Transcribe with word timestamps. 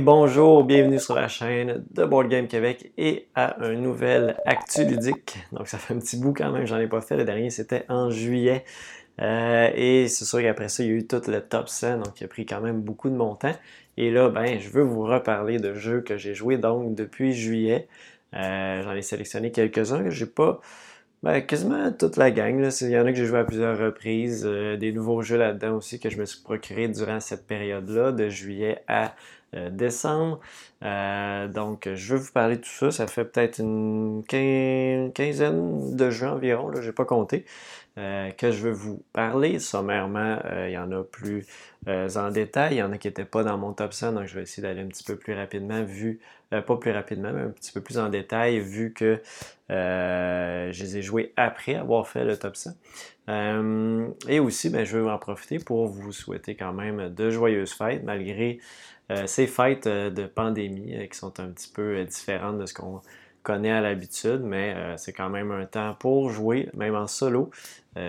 Bonjour, 0.00 0.64
bienvenue 0.64 0.98
sur 0.98 1.14
la 1.14 1.28
chaîne 1.28 1.84
de 1.90 2.04
Board 2.04 2.28
Game 2.28 2.48
Québec 2.48 2.92
et 2.96 3.28
à 3.34 3.62
un 3.62 3.74
nouvel 3.74 4.36
Actu 4.44 4.84
ludique. 4.84 5.38
Donc 5.52 5.68
ça 5.68 5.78
fait 5.78 5.94
un 5.94 5.98
petit 5.98 6.16
bout 6.16 6.32
quand 6.32 6.50
même, 6.50 6.66
j'en 6.66 6.78
ai 6.78 6.88
pas 6.88 7.00
fait. 7.00 7.16
Le 7.16 7.24
dernier 7.24 7.50
c'était 7.50 7.84
en 7.88 8.10
juillet. 8.10 8.64
Euh, 9.20 9.70
et 9.74 10.08
c'est 10.08 10.24
sûr 10.24 10.40
qu'après 10.40 10.68
ça, 10.68 10.82
il 10.82 10.88
y 10.88 10.92
a 10.92 10.94
eu 10.94 11.06
tout 11.06 11.20
le 11.28 11.40
top 11.40 11.68
100, 11.68 11.98
donc 11.98 12.20
il 12.20 12.24
a 12.24 12.28
pris 12.28 12.46
quand 12.46 12.60
même 12.60 12.80
beaucoup 12.80 13.08
de 13.08 13.14
mon 13.14 13.34
temps. 13.34 13.54
Et 13.96 14.10
là, 14.10 14.30
ben, 14.30 14.58
je 14.58 14.68
veux 14.70 14.82
vous 14.82 15.04
reparler 15.04 15.58
de 15.58 15.74
jeux 15.74 16.00
que 16.00 16.16
j'ai 16.16 16.34
joués 16.34 16.58
donc 16.58 16.94
depuis 16.94 17.32
juillet. 17.32 17.86
Euh, 18.34 18.82
j'en 18.82 18.92
ai 18.92 19.02
sélectionné 19.02 19.52
quelques-uns 19.52 20.02
que 20.02 20.10
j'ai 20.10 20.26
pas. 20.26 20.60
Ben, 21.22 21.40
quasiment 21.40 21.92
toute 21.92 22.16
la 22.16 22.30
gang. 22.30 22.68
Il 22.80 22.90
y 22.90 22.98
en 22.98 23.06
a 23.06 23.12
que 23.12 23.16
j'ai 23.16 23.26
joué 23.26 23.38
à 23.38 23.44
plusieurs 23.44 23.78
reprises. 23.78 24.44
Euh, 24.44 24.76
des 24.76 24.92
nouveaux 24.92 25.22
jeux 25.22 25.38
là-dedans 25.38 25.76
aussi 25.76 26.00
que 26.00 26.10
je 26.10 26.18
me 26.18 26.24
suis 26.24 26.42
procuré 26.42 26.88
durant 26.88 27.20
cette 27.20 27.46
période-là, 27.46 28.12
de 28.12 28.28
juillet 28.28 28.82
à 28.88 29.14
décembre. 29.70 30.40
Euh, 30.84 31.48
donc, 31.48 31.88
je 31.94 32.14
vais 32.14 32.20
vous 32.20 32.32
parler 32.32 32.56
de 32.56 32.60
tout 32.60 32.68
ça. 32.68 32.90
Ça 32.90 33.06
fait 33.06 33.24
peut-être 33.24 33.58
une 33.58 34.22
quinzaine 34.26 35.96
de 35.96 36.10
jeux 36.10 36.28
environ, 36.28 36.70
je 36.74 36.86
n'ai 36.86 36.92
pas 36.92 37.04
compté, 37.04 37.44
euh, 37.98 38.30
que 38.32 38.50
je 38.50 38.68
vais 38.68 38.74
vous 38.74 39.02
parler. 39.12 39.58
Sommairement, 39.58 40.38
il 40.66 40.72
y 40.72 40.78
en 40.78 40.92
a 40.92 41.02
plus 41.02 41.46
en 41.86 42.30
détail. 42.30 42.74
Il 42.74 42.78
y 42.78 42.82
en 42.82 42.92
a 42.92 42.98
qui 42.98 43.08
n'étaient 43.08 43.24
pas 43.24 43.44
dans 43.44 43.56
mon 43.56 43.72
top 43.72 43.92
100, 43.92 44.12
donc 44.12 44.26
je 44.26 44.34
vais 44.34 44.42
essayer 44.42 44.62
d'aller 44.62 44.82
un 44.82 44.88
petit 44.88 45.04
peu 45.04 45.16
plus 45.16 45.34
rapidement, 45.34 45.82
vu, 45.82 46.20
pas 46.50 46.76
plus 46.76 46.90
rapidement, 46.90 47.32
mais 47.32 47.42
un 47.42 47.50
petit 47.50 47.72
peu 47.72 47.80
plus 47.80 47.98
en 47.98 48.08
détail, 48.08 48.60
vu 48.60 48.92
que 48.92 49.20
je 49.70 50.82
les 50.82 50.98
ai 50.98 51.02
joués 51.02 51.32
après 51.36 51.76
avoir 51.76 52.06
fait 52.08 52.24
le 52.24 52.36
top 52.36 52.56
100. 52.56 52.72
et 54.28 54.38
aussi, 54.38 54.68
ben, 54.68 54.84
je 54.84 54.98
vais 54.98 55.10
en 55.10 55.18
profiter 55.18 55.58
pour 55.58 55.86
vous 55.86 56.12
souhaiter 56.12 56.56
quand 56.56 56.72
même 56.72 57.08
de 57.14 57.30
joyeuses 57.30 57.72
fêtes, 57.72 58.02
malgré 58.04 58.58
euh, 58.58 58.93
ces 59.26 59.46
fêtes 59.46 59.86
euh, 59.86 60.10
de 60.10 60.26
pandémie 60.26 60.94
euh, 60.94 61.06
qui 61.06 61.18
sont 61.18 61.38
un 61.40 61.48
petit 61.48 61.68
peu 61.68 62.04
différentes 62.04 62.58
de 62.58 62.66
ce 62.66 62.74
qu'on 62.74 63.02
connaît 63.44 63.70
à 63.70 63.80
l'habitude, 63.80 64.40
mais 64.42 64.74
c'est 64.96 65.12
quand 65.12 65.30
même 65.30 65.52
un 65.52 65.66
temps 65.66 65.94
pour 65.94 66.30
jouer, 66.30 66.68
même 66.74 66.96
en 66.96 67.06
solo, 67.06 67.50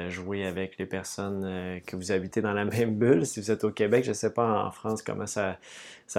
jouer 0.09 0.45
avec 0.45 0.79
les 0.79 0.87
personnes 0.87 1.79
que 1.85 1.95
vous 1.95 2.11
habitez 2.11 2.41
dans 2.41 2.53
la 2.53 2.65
même 2.65 2.95
bulle. 2.95 3.25
Si 3.25 3.39
vous 3.39 3.51
êtes 3.51 3.63
au 3.63 3.69
Québec, 3.69 4.03
je 4.03 4.09
ne 4.09 4.15
sais 4.15 4.33
pas 4.33 4.65
en 4.65 4.71
France 4.71 5.03
comment 5.03 5.27
ça, 5.27 5.57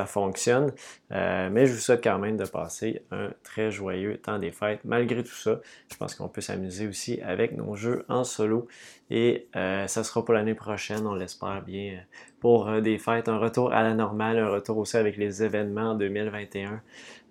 fonctionne, 0.06 0.72
mais 1.10 1.66
je 1.66 1.72
vous 1.72 1.80
souhaite 1.80 2.04
quand 2.04 2.18
même 2.18 2.36
de 2.36 2.44
passer 2.44 3.02
un 3.10 3.30
très 3.42 3.70
joyeux 3.70 4.18
temps 4.18 4.38
des 4.38 4.52
fêtes. 4.52 4.80
Malgré 4.84 5.24
tout 5.24 5.34
ça, 5.34 5.60
je 5.90 5.96
pense 5.96 6.14
qu'on 6.14 6.28
peut 6.28 6.40
s'amuser 6.42 6.86
aussi 6.86 7.20
avec 7.22 7.56
nos 7.56 7.74
jeux 7.74 8.04
en 8.08 8.22
solo 8.22 8.68
et 9.10 9.48
ça 9.54 10.04
sera 10.04 10.24
pour 10.24 10.34
l'année 10.34 10.54
prochaine, 10.54 11.06
on 11.06 11.14
l'espère 11.14 11.62
bien 11.62 12.00
pour 12.40 12.68
euh, 12.68 12.80
des 12.80 12.98
fêtes, 12.98 13.28
un 13.28 13.38
retour 13.38 13.72
à 13.72 13.82
la 13.82 13.94
normale, 13.94 14.38
un 14.38 14.48
retour 14.48 14.78
aussi 14.78 14.96
avec 14.96 15.16
les 15.16 15.42
événements 15.42 15.90
en 15.90 15.94
2021, 15.94 16.80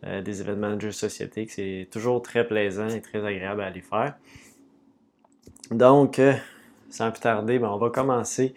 euh, 0.06 0.22
des 0.22 0.42
événements 0.42 0.76
de 0.76 0.82
jeux 0.82 0.92
société, 0.92 1.48
c'est 1.50 1.88
toujours 1.92 2.22
très 2.22 2.48
plaisant 2.48 2.88
et 2.90 3.02
très 3.02 3.26
agréable 3.26 3.62
à 3.62 3.68
aller 3.68 3.82
faire. 3.82 4.16
Donc, 5.72 6.20
euh, 6.20 6.34
sans 6.90 7.12
plus 7.12 7.22
tarder, 7.22 7.60
ben, 7.60 7.70
on 7.70 7.78
va 7.78 7.90
commencer 7.90 8.54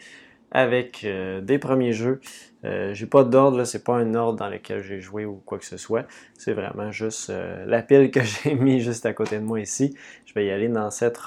avec 0.50 1.06
des 1.42 1.58
premiers 1.58 1.92
jeux. 1.92 2.22
j'ai 2.62 3.04
pas 3.04 3.22
d'ordre, 3.22 3.64
c'est 3.64 3.84
pas 3.84 3.96
un 3.96 4.14
ordre 4.14 4.38
dans 4.38 4.48
lequel 4.48 4.82
j'ai 4.82 4.98
joué 4.98 5.26
ou 5.26 5.42
quoi 5.44 5.58
que 5.58 5.66
ce 5.66 5.76
soit. 5.76 6.06
C'est 6.38 6.54
vraiment 6.54 6.90
juste 6.90 7.30
la 7.66 7.82
pile 7.82 8.10
que 8.10 8.20
j'ai 8.22 8.54
mis 8.54 8.80
juste 8.80 9.04
à 9.04 9.12
côté 9.12 9.36
de 9.36 9.44
moi 9.44 9.60
ici. 9.60 9.94
Je 10.24 10.32
vais 10.32 10.46
y 10.46 10.50
aller 10.50 10.68
dans 10.68 10.90
cet 10.90 11.20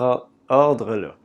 ordre-là. 0.49 1.15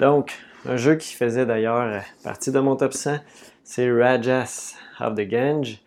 Donc, 0.00 0.32
un 0.66 0.76
jeu 0.76 0.96
qui 0.96 1.14
faisait 1.14 1.46
d'ailleurs 1.46 2.02
partie 2.24 2.50
de 2.50 2.58
mon 2.58 2.74
top 2.74 2.94
100, 2.94 3.20
c'est 3.62 3.88
Rajas 3.92 4.74
of 4.98 5.14
the 5.14 5.20
Gange. 5.20 5.80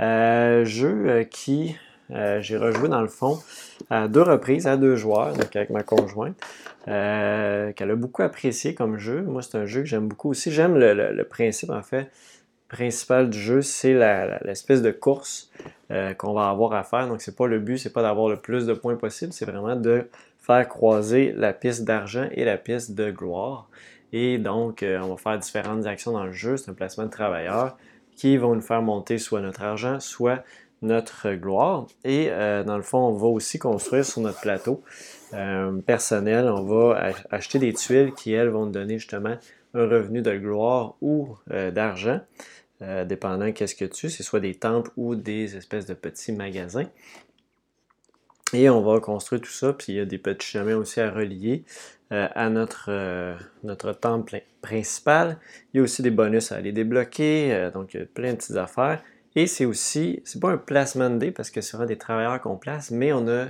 Euh, 0.00 0.64
jeu 0.64 1.08
euh, 1.08 1.24
qui 1.24 1.76
euh, 2.10 2.40
j'ai 2.40 2.56
rejoué 2.56 2.88
dans 2.88 3.00
le 3.00 3.08
fond 3.08 3.38
à 3.90 4.08
deux 4.08 4.22
reprises, 4.22 4.66
à 4.66 4.76
deux 4.76 4.96
joueurs, 4.96 5.34
donc 5.34 5.54
avec 5.54 5.70
ma 5.70 5.82
conjointe, 5.82 6.36
qu'elle 6.84 7.90
a 7.90 7.96
beaucoup 7.96 8.22
apprécié 8.22 8.74
comme 8.74 8.98
jeu. 8.98 9.22
Moi, 9.22 9.42
c'est 9.42 9.56
un 9.56 9.66
jeu 9.66 9.80
que 9.80 9.86
j'aime 9.86 10.08
beaucoup 10.08 10.30
aussi. 10.30 10.50
J'aime 10.50 10.76
le, 10.76 11.22
principe, 11.22 11.70
en 11.70 11.82
fait, 11.82 12.10
principal 12.68 13.30
du 13.30 13.38
jeu, 13.38 13.62
c'est 13.62 13.94
l'espèce 14.44 14.82
de 14.82 14.90
course 14.90 15.50
qu'on 16.18 16.34
va 16.34 16.50
avoir 16.50 16.74
à 16.74 16.84
faire. 16.84 17.08
Donc, 17.08 17.22
c'est 17.22 17.36
pas 17.36 17.46
le 17.46 17.58
but, 17.58 17.78
c'est 17.78 17.92
pas 17.92 18.02
d'avoir 18.02 18.28
le 18.28 18.36
plus 18.36 18.66
de 18.66 18.74
points 18.74 18.96
possible, 18.96 19.32
c'est 19.32 19.46
vraiment 19.46 19.76
de 19.76 20.06
faire 20.40 20.68
croiser 20.68 21.32
la 21.32 21.54
piste 21.54 21.84
d'argent 21.84 22.28
et 22.32 22.44
la 22.44 22.58
piste 22.58 22.94
de 22.94 23.10
gloire. 23.10 23.68
Et 24.12 24.36
donc, 24.36 24.84
on 24.84 25.08
va 25.08 25.16
faire 25.16 25.38
différentes 25.38 25.86
actions 25.86 26.12
dans 26.12 26.24
le 26.24 26.32
jeu. 26.32 26.58
C'est 26.58 26.70
un 26.70 26.74
placement 26.74 27.04
de 27.04 27.10
travailleurs 27.10 27.78
qui 28.16 28.36
vont 28.36 28.54
nous 28.54 28.60
faire 28.62 28.82
monter 28.82 29.18
soit 29.18 29.40
notre 29.40 29.62
argent, 29.62 30.00
soit 30.00 30.44
notre 30.82 31.32
gloire. 31.34 31.86
Et 32.04 32.28
euh, 32.30 32.62
dans 32.62 32.76
le 32.76 32.82
fond, 32.82 32.98
on 32.98 33.12
va 33.12 33.26
aussi 33.26 33.58
construire 33.58 34.04
sur 34.04 34.20
notre 34.20 34.40
plateau 34.40 34.82
euh, 35.32 35.72
personnel, 35.80 36.48
on 36.48 36.62
va 36.62 37.12
acheter 37.30 37.58
des 37.58 37.72
tuiles 37.72 38.12
qui, 38.12 38.32
elles, 38.32 38.48
vont 38.48 38.66
nous 38.66 38.72
donner 38.72 38.98
justement 38.98 39.36
un 39.74 39.88
revenu 39.88 40.22
de 40.22 40.36
gloire 40.36 40.94
ou 41.00 41.34
d'argent, 41.72 42.20
dépendant 42.80 43.50
qu'est-ce 43.50 43.74
que 43.74 43.84
tu, 43.84 44.08
c'est 44.08 44.22
soit 44.22 44.38
des 44.38 44.54
temples 44.54 44.92
ou 44.96 45.16
des 45.16 45.56
espèces 45.56 45.86
de 45.86 45.94
petits 45.94 46.30
magasins. 46.30 46.86
Et 48.54 48.70
on 48.70 48.80
va 48.82 49.00
construire 49.00 49.42
tout 49.42 49.50
ça, 49.50 49.72
puis 49.72 49.92
il 49.92 49.96
y 49.96 50.00
a 50.00 50.04
des 50.04 50.18
petits 50.18 50.46
chemins 50.46 50.76
aussi 50.76 51.00
à 51.00 51.10
relier. 51.10 51.64
Euh, 52.12 52.28
à 52.34 52.50
notre, 52.50 52.90
euh, 52.90 53.34
notre 53.62 53.92
temple 53.92 54.42
principal. 54.60 55.38
Il 55.72 55.78
y 55.78 55.80
a 55.80 55.82
aussi 55.82 56.02
des 56.02 56.10
bonus 56.10 56.52
à 56.52 56.56
aller 56.56 56.70
débloquer, 56.70 57.52
euh, 57.54 57.70
donc 57.70 57.94
il 57.94 58.00
y 58.00 58.02
a 58.02 58.06
plein 58.06 58.32
de 58.32 58.36
petites 58.36 58.56
affaires. 58.56 59.02
Et 59.34 59.46
c'est 59.46 59.64
aussi, 59.64 60.20
c'est 60.24 60.38
pas 60.38 60.50
un 60.50 60.58
placement 60.58 61.08
de 61.08 61.16
dés 61.16 61.30
parce 61.30 61.50
que 61.50 61.62
ce 61.62 61.70
sera 61.70 61.86
des 61.86 61.96
travailleurs 61.96 62.40
qu'on 62.42 62.56
place, 62.56 62.90
mais 62.90 63.12
on 63.14 63.26
a 63.26 63.46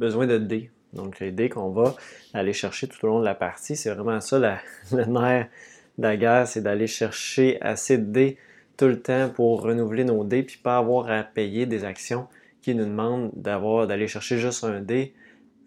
besoin 0.00 0.26
de 0.26 0.36
dés. 0.36 0.70
Donc 0.92 1.20
les 1.20 1.30
dés 1.30 1.48
qu'on 1.48 1.70
va 1.70 1.94
aller 2.34 2.52
chercher 2.52 2.88
tout 2.88 3.02
au 3.06 3.08
long 3.08 3.20
de 3.20 3.24
la 3.24 3.36
partie, 3.36 3.76
c'est 3.76 3.94
vraiment 3.94 4.20
ça 4.20 4.40
la, 4.40 4.58
le 4.92 5.04
nerf 5.04 5.46
de 5.96 6.02
la 6.02 6.16
guerre, 6.16 6.48
c'est 6.48 6.60
d'aller 6.60 6.88
chercher 6.88 7.62
assez 7.62 7.98
de 7.98 8.12
dés 8.12 8.36
tout 8.76 8.88
le 8.88 9.00
temps 9.00 9.30
pour 9.30 9.62
renouveler 9.62 10.02
nos 10.02 10.24
dés, 10.24 10.42
puis 10.42 10.58
pas 10.58 10.76
avoir 10.76 11.08
à 11.08 11.22
payer 11.22 11.66
des 11.66 11.84
actions 11.84 12.26
qui 12.62 12.74
nous 12.74 12.84
demandent 12.84 13.30
d'avoir 13.34 13.86
d'aller 13.86 14.08
chercher 14.08 14.38
juste 14.38 14.64
un 14.64 14.80
dé 14.80 15.14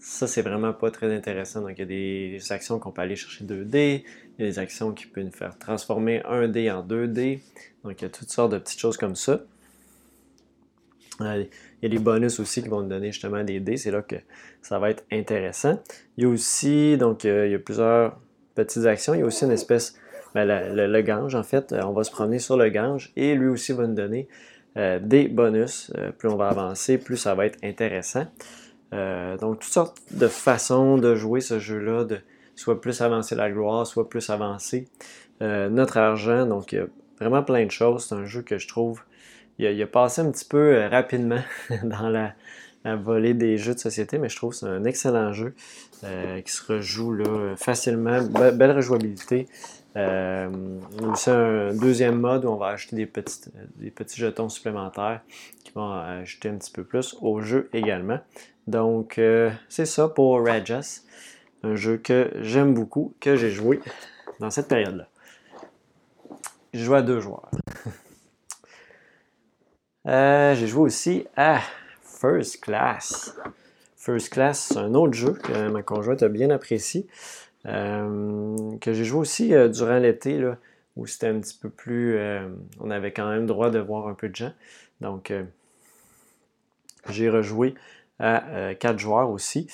ça, 0.06 0.28
c'est 0.28 0.44
vraiment 0.44 0.72
pas 0.72 0.92
très 0.92 1.14
intéressant. 1.14 1.62
Donc, 1.62 1.72
il 1.78 1.80
y 1.80 1.82
a 1.82 1.86
des 1.86 2.52
actions 2.52 2.78
qu'on 2.78 2.92
peut 2.92 3.02
aller 3.02 3.16
chercher 3.16 3.44
2D, 3.44 4.04
il 4.38 4.46
y 4.46 4.48
a 4.48 4.52
des 4.52 4.60
actions 4.60 4.92
qui 4.94 5.08
peuvent 5.08 5.24
nous 5.24 5.32
faire 5.32 5.58
transformer 5.58 6.22
un 6.26 6.48
d 6.48 6.70
en 6.70 6.86
2D. 6.86 7.40
Donc, 7.84 8.00
il 8.00 8.04
y 8.04 8.06
a 8.06 8.10
toutes 8.10 8.30
sortes 8.30 8.52
de 8.52 8.60
petites 8.60 8.80
choses 8.80 8.98
comme 8.98 9.16
ça. 9.16 9.42
Euh, 11.22 11.46
il 11.82 11.84
y 11.84 11.86
a 11.88 11.90
des 11.90 12.04
bonus 12.04 12.40
aussi 12.40 12.62
qui 12.62 12.70
vont 12.70 12.82
nous 12.82 12.90
donner 12.90 13.12
justement 13.12 13.44
des 13.44 13.60
dés. 13.60 13.78
C'est 13.78 13.90
là 13.90 14.04
que 14.04 14.18
ça 14.62 14.78
va 14.78 14.92
être 14.92 15.04
intéressant. 15.12 15.82
Il 16.18 16.26
y 16.26 16.28
a 16.28 16.30
aussi, 16.30 16.98
donc, 16.98 17.26
euh, 17.26 17.48
il 17.48 17.54
y 17.54 17.56
a 17.56 17.60
plusieurs 17.60 18.20
petites 18.54 18.86
actions. 18.86 19.16
Il 19.16 19.22
y 19.22 19.24
a 19.24 19.26
aussi 19.26 19.46
une 19.46 19.52
espèce, 19.52 19.96
ben, 20.36 20.46
le, 20.46 21.02
gange, 21.02 21.34
en 21.34 21.44
fait. 21.44 21.74
On 21.74 21.94
va 21.94 22.04
se 22.04 22.12
promener 22.12 22.38
sur 22.38 22.58
le 22.58 22.70
gange 22.70 23.12
et 23.16 23.34
lui 23.34 23.48
aussi 23.48 23.72
va 23.72 23.88
nous 23.88 23.96
donner 23.96 24.28
euh, 24.78 25.00
des 25.00 25.28
bonus. 25.28 25.92
plus 26.18 26.30
on 26.30 26.36
va 26.36 26.50
avancer, 26.50 26.98
plus 26.98 27.18
ça 27.18 27.36
va 27.36 27.46
être 27.46 27.58
intéressant. 27.64 28.28
Euh, 28.94 29.38
donc, 29.38 29.60
toutes 29.60 29.72
sortes 29.72 29.98
de 30.12 30.28
façons 30.28 30.98
de 30.98 31.16
jouer 31.16 31.42
ce 31.42 31.60
jeu-là, 31.60 32.06
de 32.06 32.20
soit 32.56 32.80
plus 32.80 33.02
avancer 33.02 33.36
la 33.36 33.52
gloire, 33.52 33.86
soit 33.86 34.10
plus 34.10 34.30
avancer 34.30 34.88
euh, 35.42 35.70
notre 35.70 35.98
argent. 35.98 36.46
Donc, 36.46 36.72
il 36.72 36.76
y 36.76 36.80
a 36.80 36.88
vraiment 37.20 37.44
plein 37.44 37.66
de 37.66 37.72
choses. 37.72 38.06
C'est 38.06 38.16
un 38.16 38.26
jeu 38.26 38.42
que 38.42 38.58
je 38.58 38.68
trouve, 38.68 39.02
il 39.60 39.82
a, 39.82 39.88
passé 39.88 40.22
un 40.22 40.32
petit 40.32 40.46
peu 40.46 40.76
euh, 40.76 40.88
rapidement 40.88 41.42
dans 41.84 42.10
la, 42.10 42.34
volée 42.98 43.34
des 43.34 43.58
jeux 43.58 43.74
de 43.74 43.80
société, 43.80 44.20
mais 44.20 44.30
je 44.30 44.36
trouve 44.36 44.52
que 44.52 44.58
c'est 44.58 44.68
un 44.68 44.84
excellent 44.84 45.34
jeu 45.34 45.56
qui 46.46 46.52
se 46.52 46.72
rejoue 46.72 47.18
facilement. 47.58 48.22
belle 48.22 48.74
rejouabilité. 48.74 49.48
Euh, 49.96 50.50
aussi 51.04 51.30
un 51.30 51.74
deuxième 51.74 52.20
mode 52.20 52.44
où 52.44 52.50
on 52.50 52.58
va 52.58 52.68
acheter 52.68 52.96
des, 52.98 53.10
des 53.78 53.92
petits 53.92 54.20
jetons 54.20 54.50
supplémentaires 54.50 55.22
qui 55.64 55.72
vont 55.72 55.90
ajouter 55.90 56.50
un 56.50 56.56
petit 56.56 56.72
peu 56.72 56.84
plus 56.84 57.16
au 57.22 57.42
jeu 57.42 57.70
également. 57.72 58.20
Donc, 58.68 59.20
euh, 59.20 59.52
c'est 59.70 59.86
ça 59.86 60.10
pour 60.10 60.44
Rajas. 60.46 61.02
Un 61.64 61.76
jeu 61.76 61.98
que 61.98 62.32
j'aime 62.42 62.74
beaucoup, 62.74 63.14
que 63.20 63.36
j'ai 63.36 63.52
joué 63.52 63.80
dans 64.40 64.50
cette 64.50 64.68
période-là. 64.68 65.08
J'ai 66.74 66.84
joué 66.84 66.98
à 66.98 67.02
deux 67.02 67.20
joueurs. 67.20 67.50
Euh, 70.08 70.54
j'ai 70.54 70.68
joué 70.68 70.84
aussi 70.84 71.26
à 71.36 71.60
First 72.04 72.62
Class. 72.62 73.36
First 73.98 74.30
Class, 74.30 74.68
c'est 74.72 74.78
un 74.78 74.94
autre 74.94 75.14
jeu 75.14 75.34
que 75.34 75.68
ma 75.70 75.82
conjointe 75.82 76.22
a 76.22 76.30
bien 76.30 76.52
apprécié. 76.52 77.08
Euh, 77.66 78.78
que 78.80 78.94
j'ai 78.94 79.06
joué 79.06 79.20
aussi 79.20 79.54
durant 79.74 79.98
l'été, 79.98 80.42
où 80.96 81.08
c'était 81.08 81.28
un 81.28 81.40
petit 81.40 81.58
peu 81.58 81.70
plus. 81.70 82.18
on 82.80 82.90
avait 82.92 83.12
quand 83.12 83.30
même 83.30 83.46
droit 83.46 83.70
de 83.70 83.80
voir 83.80 84.08
un 84.08 84.14
peu 84.14 84.30
de 84.30 84.36
gens. 84.36 84.54
Donc, 85.02 85.32
j'ai 87.10 87.30
rejoué 87.30 87.76
à 88.20 88.74
4 88.80 88.96
euh, 88.96 88.98
joueurs 88.98 89.30
aussi. 89.30 89.68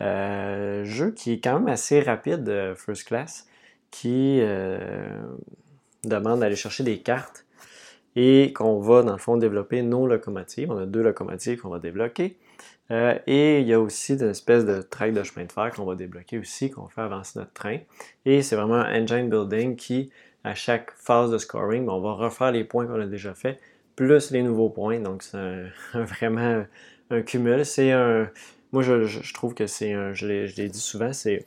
Euh, 0.00 0.84
jeu 0.84 1.10
qui 1.10 1.32
est 1.32 1.40
quand 1.40 1.58
même 1.58 1.68
assez 1.68 2.00
rapide, 2.00 2.48
euh, 2.48 2.74
First 2.74 3.04
Class, 3.04 3.46
qui 3.90 4.40
demande 6.04 6.40
d'aller 6.40 6.56
chercher 6.56 6.84
des 6.84 7.00
cartes 7.00 7.46
et 8.16 8.52
qu'on 8.52 8.80
va, 8.80 9.02
dans 9.02 9.12
le 9.12 9.18
fond, 9.18 9.36
développer 9.36 9.82
nos 9.82 10.06
locomotives. 10.06 10.70
On 10.70 10.78
a 10.78 10.86
deux 10.86 11.02
locomotives 11.02 11.60
qu'on 11.60 11.70
va 11.70 11.78
débloquer. 11.78 12.36
Euh, 12.90 13.18
et 13.26 13.60
il 13.60 13.66
y 13.66 13.74
a 13.74 13.80
aussi 13.80 14.14
une 14.14 14.30
espèce 14.30 14.64
de 14.64 14.80
track 14.80 15.12
de 15.12 15.22
chemin 15.22 15.44
de 15.44 15.52
fer 15.52 15.70
qu'on 15.74 15.84
va 15.84 15.94
débloquer 15.94 16.38
aussi, 16.38 16.70
qu'on 16.70 16.88
fait 16.88 17.02
avancer 17.02 17.38
notre 17.38 17.52
train. 17.52 17.78
Et 18.24 18.42
c'est 18.42 18.56
vraiment 18.56 18.76
un 18.76 19.02
engine 19.02 19.28
building 19.28 19.76
qui, 19.76 20.10
à 20.42 20.54
chaque 20.54 20.92
phase 20.92 21.30
de 21.30 21.38
scoring, 21.38 21.84
ben, 21.84 21.92
on 21.92 22.00
va 22.00 22.12
refaire 22.12 22.50
les 22.50 22.64
points 22.64 22.86
qu'on 22.86 23.00
a 23.00 23.06
déjà 23.06 23.34
fait, 23.34 23.60
plus 23.94 24.30
les 24.30 24.42
nouveaux 24.42 24.70
points. 24.70 25.00
Donc 25.00 25.22
c'est 25.22 25.64
vraiment 25.94 26.64
un 27.10 27.22
cumul. 27.22 27.64
C'est 27.66 27.92
un. 27.92 28.30
Moi, 28.72 28.82
je, 28.82 29.32
trouve 29.34 29.54
que 29.54 29.66
c'est 29.66 29.92
un. 29.92 30.14
Je 30.14 30.26
l'ai 30.26 30.68
dit 30.68 30.80
souvent, 30.80 31.12
c'est. 31.12 31.46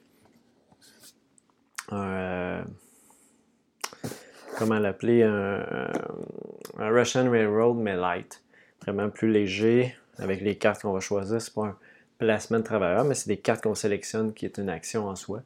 Euh, 1.92 2.62
comment 4.58 4.80
l'appeler 4.80 5.24
un, 5.24 5.66
un, 6.78 6.90
Russian 6.90 7.30
Railroad, 7.30 7.78
mais 7.78 7.96
light. 7.96 8.44
Vraiment 8.84 9.10
plus 9.10 9.30
léger, 9.30 9.96
avec 10.18 10.42
les 10.42 10.58
cartes 10.58 10.82
qu'on 10.82 10.94
va 10.94 11.00
choisir. 11.00 11.42
C'est 11.42 11.54
pas 11.54 11.68
un 11.68 11.78
placement 12.18 12.60
de 12.60 12.64
travailleurs, 12.64 13.06
mais 13.06 13.16
c'est 13.16 13.28
des 13.28 13.38
cartes 13.38 13.64
qu'on 13.64 13.76
sélectionne 13.76 14.34
qui 14.34 14.46
est 14.46 14.58
une 14.58 14.70
action 14.70 15.08
en 15.08 15.16
soi. 15.16 15.42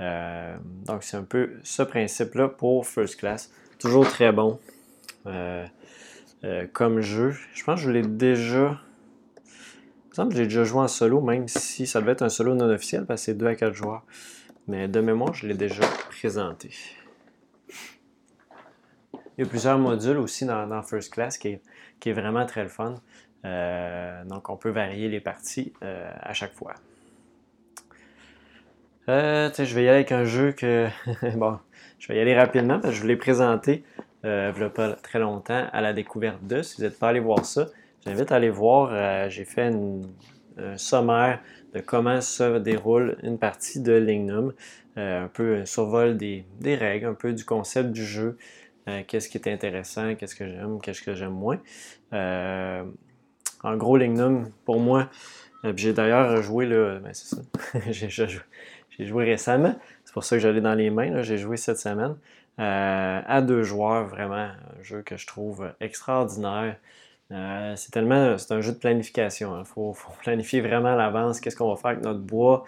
Euh, 0.00 0.56
donc, 0.84 1.02
c'est 1.02 1.16
un 1.16 1.24
peu 1.24 1.54
ce 1.62 1.82
principe-là 1.82 2.48
pour 2.48 2.86
First 2.86 3.16
Class. 3.16 3.50
Toujours 3.78 4.06
très 4.06 4.32
bon 4.32 4.58
euh, 5.26 5.66
euh, 6.44 6.66
comme 6.72 7.00
jeu. 7.00 7.34
Je 7.54 7.64
pense 7.64 7.80
que 7.80 7.86
je 7.86 7.90
l'ai 7.90 8.02
déjà. 8.02 8.80
Il 10.18 10.34
j'ai 10.34 10.44
déjà 10.44 10.64
joué 10.64 10.80
en 10.80 10.88
solo, 10.88 11.20
même 11.20 11.46
si 11.46 11.86
ça 11.86 12.00
devait 12.00 12.12
être 12.12 12.22
un 12.22 12.30
solo 12.30 12.54
non 12.54 12.70
officiel, 12.70 13.04
parce 13.04 13.20
que 13.20 13.24
c'est 13.26 13.34
2 13.34 13.46
à 13.46 13.54
4 13.54 13.74
joueurs. 13.74 14.02
Mais 14.66 14.88
de 14.88 15.00
mémoire, 15.00 15.34
je 15.34 15.46
l'ai 15.46 15.54
déjà 15.54 15.82
présenté. 16.08 16.70
Il 19.36 19.44
y 19.44 19.46
a 19.46 19.46
plusieurs 19.46 19.78
modules 19.78 20.16
aussi 20.16 20.46
dans, 20.46 20.82
First 20.82 21.12
Class 21.12 21.36
qui 21.36 21.60
est, 22.04 22.12
vraiment 22.12 22.46
très 22.46 22.62
le 22.62 22.70
fun. 22.70 22.94
Euh, 23.44 24.24
donc, 24.24 24.48
on 24.50 24.56
peut 24.56 24.70
varier 24.70 25.08
les 25.08 25.20
parties 25.20 25.72
euh, 25.82 26.10
à 26.20 26.32
chaque 26.32 26.54
fois. 26.54 26.74
Euh, 29.08 29.50
je 29.56 29.74
vais 29.74 29.84
y 29.84 29.88
aller 29.88 29.98
avec 29.98 30.12
un 30.12 30.24
jeu 30.24 30.52
que. 30.52 30.88
bon, 31.36 31.58
je 31.98 32.08
vais 32.08 32.18
y 32.18 32.20
aller 32.20 32.36
rapidement 32.36 32.80
parce 32.80 32.94
que 32.94 32.96
je 32.96 33.02
vous 33.02 33.08
l'ai 33.08 33.16
présenté 33.16 33.84
il 34.24 34.52
n'y 34.60 34.68
pas 34.70 34.94
très 34.94 35.20
longtemps 35.20 35.68
à 35.72 35.80
la 35.80 35.92
découverte 35.92 36.44
de. 36.44 36.60
Si 36.60 36.78
vous 36.78 36.82
n'êtes 36.82 36.98
pas 36.98 37.10
allé 37.10 37.20
voir 37.20 37.44
ça, 37.44 37.68
j'invite 38.04 38.32
à 38.32 38.36
aller 38.36 38.50
voir. 38.50 39.30
J'ai 39.30 39.44
fait 39.44 39.70
un 39.70 40.76
sommaire 40.76 41.38
de 41.74 41.78
comment 41.78 42.20
se 42.20 42.58
déroule 42.58 43.18
une 43.22 43.38
partie 43.38 43.78
de 43.80 43.92
Lignum. 43.92 44.52
un 44.96 45.28
peu 45.32 45.58
un 45.58 45.64
survol 45.64 46.16
des, 46.16 46.44
règles, 46.64 47.06
un 47.06 47.14
peu 47.14 47.32
du 47.32 47.44
concept 47.44 47.92
du 47.92 48.04
jeu. 48.04 48.36
qu'est-ce 49.06 49.28
qui 49.28 49.38
est 49.38 49.46
intéressant, 49.46 50.16
qu'est-ce 50.16 50.34
que 50.34 50.48
j'aime, 50.48 50.80
qu'est-ce 50.80 51.02
que 51.02 51.14
j'aime 51.14 51.30
moins. 51.30 51.60
En 53.66 53.76
gros, 53.76 53.96
Lignum, 53.96 54.48
pour 54.64 54.78
moi, 54.78 55.08
euh, 55.64 55.72
j'ai 55.74 55.92
d'ailleurs 55.92 56.40
joué, 56.40 56.68
ben 56.68 57.10
c'est 57.12 57.34
ça, 57.34 57.42
j'ai 57.90 59.04
joué 59.04 59.24
récemment, 59.24 59.74
c'est 60.04 60.12
pour 60.12 60.22
ça 60.22 60.36
que 60.36 60.40
j'allais 60.40 60.60
dans 60.60 60.74
les 60.74 60.88
mains, 60.88 61.22
j'ai 61.22 61.36
joué 61.36 61.56
cette 61.56 61.80
semaine, 61.80 62.14
euh, 62.60 63.20
à 63.26 63.42
deux 63.42 63.64
joueurs, 63.64 64.06
vraiment, 64.06 64.36
un 64.36 64.82
jeu 64.82 65.02
que 65.02 65.16
je 65.16 65.26
trouve 65.26 65.68
extraordinaire. 65.80 66.76
Euh, 67.32 67.72
c'est 67.74 67.90
tellement, 67.90 68.38
c'est 68.38 68.54
un 68.54 68.60
jeu 68.60 68.70
de 68.70 68.78
planification, 68.78 69.56
il 69.56 69.62
hein. 69.62 69.64
faut, 69.64 69.96
planifier 70.22 70.60
vraiment 70.60 70.92
à 70.92 70.96
l'avance 70.96 71.40
qu'est-ce 71.40 71.56
qu'on 71.56 71.68
va 71.68 71.74
faire 71.74 71.90
avec 71.90 72.04
notre 72.04 72.20
bois, 72.20 72.62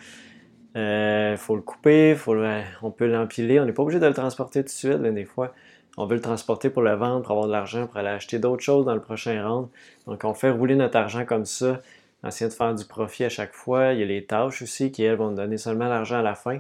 il 0.75 1.37
faut 1.39 1.55
le 1.55 1.63
couper, 1.63 2.17
faut 2.17 2.35
on 2.83 2.91
peut 2.91 3.07
l'empiler, 3.07 3.61
on 3.61 3.67
n'est 3.67 3.73
pas 3.73 3.85
obligé 3.85 4.01
de 4.01 4.07
le 4.07 4.15
transporter 4.15 4.63
tout 4.63 4.67
de 4.67 4.71
suite, 4.71 5.01
des 5.01 5.25
fois 5.25 5.55
on 5.99 6.07
veut 6.07 6.15
le 6.15 6.23
transporter 6.23 6.71
pour 6.71 6.83
le 6.83 6.95
vendre, 6.95 7.23
pour 7.23 7.33
avoir 7.33 7.49
de 7.49 7.53
l'argent, 7.53 7.89
pour 7.89 7.97
aller 7.97 8.09
acheter 8.09 8.39
d'autres 8.39 8.63
choses 8.63 8.87
dans 8.87 8.95
le 8.95 9.01
prochain 9.01 9.45
round. 9.47 9.69
Donc, 10.07 10.23
on 10.23 10.33
fait 10.33 10.51
rouler 10.51 10.77
notre 10.77 10.97
argent 10.97 11.25
comme 11.25 11.45
ça, 11.45 11.83
essayer 12.25 12.49
de 12.49 12.55
faire 12.55 12.73
du 12.73 12.85
profit 12.85 13.25
à 13.25 13.29
chaque 13.29 13.53
fois. 13.53 13.93
Il 13.93 13.99
y 13.99 14.03
a 14.05 14.07
les 14.07 14.25
tâches 14.25 14.63
aussi 14.63 14.93
qui, 14.93 15.03
elles, 15.03 15.17
vont 15.17 15.33
donner 15.33 15.59
seulement 15.59 15.89
l'argent 15.89 16.21
à 16.21 16.23
la 16.23 16.37
fin, 16.37 16.59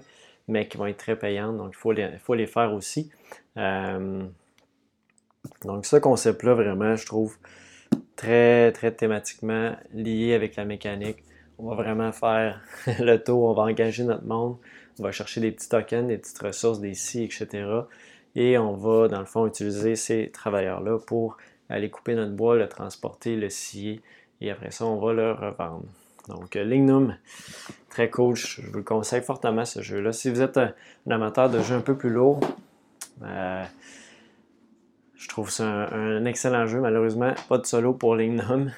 mais 0.49 0.67
qui 0.67 0.76
vont 0.76 0.87
être 0.87 0.96
très 0.96 1.14
payantes. 1.14 1.56
Donc, 1.56 1.70
il 1.73 1.76
faut 1.76 1.93
les, 1.93 2.19
faut 2.19 2.37
faire 2.49 2.73
aussi. 2.75 3.12
Euh, 3.56 4.25
donc, 5.64 5.87
ce 5.87 5.96
concept-là, 5.96 6.55
vraiment, 6.55 6.96
je 6.96 7.06
trouve 7.06 7.37
très, 8.17 8.73
très 8.73 8.91
thématiquement 8.91 9.76
lié 9.94 10.34
avec 10.34 10.56
la 10.56 10.64
mécanique. 10.64 11.23
On 11.61 11.69
va 11.69 11.76
vraiment 11.76 12.11
faire 12.11 12.61
le 12.99 13.17
tour, 13.19 13.44
on 13.44 13.52
va 13.52 13.62
engager 13.62 14.02
notre 14.02 14.25
monde, 14.25 14.56
on 14.99 15.05
va 15.05 15.12
chercher 15.12 15.41
des 15.41 15.52
petits 15.52 15.69
tokens, 15.69 16.08
des 16.08 16.19
petites 16.19 16.41
ressources, 16.41 16.81
des 16.81 16.94
si, 16.94 17.23
etc 17.23 17.82
et 18.34 18.58
on 18.58 18.72
va, 18.72 19.08
dans 19.08 19.20
le 19.20 19.26
fond, 19.26 19.46
utiliser 19.46 19.96
ces 19.96 20.30
travailleurs-là 20.30 20.98
pour 20.98 21.36
aller 21.69 21.90
couper 21.90 22.14
notre 22.14 22.32
bois, 22.32 22.56
le 22.56 22.69
transporter, 22.69 23.36
le 23.36 23.50
scier, 23.50 24.00
et 24.40 24.50
après 24.50 24.70
ça, 24.70 24.86
on 24.86 24.98
va 24.98 25.12
le 25.12 25.32
revendre. 25.32 25.84
Donc, 26.28 26.56
euh, 26.56 26.64
Lignum, 26.64 27.16
très 27.88 28.10
cool. 28.10 28.36
Je 28.36 28.62
vous 28.62 28.78
le 28.78 28.82
conseille 28.82 29.22
fortement, 29.22 29.64
ce 29.64 29.80
jeu-là. 29.82 30.12
Si 30.12 30.30
vous 30.30 30.42
êtes 30.42 30.58
un, 30.58 30.72
amateur 31.10 31.50
de 31.50 31.60
jeux 31.60 31.75
un 31.75 31.80
peu 31.80 31.96
plus 31.96 32.10
lourds, 32.10 32.40
euh, 33.22 33.64
je 35.16 35.28
trouve 35.28 35.50
ça 35.50 35.66
un, 35.66 36.24
excellent 36.26 36.66
jeu. 36.66 36.81
Malheureusement, 36.81 37.32
pas 37.48 37.58
de 37.58 37.66
solo 37.66 37.94
pour 37.94 38.14
Lignum. 38.14 38.70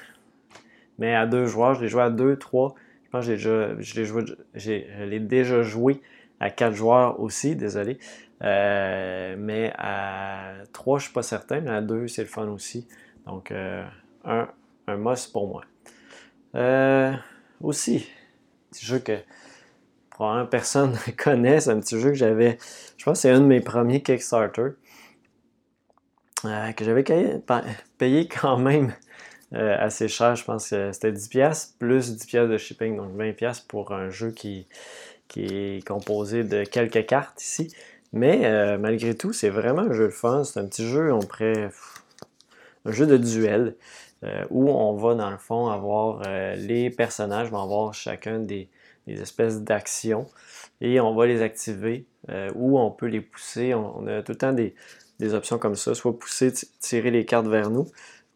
Mais 0.97 1.13
à 1.13 1.25
deux 1.25 1.45
joueurs, 1.45 1.75
je 1.75 1.81
l'ai 1.81 1.87
joué 1.89 2.03
à 2.03 2.09
deux, 2.09 2.37
trois. 2.37 2.73
Je 3.05 3.09
pense 3.09 3.27
que 3.27 3.35
je 3.35 5.05
l'ai 5.05 5.19
déjà 5.19 5.61
joué 5.61 6.01
à 6.39 6.49
quatre 6.49 6.73
joueurs 6.73 7.19
aussi, 7.19 7.55
désolé. 7.55 7.99
Euh, 8.43 9.35
mais 9.37 9.71
à 9.77 10.53
3, 10.73 10.99
je 10.99 11.03
ne 11.03 11.05
suis 11.05 11.13
pas 11.13 11.23
certain, 11.23 11.61
mais 11.61 11.71
à 11.71 11.81
2, 11.81 12.07
c'est 12.07 12.23
le 12.23 12.27
fun 12.27 12.47
aussi. 12.47 12.87
Donc, 13.25 13.51
euh, 13.51 13.85
un, 14.25 14.47
un 14.87 14.97
must 14.97 15.31
pour 15.31 15.47
moi. 15.47 15.63
Euh, 16.55 17.13
aussi, 17.61 18.07
petit 18.71 18.85
jeu 18.85 18.99
que 18.99 19.17
probablement 20.09 20.47
personne 20.47 20.91
ne 21.07 21.11
connaît, 21.11 21.59
c'est 21.61 21.69
un 21.69 21.79
petit 21.79 21.99
jeu 21.99 22.09
que 22.09 22.15
j'avais, 22.15 22.57
je 22.97 23.05
pense 23.05 23.19
que 23.19 23.21
c'est 23.21 23.31
un 23.31 23.41
de 23.41 23.45
mes 23.45 23.61
premiers 23.61 24.01
Kickstarter, 24.01 24.69
que 26.43 26.83
j'avais 26.83 27.03
payé 27.97 28.27
quand 28.27 28.57
même 28.57 28.93
assez 29.53 30.07
cher, 30.07 30.35
je 30.35 30.43
pense 30.43 30.71
que 30.71 30.91
c'était 30.91 31.11
10$ 31.11 31.77
plus 31.77 32.15
10$ 32.15 32.47
de 32.49 32.57
shipping, 32.57 32.97
donc 32.97 33.15
20$ 33.15 33.67
pour 33.67 33.91
un 33.93 34.09
jeu 34.09 34.31
qui, 34.31 34.67
qui 35.27 35.45
est 35.45 35.87
composé 35.87 36.43
de 36.43 36.65
quelques 36.65 37.05
cartes 37.05 37.41
ici. 37.41 37.73
Mais 38.13 38.45
euh, 38.45 38.77
malgré 38.77 39.15
tout, 39.15 39.31
c'est 39.33 39.49
vraiment 39.49 39.83
un 39.83 39.93
jeu 39.93 40.05
de 40.05 40.11
fun. 40.13 40.43
C'est 40.43 40.59
un 40.59 40.65
petit 40.65 40.87
jeu, 40.87 41.13
on 41.13 41.19
pourrait. 41.19 41.69
Un 42.83 42.91
jeu 42.91 43.05
de 43.05 43.17
duel 43.17 43.75
euh, 44.23 44.43
où 44.49 44.69
on 44.69 44.95
va, 44.95 45.13
dans 45.13 45.29
le 45.29 45.37
fond, 45.37 45.67
avoir 45.67 46.23
euh, 46.25 46.55
les 46.55 46.89
personnages 46.89 47.51
vont 47.51 47.61
avoir 47.61 47.93
chacun 47.93 48.39
des, 48.39 48.69
espèces 49.07 49.61
d'actions 49.61 50.25
et 50.79 50.99
on 50.99 51.13
va 51.13 51.25
les 51.25 51.41
activer 51.41 52.05
ou 52.55 52.79
on 52.79 52.91
peut 52.91 53.07
les 53.07 53.21
pousser. 53.21 53.73
On, 53.73 54.07
a 54.07 54.21
tout 54.21 54.31
le 54.31 54.37
temps 54.37 54.53
des, 54.53 54.73
options 55.33 55.57
comme 55.57 55.75
ça, 55.75 55.93
soit 55.93 56.17
pousser, 56.17 56.53
tirer 56.79 57.11
les 57.11 57.25
cartes 57.25 57.47
vers 57.47 57.69
nous 57.69 57.87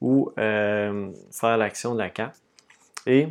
ou 0.01 0.31
faire 0.35 1.57
l'action 1.57 1.93
de 1.93 1.99
la 1.99 2.09
carte. 2.09 2.41
Et 3.07 3.29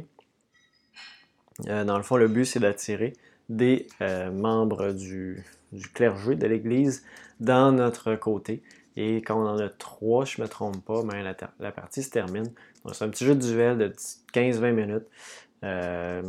dans 1.67 1.97
le 1.97 2.03
fond, 2.03 2.17
le 2.17 2.29
but, 2.29 2.47
c'est 2.47 2.61
d'attirer 2.61 3.13
des 3.49 3.87
membres 4.33 4.93
du, 4.93 5.45
du 5.75 5.89
clergé 5.89 6.37
de 6.37 6.47
l'Église 6.47 7.05
dans 7.41 7.73
notre 7.73 8.15
côté. 8.15 8.63
Et 8.97 9.17
quand 9.17 9.43
on 9.43 9.47
en 9.47 9.59
a 9.59 9.69
trois, 9.69 10.25
je 10.25 10.41
ne 10.41 10.47
me 10.47 10.49
trompe 10.49 10.83
pas, 10.85 11.03
ben, 11.03 11.35
la, 11.59 11.73
partie 11.73 12.03
se 12.03 12.11
termine. 12.11 12.51
c'est 12.93 13.05
un 13.05 13.09
petit 13.09 13.25
jeu 13.25 13.35
de 13.35 13.41
duel 13.41 13.77
de 13.77 13.93
15-20 14.33 14.73
minutes. 14.73 15.07
Euh, 15.65 16.23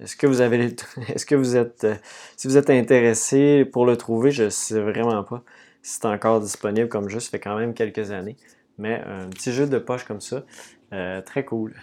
est-ce 0.00 0.16
que 0.16 0.26
vous 0.26 0.40
avez 0.40 0.74
est-ce 1.08 1.26
que 1.26 1.34
vous 1.34 1.56
êtes 1.56 1.84
euh, 1.84 1.94
si 2.36 2.48
vous 2.48 2.56
êtes 2.56 2.70
intéressé 2.70 3.64
pour 3.64 3.86
le 3.86 3.96
trouver, 3.96 4.30
je 4.30 4.44
ne 4.44 4.48
sais 4.48 4.80
vraiment 4.80 5.22
pas 5.24 5.42
si 5.86 6.00
c'est 6.00 6.06
encore 6.06 6.40
disponible 6.40 6.88
comme 6.88 7.08
jeu, 7.08 7.20
ça 7.20 7.30
fait 7.30 7.38
quand 7.38 7.56
même 7.56 7.72
quelques 7.72 8.10
années. 8.10 8.36
Mais 8.76 9.00
un 9.06 9.28
petit 9.28 9.52
jeu 9.52 9.68
de 9.68 9.78
poche 9.78 10.02
comme 10.02 10.20
ça, 10.20 10.42
euh, 10.92 11.22
très 11.22 11.44
cool. 11.44 11.74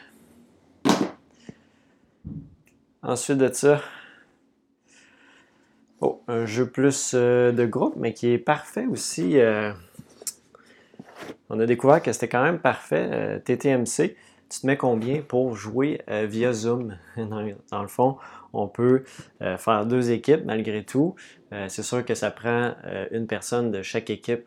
Ensuite 3.02 3.38
de 3.38 3.52
ça, 3.54 3.82
Oh, 6.06 6.22
un 6.28 6.46
jeu 6.46 6.68
plus 6.68 7.14
euh, 7.14 7.54
de 7.54 7.66
groupe, 7.66 7.96
mais 7.96 8.14
qui 8.14 8.34
est 8.34 8.38
parfait 8.38 8.86
aussi. 8.88 9.40
Euh. 9.40 9.72
on 11.50 11.58
a 11.62 11.66
découvert 11.66 12.04
que 12.04 12.12
c'était 12.12 12.28
quand 12.28 12.44
même 12.44 12.60
parfait. 12.60 13.08
Euh, 13.10 13.40
TTMC, 13.40 14.18
tu 14.50 14.60
te 14.60 14.68
mets 14.68 14.76
combien 14.76 15.22
pour 15.22 15.56
jouer 15.56 16.02
via 16.10 16.52
Zoom? 16.52 16.98
Dans, 17.16 17.82
le 17.82 17.88
fond, 17.88 18.18
on 18.52 18.68
peut 18.68 19.06
faire 19.40 19.86
deux 19.86 20.12
équipes 20.12 20.44
malgré 20.44 20.84
tout. 20.84 21.16
c'est 21.70 21.82
sûr 21.82 22.06
que 22.06 22.16
ça 22.16 22.30
prend 22.30 22.76
une 23.12 23.26
personne 23.26 23.72
de 23.72 23.82
chaque 23.82 24.10
équipe 24.10 24.46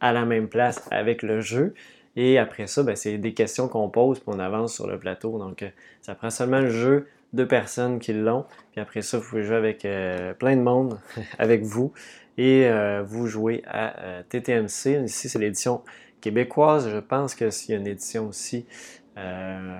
à 0.00 0.12
la 0.12 0.26
même 0.26 0.48
place 0.48 0.86
avec 0.90 1.22
le 1.22 1.40
jeu. 1.40 1.74
Et 2.14 2.38
après 2.38 2.66
ça, 2.66 2.82
ben, 2.82 2.94
c'est 2.94 3.18
des 3.18 3.34
questions 3.34 3.66
qu'on 3.66 3.88
pose 3.88 4.20
puis 4.20 4.28
on 4.28 4.38
avance 4.38 4.74
sur 4.74 4.86
le 4.86 4.98
plateau. 4.98 5.38
Donc, 5.38 5.64
ça 6.02 6.14
prend 6.14 6.30
seulement 6.30 6.60
le 6.60 6.70
jeu 6.70 7.08
deux 7.32 7.46
personnes 7.46 7.98
qui 7.98 8.12
l'ont. 8.12 8.44
Puis 8.72 8.80
après 8.80 9.02
ça, 9.02 9.18
vous 9.18 9.28
pouvez 9.28 9.42
jouer 9.42 9.56
avec 9.56 9.84
euh, 9.84 10.34
plein 10.34 10.56
de 10.56 10.62
monde, 10.62 10.98
avec 11.38 11.62
vous. 11.62 11.92
Et 12.38 12.66
euh, 12.66 13.02
vous 13.02 13.26
jouez 13.26 13.62
à 13.66 13.98
euh, 14.00 14.22
TTMC. 14.28 15.04
Ici, 15.04 15.28
c'est 15.28 15.38
l'édition 15.38 15.82
québécoise. 16.20 16.88
Je 16.88 16.98
pense 16.98 17.34
que 17.34 17.44
y 17.70 17.74
a 17.74 17.76
une 17.76 17.86
édition 17.86 18.28
aussi 18.28 18.66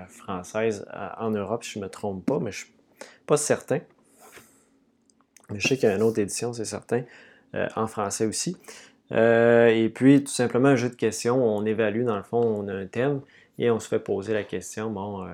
française 0.09 0.85
en 1.17 1.31
Europe, 1.31 1.63
si 1.63 1.71
je 1.71 1.79
ne 1.79 1.85
me 1.85 1.89
trompe 1.89 2.23
pas, 2.23 2.37
mais 2.37 2.51
je 2.51 2.65
ne 2.65 2.65
suis 2.65 2.73
pas 3.25 3.35
certain. 3.35 3.79
Je 5.55 5.67
sais 5.67 5.75
qu'il 5.75 5.89
y 5.89 5.91
a 5.91 5.95
une 5.95 6.03
autre 6.03 6.19
édition, 6.19 6.53
c'est 6.53 6.65
certain, 6.65 7.01
en 7.75 7.87
français 7.87 8.27
aussi. 8.27 8.57
et 9.09 9.91
puis, 9.91 10.23
tout 10.23 10.31
simplement, 10.31 10.69
un 10.69 10.75
jeu 10.75 10.89
de 10.89 10.95
questions. 10.95 11.43
On 11.43 11.65
évalue, 11.65 12.03
dans 12.03 12.17
le 12.17 12.21
fond, 12.21 12.43
on 12.43 12.67
a 12.67 12.73
un 12.73 12.85
thème 12.85 13.21
et 13.57 13.71
on 13.71 13.79
se 13.79 13.87
fait 13.87 13.97
poser 13.97 14.33
la 14.33 14.43
question, 14.43 14.91
bon, 14.91 15.25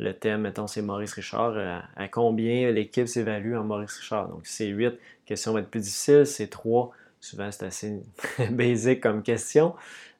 le 0.00 0.14
thème, 0.14 0.42
mettons, 0.42 0.66
c'est 0.66 0.82
Maurice 0.82 1.12
Richard. 1.12 1.52
Euh, 1.56 1.78
à, 1.96 2.08
combien 2.08 2.70
l'équipe 2.72 3.06
s'évalue 3.06 3.54
en 3.54 3.64
Maurice 3.64 3.98
Richard? 3.98 4.28
Donc, 4.28 4.40
c'est 4.44 4.66
8, 4.66 4.94
question 5.26 5.52
va 5.52 5.60
être 5.60 5.70
plus 5.70 5.80
difficile. 5.80 6.26
C'est 6.26 6.48
3, 6.48 6.90
souvent, 7.20 7.50
c'est 7.52 7.66
assez 7.66 8.00
basique 8.50 9.00
comme 9.00 9.22
question. 9.22 9.74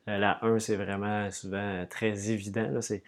Euh, 0.09 0.19
la 0.19 0.39
1, 0.45 0.59
c'est 0.59 0.77
vraiment 0.77 1.31
souvent 1.31 1.87
très 1.89 2.31
évident. 2.31 2.81
C'est, 2.81 3.03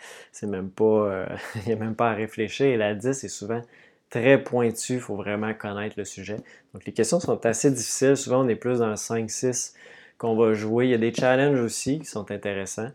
même 0.46 0.70
pas. 0.70 0.84
Euh, 0.84 1.26
il 1.56 1.66
n'y 1.66 1.72
a 1.72 1.76
même 1.76 1.94
pas 1.94 2.10
à 2.10 2.14
réfléchir. 2.14 2.66
Et 2.66 2.76
la 2.78 2.94
10, 2.94 3.12
c'est 3.12 3.28
souvent 3.28 3.60
très 4.08 4.42
pointu. 4.42 4.94
Il 4.94 5.00
faut 5.00 5.16
vraiment 5.16 5.52
connaître 5.52 5.96
le 5.98 6.06
sujet. 6.06 6.36
Donc, 6.72 6.86
les 6.86 6.92
questions 6.92 7.20
sont 7.20 7.44
assez 7.44 7.70
difficiles. 7.70 8.16
Souvent, 8.16 8.44
on 8.44 8.48
est 8.48 8.56
plus 8.56 8.78
dans 8.78 8.88
le 8.88 8.94
5-6 8.94 9.74
qu'on 10.16 10.36
va 10.36 10.54
jouer. 10.54 10.86
Il 10.86 10.90
y 10.90 10.94
a 10.94 10.98
des 10.98 11.12
challenges 11.12 11.60
aussi 11.60 11.98
qui 11.98 12.06
sont 12.06 12.30
intéressants. 12.30 12.92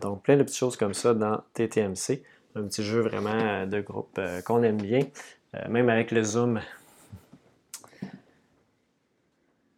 donc, 0.00 0.22
plein 0.22 0.36
de 0.38 0.44
petites 0.44 0.56
choses 0.56 0.76
comme 0.78 0.94
ça 0.94 1.12
dans 1.12 1.42
TTMC 1.52 2.22
un 2.54 2.62
petit 2.64 2.84
jeu 2.84 3.00
vraiment 3.00 3.30
euh, 3.30 3.66
de 3.66 3.80
groupe 3.80 4.18
euh, 4.18 4.40
qu'on 4.42 4.62
aime 4.62 4.80
bien, 4.80 5.02
euh, 5.54 5.68
même 5.68 5.88
avec 5.88 6.10
le 6.10 6.22
zoom. 6.22 6.60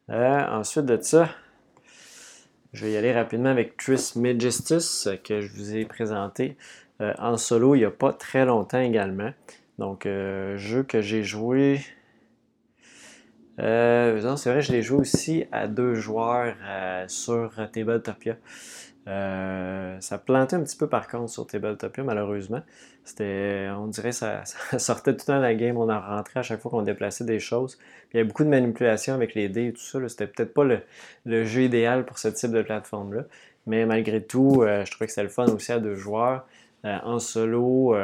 ensuite 0.08 0.84
de 0.84 1.00
ça, 1.00 1.30
je 2.72 2.84
vais 2.84 2.92
y 2.92 2.96
aller 2.96 3.12
rapidement 3.12 3.48
avec 3.48 3.78
Tris 3.78 4.12
Majestus 4.16 5.08
que 5.24 5.40
je 5.40 5.50
vous 5.52 5.74
ai 5.74 5.86
présenté 5.86 6.58
en 7.00 7.38
solo 7.38 7.74
il 7.74 7.78
n'y 7.78 7.84
a 7.86 7.90
pas 7.90 8.12
très 8.12 8.44
longtemps 8.44 8.80
également. 8.80 9.32
Donc, 9.78 10.04
jeu 10.04 10.82
que 10.82 11.00
j'ai 11.00 11.24
joué. 11.24 11.80
non, 13.58 14.36
c'est 14.36 14.50
vrai, 14.50 14.60
je 14.60 14.72
l'ai 14.72 14.82
joué 14.82 14.98
aussi 14.98 15.46
à 15.50 15.66
deux 15.66 15.94
joueurs 15.94 16.54
sur 17.08 17.54
Tabletopia. 17.72 18.36
Euh, 19.08 19.96
ça 20.00 20.18
plantait 20.18 20.54
un 20.54 20.62
petit 20.62 20.76
peu 20.76 20.86
par 20.86 21.08
contre 21.08 21.30
sur 21.30 21.46
Tabletopia, 21.46 22.04
malheureusement. 22.04 22.62
C'était, 23.04 23.68
on 23.76 23.88
dirait 23.88 24.10
que 24.10 24.14
ça, 24.16 24.44
sortait 24.78 25.12
tout 25.12 25.24
le 25.28 25.34
temps 25.34 25.38
la 25.38 25.54
game, 25.54 25.76
on 25.76 25.90
en 25.90 26.00
rentrait 26.00 26.40
à 26.40 26.42
chaque 26.42 26.60
fois 26.60 26.70
qu'on 26.70 26.82
déplaçait 26.82 27.24
des 27.24 27.40
choses. 27.40 27.78
il 28.12 28.16
y 28.16 28.20
avait 28.20 28.28
beaucoup 28.28 28.44
de 28.44 28.48
manipulation 28.48 29.14
avec 29.14 29.34
les 29.34 29.48
dés 29.48 29.68
et 29.68 29.72
tout 29.72 29.82
ça. 29.82 29.98
C'était 30.08 30.26
peut-être 30.26 30.54
pas 30.54 30.64
le, 30.64 31.44
jeu 31.44 31.62
idéal 31.62 32.04
pour 32.04 32.18
ce 32.18 32.28
type 32.28 32.52
de 32.52 32.62
plateforme-là. 32.62 33.24
Mais 33.66 33.86
malgré 33.86 34.22
tout, 34.22 34.62
euh, 34.62 34.84
je 34.84 34.90
trouvais 34.90 35.06
que 35.06 35.12
c'était 35.12 35.22
le 35.22 35.28
fun 35.28 35.46
aussi 35.46 35.72
à 35.72 35.78
deux 35.78 35.94
joueurs. 35.94 36.46
Euh, 36.84 36.98
en 37.04 37.18
solo, 37.20 37.96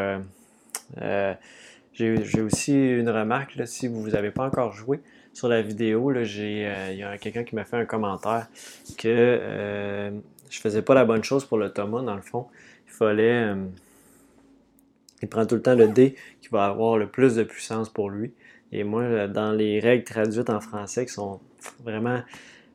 j'ai 1.92 2.40
aussi 2.40 2.74
une 2.74 3.10
remarque, 3.10 3.56
là, 3.56 3.66
si 3.66 3.88
vous 3.88 4.10
n'avez 4.10 4.30
pas 4.30 4.44
encore 4.44 4.72
joué, 4.72 5.00
sur 5.32 5.48
la 5.48 5.62
vidéo, 5.62 6.12
il 6.12 6.96
y 6.96 7.02
a 7.02 7.18
quelqu'un 7.18 7.44
qui 7.44 7.54
m'a 7.54 7.64
fait 7.64 7.76
un 7.76 7.84
commentaire 7.84 8.48
que 8.96 10.12
je 10.50 10.60
faisais 10.60 10.82
pas 10.82 10.94
la 10.94 11.04
bonne 11.04 11.24
chose 11.24 11.44
pour 11.44 11.58
le 11.58 11.70
Thomas, 11.70 12.02
dans 12.02 12.14
le 12.14 12.22
fond. 12.22 12.46
Il 12.86 12.92
fallait. 12.92 13.52
Euh, 13.52 13.56
il 15.22 15.28
prend 15.28 15.46
tout 15.46 15.56
le 15.56 15.62
temps 15.62 15.74
le 15.74 15.88
dé 15.88 16.14
qui 16.40 16.48
va 16.48 16.66
avoir 16.66 16.96
le 16.96 17.08
plus 17.08 17.34
de 17.34 17.42
puissance 17.42 17.88
pour 17.88 18.10
lui. 18.10 18.32
Et 18.70 18.84
moi, 18.84 19.26
dans 19.26 19.52
les 19.52 19.80
règles 19.80 20.04
traduites 20.04 20.50
en 20.50 20.60
français 20.60 21.06
qui 21.06 21.12
sont 21.12 21.40
vraiment 21.82 22.22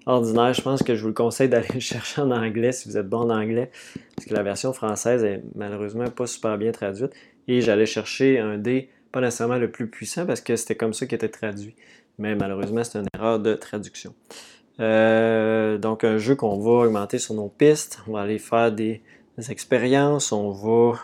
ordinaires, 0.05 0.53
je 0.53 0.61
pense 0.61 0.83
que 0.83 0.95
je 0.95 1.01
vous 1.01 1.09
le 1.09 1.13
conseille 1.13 1.49
d'aller 1.49 1.67
le 1.73 1.79
chercher 1.79 2.21
en 2.21 2.31
anglais 2.31 2.71
si 2.71 2.89
vous 2.89 2.97
êtes 2.97 3.07
bon 3.07 3.19
en 3.19 3.29
anglais. 3.29 3.71
Parce 4.15 4.27
que 4.27 4.33
la 4.33 4.43
version 4.43 4.73
française 4.73 5.23
est 5.23 5.41
malheureusement 5.55 6.09
pas 6.09 6.27
super 6.27 6.57
bien 6.57 6.71
traduite. 6.71 7.13
Et 7.47 7.61
j'allais 7.61 7.85
chercher 7.85 8.39
un 8.39 8.57
dé 8.57 8.89
pas 9.11 9.21
nécessairement 9.21 9.57
le 9.57 9.69
plus 9.69 9.87
puissant 9.87 10.25
parce 10.25 10.41
que 10.41 10.55
c'était 10.55 10.75
comme 10.75 10.93
ça 10.93 11.05
qui 11.05 11.15
était 11.15 11.29
traduit. 11.29 11.75
Mais 12.17 12.35
malheureusement, 12.35 12.83
c'est 12.83 12.99
une 12.99 13.07
erreur 13.15 13.39
de 13.39 13.53
traduction. 13.53 14.13
Euh, 14.79 15.77
donc, 15.77 16.03
un 16.03 16.17
jeu 16.17 16.35
qu'on 16.35 16.59
va 16.59 16.85
augmenter 16.85 17.19
sur 17.19 17.33
nos 17.35 17.49
pistes. 17.49 17.99
On 18.07 18.13
va 18.13 18.21
aller 18.21 18.39
faire 18.39 18.71
des, 18.71 19.01
expériences. 19.49 20.31
On 20.31 20.51
va. 20.51 20.99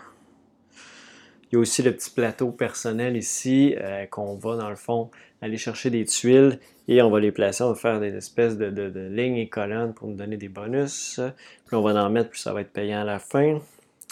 Il 1.52 1.56
y 1.56 1.58
a 1.58 1.60
aussi 1.60 1.82
le 1.82 1.92
petit 1.92 2.12
plateau 2.12 2.52
personnel 2.52 3.18
ici 3.18 3.76
euh, 3.80 4.06
qu'on 4.06 4.36
va, 4.36 4.56
dans 4.56 4.70
le 4.70 4.76
fond, 4.76 5.10
aller 5.42 5.58
chercher 5.58 5.90
des 5.90 6.06
tuiles 6.06 6.60
et 6.88 7.02
on 7.02 7.10
va 7.10 7.20
les 7.20 7.32
placer. 7.32 7.64
On 7.64 7.70
va 7.70 7.76
faire 7.76 8.00
des 8.00 8.16
espèces 8.16 8.58
de, 8.58 9.10
lignes 9.10 9.38
et 9.38 9.50
colonnes 9.50 9.94
pour 9.94 10.08
nous 10.08 10.16
donner 10.16 10.38
des 10.38 10.50
bonus. 10.50 11.20
Puis 11.66 11.76
on 11.76 11.82
va 11.82 11.92
en 12.04 12.10
mettre, 12.10 12.30
puis 12.30 12.40
ça 12.40 12.54
va 12.54 12.62
être 12.62 12.72
payant 12.72 13.02
à 13.02 13.04
la 13.04 13.18
fin. 13.18 13.60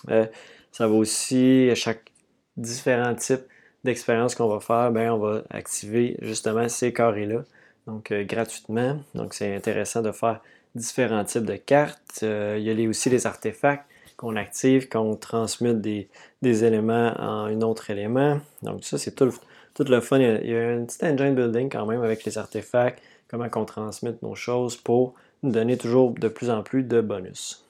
Euh, 0.09 0.25
ça 0.71 0.87
va 0.87 0.93
aussi, 0.95 1.69
chaque 1.75 2.11
différent 2.55 3.13
type 3.13 3.41
d'expérience 3.83 4.33
qu'on 4.33 4.47
va 4.47 4.59
faire, 4.59 4.91
ben, 4.91 5.11
on 5.11 5.19
va 5.19 5.43
activer 5.51 6.17
justement 6.21 6.67
ces 6.67 6.91
carrés-là 6.91 7.43
donc 7.87 8.11
euh, 8.11 8.23
gratuitement. 8.23 8.99
Donc 9.15 9.33
c'est 9.33 9.55
intéressant 9.55 10.01
de 10.01 10.11
faire 10.11 10.41
différents 10.75 11.23
types 11.23 11.45
de 11.45 11.55
cartes. 11.55 12.19
Euh, 12.23 12.57
il 12.59 12.65
y 12.65 12.85
a 12.85 12.89
aussi 12.89 13.09
les 13.09 13.25
artefacts 13.25 13.85
qu'on 14.17 14.35
active 14.35 14.89
quand 14.89 15.01
on 15.01 15.15
transmute 15.15 15.79
des, 15.79 16.09
éléments 16.43 17.13
en 17.19 17.45
un 17.45 17.61
autre 17.61 17.89
élément. 17.89 18.39
Donc 18.63 18.83
ça, 18.83 18.97
c'est 18.97 19.15
tout 19.15 19.25
le, 19.25 19.33
tout 19.73 19.83
le 19.83 20.01
fun. 20.01 20.19
Il 20.19 20.49
y, 20.49 20.55
a, 20.55 20.69
un 20.69 20.85
petit 20.85 21.05
engine 21.05 21.35
building 21.35 21.69
quand 21.69 21.85
même 21.85 22.01
avec 22.01 22.25
les 22.25 22.37
artefacts, 22.37 23.01
comment 23.29 23.47
on 23.55 23.65
transmute 23.65 24.21
nos 24.21 24.35
choses 24.35 24.75
pour 24.75 25.13
nous 25.43 25.51
donner 25.51 25.77
toujours 25.77 26.11
de 26.11 26.27
plus 26.27 26.49
en 26.49 26.63
plus 26.63 26.83
de 26.83 26.99
bonus. 26.99 27.63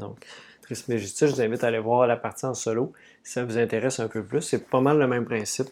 Donc, 0.00 0.26
Trisme 0.62 0.96
Justice, 0.96 1.28
je 1.28 1.34
vous 1.34 1.40
invite 1.40 1.62
à 1.62 1.68
aller 1.68 1.78
voir 1.78 2.06
la 2.08 2.16
partie 2.16 2.46
en 2.46 2.54
solo 2.54 2.92
si 3.22 3.34
ça 3.34 3.44
vous 3.44 3.58
intéresse 3.58 4.00
un 4.00 4.08
peu 4.08 4.24
plus. 4.24 4.42
C'est 4.42 4.68
pas 4.68 4.80
mal 4.80 4.98
le 4.98 5.06
même 5.06 5.24
principe 5.24 5.68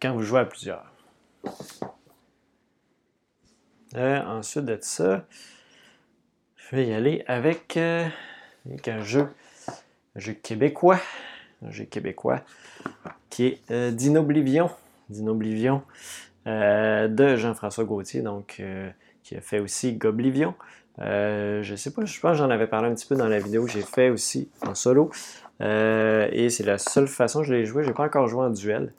quand 0.00 0.12
vous 0.12 0.22
jouez 0.22 0.40
à 0.40 0.44
plusieurs. 0.44 0.84
Euh, 3.96 4.22
ensuite 4.24 4.66
de 4.66 4.78
ça, 4.80 5.24
je 6.56 6.76
vais 6.76 6.86
y 6.86 6.92
aller 6.92 7.24
avec, 7.26 7.76
euh, 7.76 8.06
un 8.86 9.02
jeu, 9.02 9.26
un 10.14 10.20
jeu 10.20 10.32
québécois, 10.32 11.00
un 11.66 11.72
jeu 11.72 11.84
québécois 11.84 12.40
qui 13.30 13.46
est 13.46 13.60
euh, 13.72 13.90
Dinoblivion, 13.90 14.70
Dinoblivion 15.08 15.82
de 16.46 17.36
Jean-François 17.36 17.84
Gauthier, 17.84 18.22
donc 18.22 18.62
qui 19.22 19.36
a 19.36 19.40
fait 19.40 19.60
aussi 19.60 19.92
Goblivion. 19.92 20.54
je 20.98 21.74
sais 21.76 21.92
pas, 21.92 22.04
je 22.04 22.18
pense 22.18 22.32
que 22.32 22.38
j'en 22.38 22.50
avais 22.50 22.66
parlé 22.66 22.88
un 22.88 22.94
petit 22.94 23.06
peu 23.06 23.14
dans 23.14 23.28
la 23.28 23.38
vidéo 23.38 23.66
que 23.66 23.70
j'ai 23.70 23.82
fait 23.82 24.10
aussi 24.10 24.48
en 24.66 24.74
solo. 24.74 25.10
et 25.60 26.48
c'est 26.50 26.64
la 26.64 26.78
seule 26.78 27.06
façon 27.06 27.42
que 27.42 27.46
je 27.46 27.54
l'ai 27.54 27.66
joué. 27.66 27.84
Je 27.84 27.88
n'ai 27.88 27.94
pas 27.94 28.04
encore 28.04 28.26
joué 28.26 28.42
en 28.46 28.50
duel. 28.50 28.92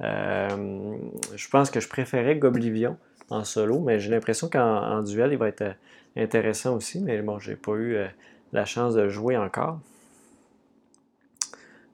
je 0.00 1.48
pense 1.50 1.70
que 1.70 1.80
je 1.80 1.88
préférais 1.88 2.36
Goblivion 2.36 2.96
en 3.34 3.44
solo, 3.44 3.80
mais 3.80 3.98
j'ai 3.98 4.10
l'impression 4.10 4.48
qu'en 4.48 5.02
duel, 5.02 5.32
il 5.32 5.38
va 5.38 5.48
être 5.48 5.62
euh, 5.62 5.72
intéressant 6.16 6.76
aussi, 6.76 7.00
mais 7.00 7.20
bon, 7.22 7.38
j'ai 7.38 7.56
pas 7.56 7.72
eu 7.72 7.96
euh, 7.96 8.06
la 8.52 8.64
chance 8.64 8.94
de 8.94 9.08
jouer 9.08 9.36
encore. 9.36 9.78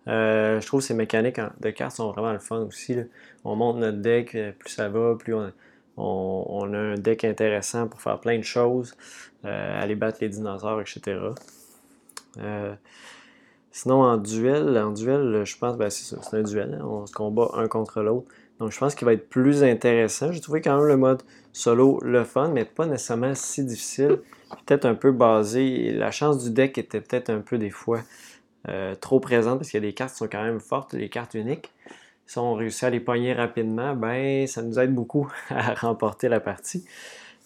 Euh, 0.09 0.61
je 0.61 0.67
trouve 0.67 0.81
ces 0.81 0.95
mécaniques 0.95 1.41
de 1.61 1.71
cartes 1.71 1.97
sont 1.97 2.11
vraiment 2.11 2.33
le 2.33 2.39
fun 2.39 2.61
aussi. 2.61 2.97
On 3.45 3.57
monte 3.57 3.77
notre 3.77 3.99
deck, 3.99 4.37
plus 4.59 4.71
ça 4.71 4.89
va, 4.89 5.15
plus 5.15 5.35
on, 5.97 6.73
a 6.73 6.79
un 6.79 6.95
deck 6.95 7.25
intéressant 7.25 7.87
pour 7.87 8.01
faire 8.01 8.19
plein 8.21 8.39
de 8.39 8.43
choses, 8.43 8.97
aller 9.45 9.95
battre 9.95 10.19
les 10.23 10.31
dinosaures, 10.31 10.81
etc. 10.81 11.19
sinon, 13.71 14.03
en 14.03 14.17
duel, 14.17 14.79
en 14.79 14.91
duel, 14.91 15.43
je 15.45 15.59
pense 15.59 15.75
que 15.75 15.79
ben, 15.79 15.91
c'est 15.91 16.35
un 16.35 16.43
duel. 16.43 16.79
Hein. 16.81 16.85
on 16.85 17.07
se 17.07 17.13
combat 17.13 17.51
un 17.55 17.69
contre 17.69 18.03
l'autre. 18.03 18.31
Donc 18.61 18.73
je 18.73 18.79
pense 18.79 18.95
qu'il 18.95 19.07
va 19.07 19.15
être 19.15 19.29
plus 19.29 19.65
intéressant. 19.65 20.33
J'ai 20.33 20.41
trouvé 20.41 20.61
quand 20.61 20.77
même 20.77 20.87
le 20.87 20.99
mode 20.99 21.23
solo 21.53 21.99
le 22.03 22.25
fun, 22.25 22.49
mais 22.49 22.67
pas 22.67 22.87
nécessairement 22.87 23.35
si 23.35 23.65
difficile. 23.65 24.21
Peut-être 24.67 24.85
un 24.85 24.95
peu 24.95 25.13
basé. 25.13 25.93
La 25.93 26.11
chance 26.11 26.45
du 26.45 26.51
deck 26.51 26.77
était 26.77 27.01
peut-être 27.01 27.31
un 27.31 27.41
peu 27.41 27.57
des 27.57 27.71
fois 27.71 28.03
euh, 28.69 28.95
trop 28.95 29.19
présente 29.19 29.59
parce 29.59 29.71
qu'il 29.71 29.83
y 29.83 29.85
a 29.85 29.89
des 29.89 29.95
cartes 29.95 30.13
qui 30.13 30.19
sont 30.19 30.29
quand 30.29 30.43
même 30.43 30.61
fortes, 30.61 30.95
des 30.95 31.09
cartes 31.09 31.35
uniques. 31.35 31.73
Si 32.27 32.39
on 32.39 32.55
réussit 32.55 32.85
à 32.85 32.91
les 32.91 33.01
pogner 33.01 33.33
rapidement, 33.33 33.95
ben 33.97 34.47
ça 34.47 34.63
nous 34.63 34.79
aide 34.79 34.95
beaucoup 34.95 35.33
à 35.49 35.75
remporter 35.75 36.29
la 36.29 36.39
partie. 36.39 36.85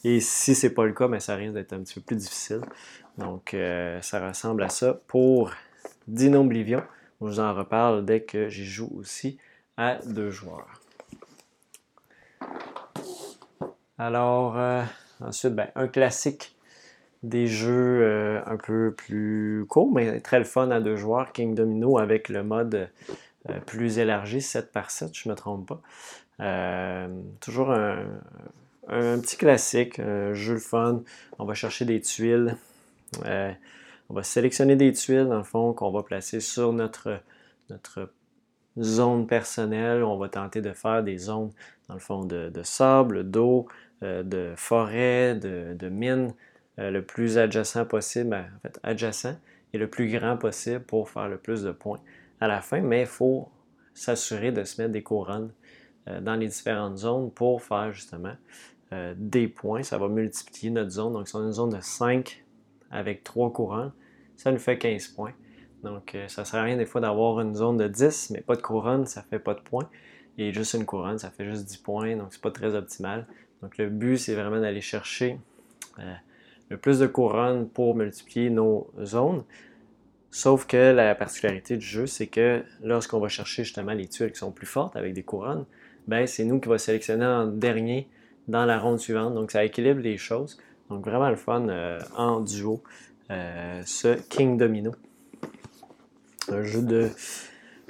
Et 0.02 0.20
si 0.20 0.54
c'est 0.54 0.74
pas 0.74 0.84
le 0.84 0.92
cas, 0.92 1.06
ben, 1.06 1.20
ça 1.20 1.36
risque 1.36 1.54
d'être 1.54 1.72
un 1.72 1.80
petit 1.80 1.94
peu 1.94 2.00
plus 2.00 2.16
difficile. 2.16 2.60
Donc 3.18 3.54
euh, 3.54 4.00
ça 4.02 4.26
ressemble 4.26 4.64
à 4.64 4.68
ça 4.68 5.00
pour 5.06 5.52
Dino 6.08 6.40
Oblivion. 6.40 6.82
Je 7.20 7.26
vous 7.26 7.40
en 7.40 7.54
reparle 7.54 8.04
dès 8.04 8.22
que 8.22 8.48
j'y 8.48 8.66
joue 8.66 8.90
aussi 8.96 9.38
à 9.76 10.00
deux 10.04 10.30
joueurs. 10.30 10.83
Alors, 13.98 14.58
euh, 14.58 14.82
ensuite, 15.20 15.54
ben, 15.54 15.68
un 15.76 15.86
classique 15.86 16.56
des 17.22 17.46
jeux 17.46 18.02
euh, 18.02 18.40
un 18.46 18.56
peu 18.56 18.92
plus 18.92 19.64
courts, 19.68 19.90
mais 19.92 20.20
très 20.20 20.38
le 20.38 20.44
fun 20.44 20.70
à 20.70 20.80
deux 20.80 20.96
joueurs, 20.96 21.32
King 21.32 21.54
Domino 21.54 21.98
avec 21.98 22.28
le 22.28 22.42
mode 22.42 22.90
euh, 23.48 23.60
plus 23.66 23.98
élargi, 23.98 24.42
7 24.42 24.72
par 24.72 24.90
7, 24.90 25.10
je 25.14 25.28
ne 25.28 25.32
me 25.32 25.36
trompe 25.36 25.68
pas. 25.68 27.08
toujours 27.40 27.70
un, 27.70 29.18
petit 29.20 29.36
classique, 29.36 30.00
un 30.00 30.34
jeu 30.34 30.54
le 30.54 30.60
fun. 30.60 31.02
On 31.38 31.44
va 31.44 31.54
chercher 31.54 31.84
des 31.84 32.00
tuiles. 32.00 32.56
on 33.24 34.14
va 34.14 34.22
sélectionner 34.22 34.76
des 34.76 34.92
tuiles, 34.92 35.28
dans 35.28 35.38
le 35.38 35.44
fond, 35.44 35.72
qu'on 35.72 35.90
va 35.92 36.02
placer 36.02 36.40
sur 36.40 36.72
notre, 36.72 37.20
zone 38.78 39.26
personnelle. 39.26 40.02
On 40.02 40.18
va 40.18 40.28
tenter 40.28 40.60
de 40.60 40.72
faire 40.72 41.02
des 41.02 41.18
zones, 41.18 41.52
dans 41.88 41.94
le 41.94 42.00
fond, 42.00 42.24
de, 42.24 42.50
sable, 42.62 43.30
d'eau, 43.30 43.66
de 44.04 44.54
forêt, 44.56 45.34
de, 45.34 45.74
de 45.74 45.88
mine, 45.88 46.32
euh, 46.78 46.90
le 46.90 47.04
plus 47.04 47.38
adjacent 47.38 47.86
possible, 47.86 48.30
ben, 48.30 48.46
en 48.56 48.60
fait, 48.60 48.80
adjacent 48.82 49.36
et 49.72 49.78
le 49.78 49.88
plus 49.88 50.10
grand 50.10 50.36
possible 50.36 50.80
pour 50.80 51.08
faire 51.08 51.28
le 51.28 51.38
plus 51.38 51.62
de 51.62 51.70
points 51.70 52.00
à 52.40 52.48
la 52.48 52.60
fin, 52.60 52.80
mais 52.80 53.02
il 53.02 53.06
faut 53.06 53.48
s'assurer 53.94 54.50
de 54.50 54.64
se 54.64 54.80
mettre 54.80 54.92
des 54.92 55.02
couronnes 55.02 55.52
euh, 56.08 56.20
dans 56.20 56.34
les 56.34 56.48
différentes 56.48 56.96
zones 56.98 57.30
pour 57.30 57.62
faire 57.62 57.92
justement 57.92 58.34
des 59.16 59.48
points. 59.48 59.82
Ça 59.82 59.98
va 59.98 60.06
multiplier 60.06 60.70
notre 60.70 60.90
zone. 60.90 61.14
Donc, 61.14 61.26
si 61.26 61.34
on 61.34 61.40
a 61.40 61.46
une 61.46 61.52
zone 61.52 61.70
de 61.70 61.80
5 61.80 62.44
avec 62.92 63.24
3 63.24 63.52
couronnes, 63.52 63.92
ça 64.36 64.52
nous 64.52 64.60
fait 64.60 64.78
15 64.78 65.08
points. 65.08 65.32
Donc, 65.82 66.16
ça 66.28 66.42
ne 66.42 66.46
sert 66.46 66.60
à 66.60 66.62
rien 66.62 66.76
des 66.76 66.86
fois 66.86 67.00
d'avoir 67.00 67.40
une 67.40 67.56
zone 67.56 67.76
de 67.76 67.88
10, 67.88 68.30
mais 68.30 68.40
pas 68.40 68.54
de 68.54 68.62
couronne, 68.62 69.04
ça 69.06 69.22
ne 69.22 69.26
fait 69.26 69.40
pas 69.40 69.54
de 69.54 69.60
points. 69.62 69.88
Et 70.38 70.52
juste 70.52 70.74
une 70.74 70.84
couronne, 70.84 71.18
ça 71.18 71.30
fait 71.30 71.44
juste 71.44 71.64
10 71.64 71.78
points, 71.78 72.16
donc 72.16 72.28
c'est 72.30 72.40
pas 72.40 72.52
très 72.52 72.76
optimal. 72.76 73.26
Donc, 73.64 73.78
le 73.78 73.88
but, 73.88 74.18
c'est 74.18 74.34
vraiment 74.34 74.60
d'aller 74.60 74.80
chercher 74.80 75.38
le 76.68 76.76
plus 76.76 76.98
de 76.98 77.06
couronnes 77.06 77.68
pour 77.68 77.94
multiplier 77.94 78.50
nos 78.50 78.90
zones. 79.02 79.44
Sauf 80.30 80.66
que 80.66 80.92
la 80.92 81.14
particularité 81.14 81.76
du 81.76 81.86
jeu, 81.86 82.06
c'est 82.06 82.26
que 82.26 82.64
lorsqu'on 82.82 83.20
va 83.20 83.28
chercher 83.28 83.62
justement 83.62 83.92
les 83.92 84.08
tuiles 84.08 84.32
qui 84.32 84.38
sont 84.38 84.50
plus 84.50 84.66
fortes 84.66 84.96
avec 84.96 85.14
des 85.14 85.22
couronnes, 85.22 85.64
ben 86.08 86.26
c'est 86.26 86.44
nous 86.44 86.58
qui 86.58 86.68
va 86.68 86.78
sélectionner 86.78 87.24
en 87.24 87.46
dernier 87.46 88.08
dans 88.48 88.64
la 88.64 88.78
ronde 88.78 88.98
suivante. 88.98 89.34
Donc 89.34 89.52
ça 89.52 89.64
équilibre 89.64 90.00
les 90.00 90.16
choses. 90.16 90.58
Donc 90.90 91.04
vraiment 91.04 91.30
le 91.30 91.36
fun 91.36 91.68
euh, 91.68 92.00
en 92.16 92.40
duo, 92.40 92.82
euh, 93.30 93.80
ce 93.86 94.14
King 94.28 94.58
Domino. 94.58 94.92
Un 96.48 96.62
jeu 96.64 96.82
de, 96.82 97.10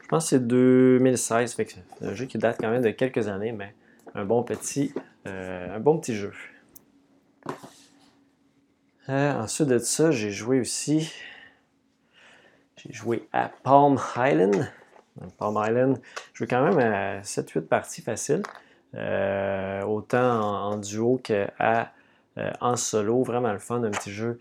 je 0.03 0.07
pense 0.09 0.25
que 0.25 0.31
c'est 0.31 0.47
2016, 0.47 1.55
c'est 1.57 1.77
un 2.03 2.15
jeu 2.15 2.27
qui 2.27 2.37
date 2.37 2.59
quand 2.61 2.71
même 2.71 2.83
de 2.83 2.91
quelques 2.91 3.27
années, 3.27 3.53
mais 3.53 3.75
un 4.15 4.25
bon 4.25 4.43
petit, 4.43 4.93
euh, 4.97 5.01
un 5.27 5.81
bon 5.81 5.99
petit 5.99 6.15
jeu. 6.15 6.33
Euh, 9.09 9.35
ensuite 9.35 9.69
de 9.69 9.79
ça, 9.79 10.11
j'ai 10.11 10.31
joué 10.31 10.61
aussi. 10.61 11.13
J'ai 12.77 12.93
joué 12.93 13.29
à 13.33 13.51
Palm 13.63 13.99
Island. 14.17 14.71
Palm 15.39 15.57
Island, 15.57 16.01
je 16.33 16.39
joue 16.39 16.47
quand 16.49 16.63
même 16.63 16.79
à 16.79 17.21
7-8 17.21 17.63
parties 17.63 18.03
faciles. 18.03 18.43
Euh, 18.95 19.83
autant 19.83 20.71
en, 20.71 20.77
duo 20.77 21.21
qu'en 21.25 21.47
euh, 22.39 22.51
en 22.61 22.77
solo. 22.77 23.23
Vraiment 23.23 23.53
le 23.53 23.59
fun, 23.59 23.83
un 23.83 23.91
petit 23.91 24.13
jeu 24.13 24.39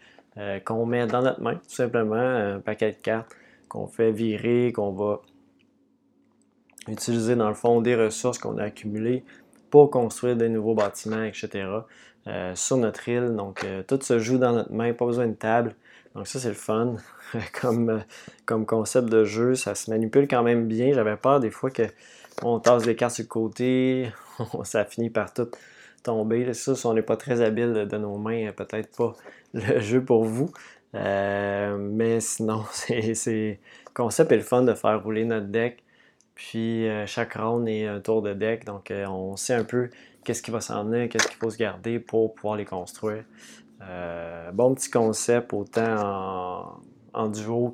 qu'on 0.65 0.87
met 0.87 1.05
dans 1.05 1.21
notre 1.21 1.41
main, 1.41 1.55
tout 1.55 1.75
simplement. 1.75 2.15
Un 2.15 2.59
paquet 2.59 2.91
de 2.91 2.97
cartes 2.97 3.35
qu'on 3.69 3.87
fait 3.87 4.11
virer, 4.11 4.71
qu'on 4.73 4.91
va 4.91 5.21
utiliser 6.87 7.35
dans 7.35 7.49
le 7.49 7.53
fond 7.53 7.81
des 7.81 7.95
ressources 7.95 8.39
qu'on 8.39 8.57
a 8.57 8.63
accumulées 8.63 9.23
pour 9.73 9.89
construire 9.89 10.35
des 10.35 10.49
nouveaux 10.49 10.75
bâtiments, 10.75 11.23
etc. 11.23 11.65
Euh, 12.27 12.53
sur 12.53 12.77
notre 12.77 13.09
île. 13.09 13.33
Donc, 13.35 13.63
euh, 13.63 13.81
tout 13.81 13.99
se 14.03 14.19
joue 14.19 14.37
dans 14.37 14.51
notre 14.51 14.71
main, 14.71 14.93
pas 14.93 15.07
besoin 15.07 15.25
de 15.25 15.33
table. 15.33 15.73
Donc, 16.13 16.27
ça, 16.27 16.37
c'est 16.37 16.49
le 16.49 16.53
fun. 16.53 16.97
comme, 17.59 17.89
euh, 17.89 17.99
comme 18.45 18.67
concept 18.67 19.09
de 19.09 19.23
jeu, 19.23 19.55
ça 19.55 19.73
se 19.73 19.89
manipule 19.89 20.27
quand 20.27 20.43
même 20.43 20.67
bien. 20.67 20.93
J'avais 20.93 21.15
peur 21.17 21.39
des 21.39 21.49
fois 21.49 21.71
qu'on 21.71 22.59
tasse 22.59 22.83
des 22.83 22.95
cartes 22.95 23.15
sur 23.15 23.23
le 23.23 23.29
côté, 23.29 24.11
ça 24.63 24.85
finit 24.85 25.09
par 25.09 25.33
tout 25.33 25.49
tomber. 26.03 26.53
Ça, 26.53 26.75
si 26.75 26.85
on 26.85 26.93
n'est 26.93 27.01
pas 27.01 27.17
très 27.17 27.41
habile 27.41 27.73
de 27.73 27.97
nos 27.97 28.19
mains, 28.19 28.51
peut-être 28.51 28.95
pas 28.95 29.13
le 29.55 29.79
jeu 29.79 30.05
pour 30.05 30.23
vous. 30.23 30.51
mais 30.93 32.19
sinon, 32.19 32.63
c'est 32.71 32.99
le 33.33 33.57
concept 33.95 34.31
est 34.33 34.37
le 34.37 34.43
fun 34.43 34.61
de 34.61 34.75
faire 34.75 35.01
rouler 35.01 35.25
notre 35.25 35.47
deck. 35.47 35.82
Puis 36.35 36.87
chaque 37.05 37.33
round 37.33 37.67
est 37.67 37.85
un 37.85 37.99
tour 37.99 38.21
de 38.21 38.33
deck, 38.33 38.65
donc 38.65 38.91
on 38.91 39.35
sait 39.35 39.53
un 39.53 39.63
peu 39.63 39.89
qu'est-ce 40.23 40.41
qui 40.41 40.51
va 40.51 40.61
s'en 40.61 40.89
qu'est-ce 41.07 41.27
qu'il 41.27 41.37
faut 41.37 41.49
se 41.49 41.57
garder 41.57 41.99
pour 41.99 42.33
pouvoir 42.33 42.55
les 42.55 42.65
construire. 42.65 43.23
Euh, 43.89 44.51
bon 44.51 44.73
petit 44.75 44.89
concept, 44.89 45.53
autant 45.53 46.79
en, 47.13 47.27
duo 47.27 47.73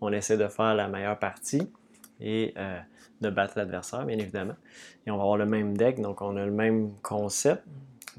qu'on 0.00 0.12
essaie 0.12 0.36
de 0.36 0.48
faire 0.48 0.74
la 0.74 0.88
meilleure 0.88 1.18
partie 1.18 1.70
et 2.20 2.54
euh, 2.56 2.78
de 3.20 3.30
battre 3.30 3.54
l'adversaire, 3.56 4.04
bien 4.04 4.18
évidemment. 4.18 4.56
Et 5.06 5.10
on 5.10 5.16
va 5.16 5.22
avoir 5.22 5.36
le 5.36 5.46
même 5.46 5.76
deck, 5.76 6.00
donc 6.00 6.22
on 6.22 6.36
a 6.36 6.44
le 6.44 6.52
même 6.52 6.92
concept. 7.02 7.62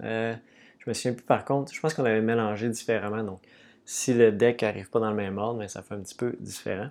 Euh, 0.03 0.33
je 0.79 0.89
me 0.89 0.93
souviens 0.93 1.13
plus 1.13 1.25
par 1.25 1.45
contre, 1.45 1.73
je 1.73 1.79
pense 1.79 1.93
qu'on 1.93 2.05
avait 2.05 2.21
mélangé 2.21 2.69
différemment. 2.69 3.23
Donc, 3.23 3.41
si 3.85 4.13
le 4.13 4.31
deck 4.31 4.61
n'arrive 4.61 4.89
pas 4.89 4.99
dans 4.99 5.09
le 5.09 5.15
même 5.15 5.37
ordre, 5.37 5.59
mais 5.59 5.67
ça 5.67 5.81
fait 5.81 5.95
un 5.95 6.01
petit 6.01 6.15
peu 6.15 6.35
différent. 6.39 6.89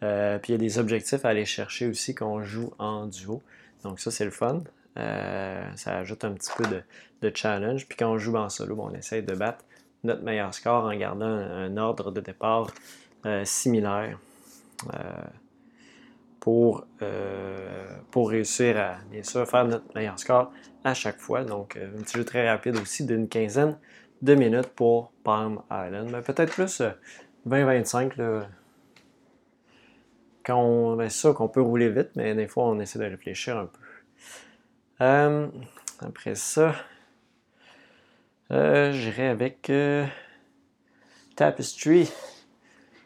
Puis 0.00 0.48
il 0.48 0.52
y 0.52 0.54
a 0.54 0.58
des 0.58 0.78
objectifs 0.78 1.24
à 1.24 1.28
aller 1.28 1.44
chercher 1.44 1.86
aussi 1.86 2.14
qu'on 2.14 2.42
joue 2.42 2.72
en 2.78 3.06
duo. 3.06 3.42
Donc 3.84 4.00
ça, 4.00 4.10
c'est 4.10 4.24
le 4.24 4.30
fun. 4.30 4.62
Euh, 4.98 5.62
ça 5.76 5.98
ajoute 5.98 6.24
un 6.24 6.32
petit 6.32 6.50
peu 6.56 6.64
de, 6.64 7.32
challenge. 7.34 7.86
Puis 7.86 7.96
quand 7.96 8.10
on 8.10 8.18
joue 8.18 8.36
en 8.36 8.48
solo, 8.48 8.76
on 8.80 8.92
essaye 8.94 9.22
de 9.22 9.34
battre 9.34 9.64
notre 10.04 10.22
meilleur 10.22 10.52
score 10.54 10.84
en 10.84 10.96
gardant 10.96 11.26
un, 11.26 11.76
ordre 11.76 12.10
de 12.10 12.20
départ 12.20 12.70
euh, 13.26 13.44
similaire 13.44 14.18
euh, 14.94 14.98
pour, 16.40 16.86
pour 18.10 18.30
réussir 18.30 18.78
à, 18.78 18.96
bien 19.10 19.22
sûr, 19.22 19.46
faire 19.46 19.64
notre 19.66 19.84
meilleur 19.94 20.18
score 20.18 20.52
à 20.84 20.94
chaque 20.94 21.18
fois. 21.18 21.44
Donc, 21.44 21.76
un 21.76 22.02
petit 22.02 22.16
jeu 22.16 22.24
très 22.24 22.48
rapide 22.48 22.76
aussi 22.76 23.04
d'une 23.04 23.28
quinzaine 23.28 23.76
de 24.22 24.34
minutes 24.34 24.68
pour 24.68 25.12
Palm 25.24 25.60
Island. 25.70 26.10
Mais 26.10 26.22
peut-être 26.22 26.52
plus 26.52 26.82
20-25 27.46 28.16
on 30.56 31.08
sûr 31.08 31.34
qu'on 31.34 31.48
peut 31.48 31.60
rouler 31.60 31.90
vite, 31.90 32.10
mais 32.16 32.34
des 32.34 32.46
fois 32.46 32.64
on 32.64 32.78
essaie 32.80 32.98
de 32.98 33.04
réfléchir 33.04 33.58
un 33.58 33.66
peu. 33.66 33.78
Euh, 35.00 35.46
après 36.00 36.34
ça, 36.34 36.74
euh, 38.50 38.92
j'irai 38.92 39.28
avec 39.28 39.70
euh, 39.70 40.04
Tapestry. 41.36 42.10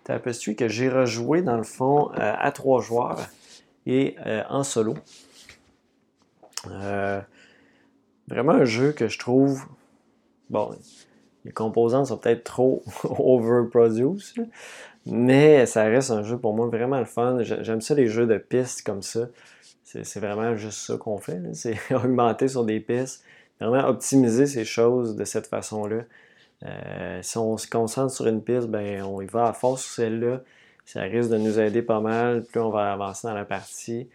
Tapestry 0.05 0.57
que 0.57 0.69
j'ai 0.69 0.89
rejoué 0.89 1.43
dans 1.43 1.57
le 1.57 1.63
fond 1.63 2.11
à 2.15 2.51
trois 2.51 2.81
joueurs 2.81 3.21
et 3.87 4.17
en 4.49 4.65
solo. 4.65 4.95
vraiment 8.27 8.53
un 8.53 8.65
jeu 8.65 8.93
que 8.93 9.07
je 9.07 9.19
trouve. 9.19 9.67
Bon, 10.51 10.75
les 11.45 11.53
composants 11.53 12.05
sont 12.05 12.19
peut-être 12.19 12.43
trop 12.43 12.83
overproduced, 13.05 14.49
mais 15.07 15.67
ça 15.67 15.85
reste 15.85 16.11
un 16.11 16.23
jeu 16.23 16.38
pour 16.38 16.55
moi 16.55 16.67
vraiment 16.69 16.99
le 16.99 17.05
fun. 17.05 17.38
J'aime 17.43 17.81
ça 17.81 17.95
les 17.95 18.07
jeux 18.07 18.27
de 18.27 18.38
pistes 18.38 18.85
comme 18.85 19.03
ça. 19.03 19.29
C'est 19.85 20.21
vraiment 20.21 20.57
juste 20.57 20.79
ça 20.79 20.97
qu'on 20.97 21.19
fait. 21.19 21.41
C'est 21.55 21.77
augmenter 21.95 22.49
sur 22.49 22.65
des 22.65 22.81
pistes, 22.81 23.25
vraiment 23.61 23.87
optimiser 23.88 24.47
ces 24.47 24.65
choses 24.65 25.17
de 25.17 25.25
cette 25.25 25.47
façon-là. 25.47 26.03
Euh, 26.65 27.19
si 27.23 27.38
on 27.38 27.57
se 27.59 27.69
concentre 27.69 28.12
sur 28.12 28.27
une 28.27 28.43
piste, 28.43 28.69
ben, 28.69 29.03
on 29.03 29.21
y 29.21 29.27
va 29.27 29.49
à 29.49 29.53
force 29.53 29.83
sur 29.83 29.93
celle-là. 29.95 30.43
Ça 30.85 31.03
risque 31.03 31.31
de 31.31 31.38
nous 31.38 31.59
aider 31.59 31.83
pas 31.83 32.01
mal, 32.01 32.45
plus 32.45 32.61
on 32.61 32.71
va 32.71 32.93
avancer 32.93 33.27
dans 33.27 33.35
la 33.35 33.45
partie. 33.45 34.09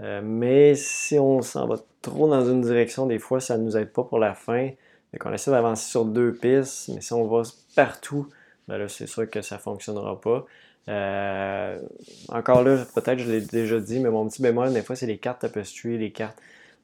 Euh, 0.00 0.20
mais 0.24 0.74
si 0.74 1.18
on 1.18 1.42
s'en 1.42 1.66
va 1.66 1.76
trop 2.02 2.28
dans 2.28 2.44
une 2.44 2.62
direction, 2.62 3.06
des 3.06 3.18
fois, 3.18 3.40
ça 3.40 3.58
ne 3.58 3.64
nous 3.64 3.76
aide 3.76 3.92
pas 3.92 4.04
pour 4.04 4.18
la 4.18 4.34
fin. 4.34 4.70
Donc, 5.12 5.26
on 5.26 5.32
essaie 5.32 5.50
d'avancer 5.50 5.88
sur 5.88 6.04
deux 6.04 6.32
pistes, 6.32 6.90
mais 6.94 7.00
si 7.00 7.12
on 7.12 7.26
va 7.26 7.42
partout, 7.74 8.28
ben 8.70 8.78
là, 8.78 8.88
c'est 8.88 9.08
sûr 9.08 9.28
que 9.28 9.42
ça 9.42 9.56
ne 9.56 9.60
fonctionnera 9.60 10.20
pas. 10.20 10.46
Euh, 10.88 11.80
encore 12.28 12.62
là, 12.62 12.84
peut-être 12.94 13.18
je 13.18 13.28
l'ai 13.28 13.40
déjà 13.40 13.80
dit, 13.80 13.98
mais 13.98 14.10
mon 14.10 14.28
petit 14.28 14.40
bémol, 14.40 14.72
des 14.72 14.82
fois, 14.82 14.94
c'est 14.94 15.06
les 15.06 15.18
cartes 15.18 15.40
tapestry, 15.40 15.98
les 15.98 16.12
cartes 16.12 16.38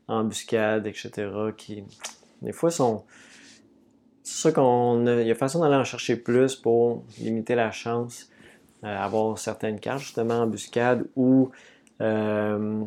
embuscade, 0.09 0.89
etc. 0.89 1.31
qui, 1.57 1.85
des 2.43 2.53
fois, 2.53 2.73
sont. 2.73 3.05
C'est 4.25 4.49
ça 4.49 4.53
qu'on 4.53 5.07
Il 5.07 5.29
y 5.29 5.31
a 5.31 5.37
façon 5.37 5.61
d'aller 5.61 5.77
en 5.77 5.85
chercher 5.85 6.17
plus 6.17 6.57
pour 6.57 7.05
limiter 7.21 7.55
la 7.55 7.71
chance 7.71 8.29
euh, 8.83 8.97
avoir 8.99 9.39
certaines 9.39 9.79
cartes, 9.79 10.01
justement, 10.01 10.41
embuscade 10.41 11.07
ou 11.15 11.53
euh, 12.01 12.85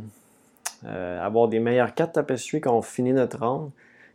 avoir 0.83 1.47
des 1.47 1.59
meilleures 1.59 1.95
cartes 1.95 2.13
tapestry 2.15 2.59
quand 2.59 2.77
on 2.77 2.81
finit 2.81 3.13
notre 3.13 3.39
ronde. 3.39 3.71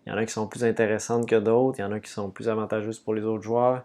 Il 0.07 0.11
y 0.11 0.13
en 0.13 0.19
a 0.19 0.27
qui 0.27 0.33
sont 0.33 0.47
plus 0.47 0.63
intéressantes 0.63 1.27
que 1.27 1.37
d'autres, 1.37 1.79
il 1.79 1.83
y 1.83 1.85
en 1.85 1.93
a 1.93 2.01
qui 2.01 2.11
sont 2.11 2.29
plus 2.29 2.51
avantageuses 2.51 2.99
pour 2.99 3.15
les 3.15 3.23
autres 3.23 3.43
joueurs. 3.43 3.85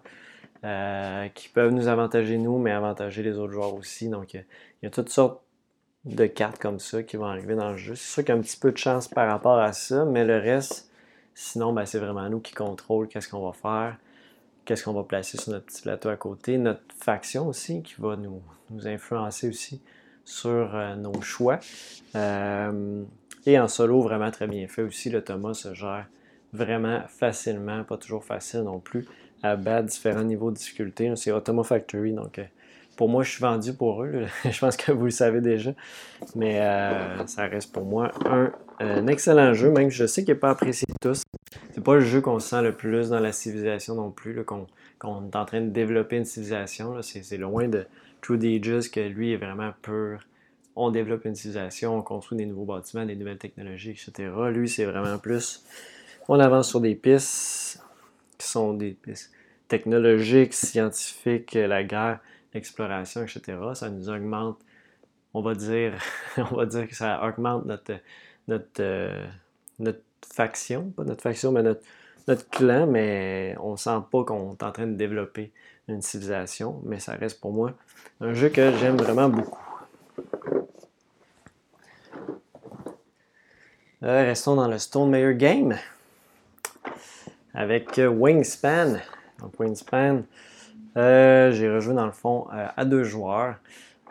Euh, 0.65 1.29
qui 1.29 1.47
peuvent 1.47 1.71
nous 1.71 1.87
avantager 1.87 2.37
nous, 2.37 2.57
mais 2.57 2.71
avantager 2.71 3.23
les 3.23 3.37
autres 3.37 3.53
joueurs 3.53 3.73
aussi. 3.75 4.09
Donc, 4.09 4.33
il 4.33 4.43
y 4.83 4.85
a 4.85 4.89
toutes 4.89 5.09
sortes 5.09 5.41
de 6.03 6.25
cartes 6.25 6.59
comme 6.59 6.79
ça 6.79 7.01
qui 7.01 7.15
vont 7.15 7.27
arriver 7.27 7.55
dans 7.55 7.71
le 7.71 7.77
jeu. 7.77 7.95
C'est 7.95 8.11
sûr 8.11 8.23
qu'il 8.25 8.33
y 8.33 8.37
a 8.37 8.39
un 8.39 8.43
petit 8.43 8.57
peu 8.57 8.73
de 8.73 8.77
chance 8.77 9.07
par 9.07 9.29
rapport 9.29 9.57
à 9.57 9.71
ça, 9.71 10.03
mais 10.03 10.25
le 10.25 10.37
reste, 10.37 10.91
sinon, 11.33 11.71
ben, 11.71 11.85
c'est 11.85 11.99
vraiment 11.99 12.29
nous 12.29 12.41
qui 12.41 12.53
contrôlons 12.53 13.07
qu'est-ce 13.07 13.29
qu'on 13.29 13.45
va 13.45 13.53
faire, 13.53 13.97
qu'est-ce 14.65 14.83
qu'on 14.83 14.91
va 14.91 15.03
placer 15.03 15.37
sur 15.37 15.53
notre 15.53 15.67
petit 15.67 15.81
plateau 15.81 16.09
à 16.09 16.17
côté, 16.17 16.57
notre 16.57 16.81
faction 16.97 17.47
aussi 17.47 17.81
qui 17.81 17.95
va 17.97 18.17
nous, 18.17 18.41
influencer 18.85 19.47
aussi 19.47 19.81
sur 20.25 20.75
euh, 20.75 20.95
nos 20.95 21.21
choix. 21.21 21.59
Euh, 22.15 23.03
et 23.45 23.57
en 23.57 23.69
solo, 23.69 24.01
vraiment 24.01 24.29
très 24.29 24.47
bien 24.47 24.67
fait 24.67 24.81
aussi. 24.81 25.09
Le 25.09 25.23
Thomas 25.23 25.53
se 25.53 25.73
gère 25.73 26.05
vraiment 26.51 27.01
facilement, 27.07 27.85
pas 27.85 27.97
toujours 27.97 28.25
facile 28.25 28.61
non 28.61 28.79
plus 28.79 29.07
à 29.43 29.55
battre 29.55 29.87
différents 29.87 30.23
niveaux 30.23 30.51
de 30.51 30.57
difficulté. 30.57 31.11
C'est 31.15 31.31
Automa 31.31 31.63
Factory, 31.63 32.13
donc 32.13 32.39
pour 32.99 33.07
moi, 33.07 33.23
je 33.23 33.31
suis 33.31 33.39
vendu 33.39 33.71
pour 33.71 34.03
eux. 34.03 34.25
je 34.43 34.59
pense 34.59 34.75
que 34.75 34.91
vous 34.91 35.05
le 35.05 35.11
savez 35.11 35.39
déjà. 35.39 35.71
Mais 36.35 36.59
euh, 36.59 37.25
ça 37.27 37.47
reste 37.47 37.71
pour 37.71 37.85
moi 37.85 38.11
un, 38.25 39.07
excellent 39.07 39.53
jeu, 39.53 39.71
même 39.71 39.89
je 39.89 40.05
sais 40.05 40.25
qu'il 40.25 40.33
n'est 40.33 40.39
pas 40.41 40.49
apprécié 40.49 40.85
de 40.85 41.09
tous. 41.09 41.23
C'est 41.71 41.81
pas 41.81 41.95
le 41.95 42.01
jeu 42.01 42.19
qu'on 42.19 42.39
sent 42.39 42.61
le 42.61 42.73
plus 42.73 43.07
dans 43.07 43.21
la 43.21 43.31
civilisation 43.31 43.95
non 43.95 44.11
plus, 44.11 44.43
qu'on 44.43 44.67
est 45.31 45.35
en 45.37 45.45
train 45.45 45.61
de 45.61 45.69
développer 45.69 46.17
une 46.17 46.25
civilisation. 46.25 47.01
C'est 47.01 47.37
loin 47.37 47.69
de 47.69 47.85
True 48.21 48.35
Ages 48.35 48.91
que 48.91 48.99
lui 48.99 49.31
est 49.31 49.37
vraiment 49.37 49.71
pur. 49.81 50.19
On 50.75 50.91
développe 50.91 51.23
une 51.23 51.35
civilisation, 51.35 51.97
on 51.97 52.01
construit 52.01 52.37
des 52.37 52.45
nouveaux 52.45 52.65
bâtiments, 52.65 53.05
des 53.05 53.15
nouvelles 53.15 53.37
technologies, 53.37 53.91
etc. 53.91 54.29
Lui, 54.51 54.67
c'est 54.67 54.83
vraiment 54.83 55.17
plus. 55.19 55.63
On 56.27 56.37
avance 56.37 56.67
sur 56.67 56.81
des 56.81 56.95
pistes 56.95 57.81
qui 58.39 58.47
sont 58.47 58.73
des 58.73 58.91
pistes 58.91 59.31
technologiques, 59.67 60.53
scientifiques, 60.53 61.53
la 61.53 61.83
guerre 61.83 62.19
l'exploration, 62.53 63.23
etc., 63.23 63.57
ça 63.73 63.89
nous 63.89 64.09
augmente, 64.09 64.59
on 65.33 65.41
va 65.41 65.53
dire, 65.53 65.93
on 66.37 66.55
va 66.55 66.65
dire 66.65 66.87
que 66.87 66.95
ça 66.95 67.23
augmente 67.23 67.65
notre, 67.65 67.93
notre, 68.47 68.81
euh, 68.81 69.27
notre 69.77 70.01
faction, 70.33 70.89
pas 70.89 71.03
notre 71.03 71.21
faction, 71.21 71.51
mais 71.51 71.61
notre, 71.61 71.81
notre 72.27 72.49
clan, 72.49 72.87
mais 72.87 73.55
on 73.59 73.77
sent 73.77 73.99
pas 74.11 74.23
qu'on 74.23 74.53
est 74.53 74.63
en 74.63 74.71
train 74.71 74.87
de 74.87 74.95
développer 74.95 75.51
une 75.87 76.01
civilisation, 76.01 76.81
mais 76.83 76.99
ça 76.99 77.13
reste 77.13 77.39
pour 77.39 77.51
moi 77.51 77.73
un 78.21 78.33
jeu 78.33 78.49
que 78.49 78.71
j'aime 78.77 78.97
vraiment 78.97 79.29
beaucoup. 79.29 79.59
Euh, 84.01 84.23
restons 84.23 84.55
dans 84.55 84.67
le 84.67 84.77
Stone 84.77 85.09
Mayor 85.09 85.33
Game 85.33 85.77
avec 87.53 87.99
Wingspan. 87.99 88.99
Donc 89.39 89.59
Wingspan, 89.59 90.23
euh, 90.97 91.51
j'ai 91.51 91.69
rejoué 91.69 91.93
dans 91.93 92.05
le 92.05 92.11
fond 92.11 92.47
euh, 92.53 92.67
à 92.75 92.85
deux 92.85 93.03
joueurs. 93.03 93.55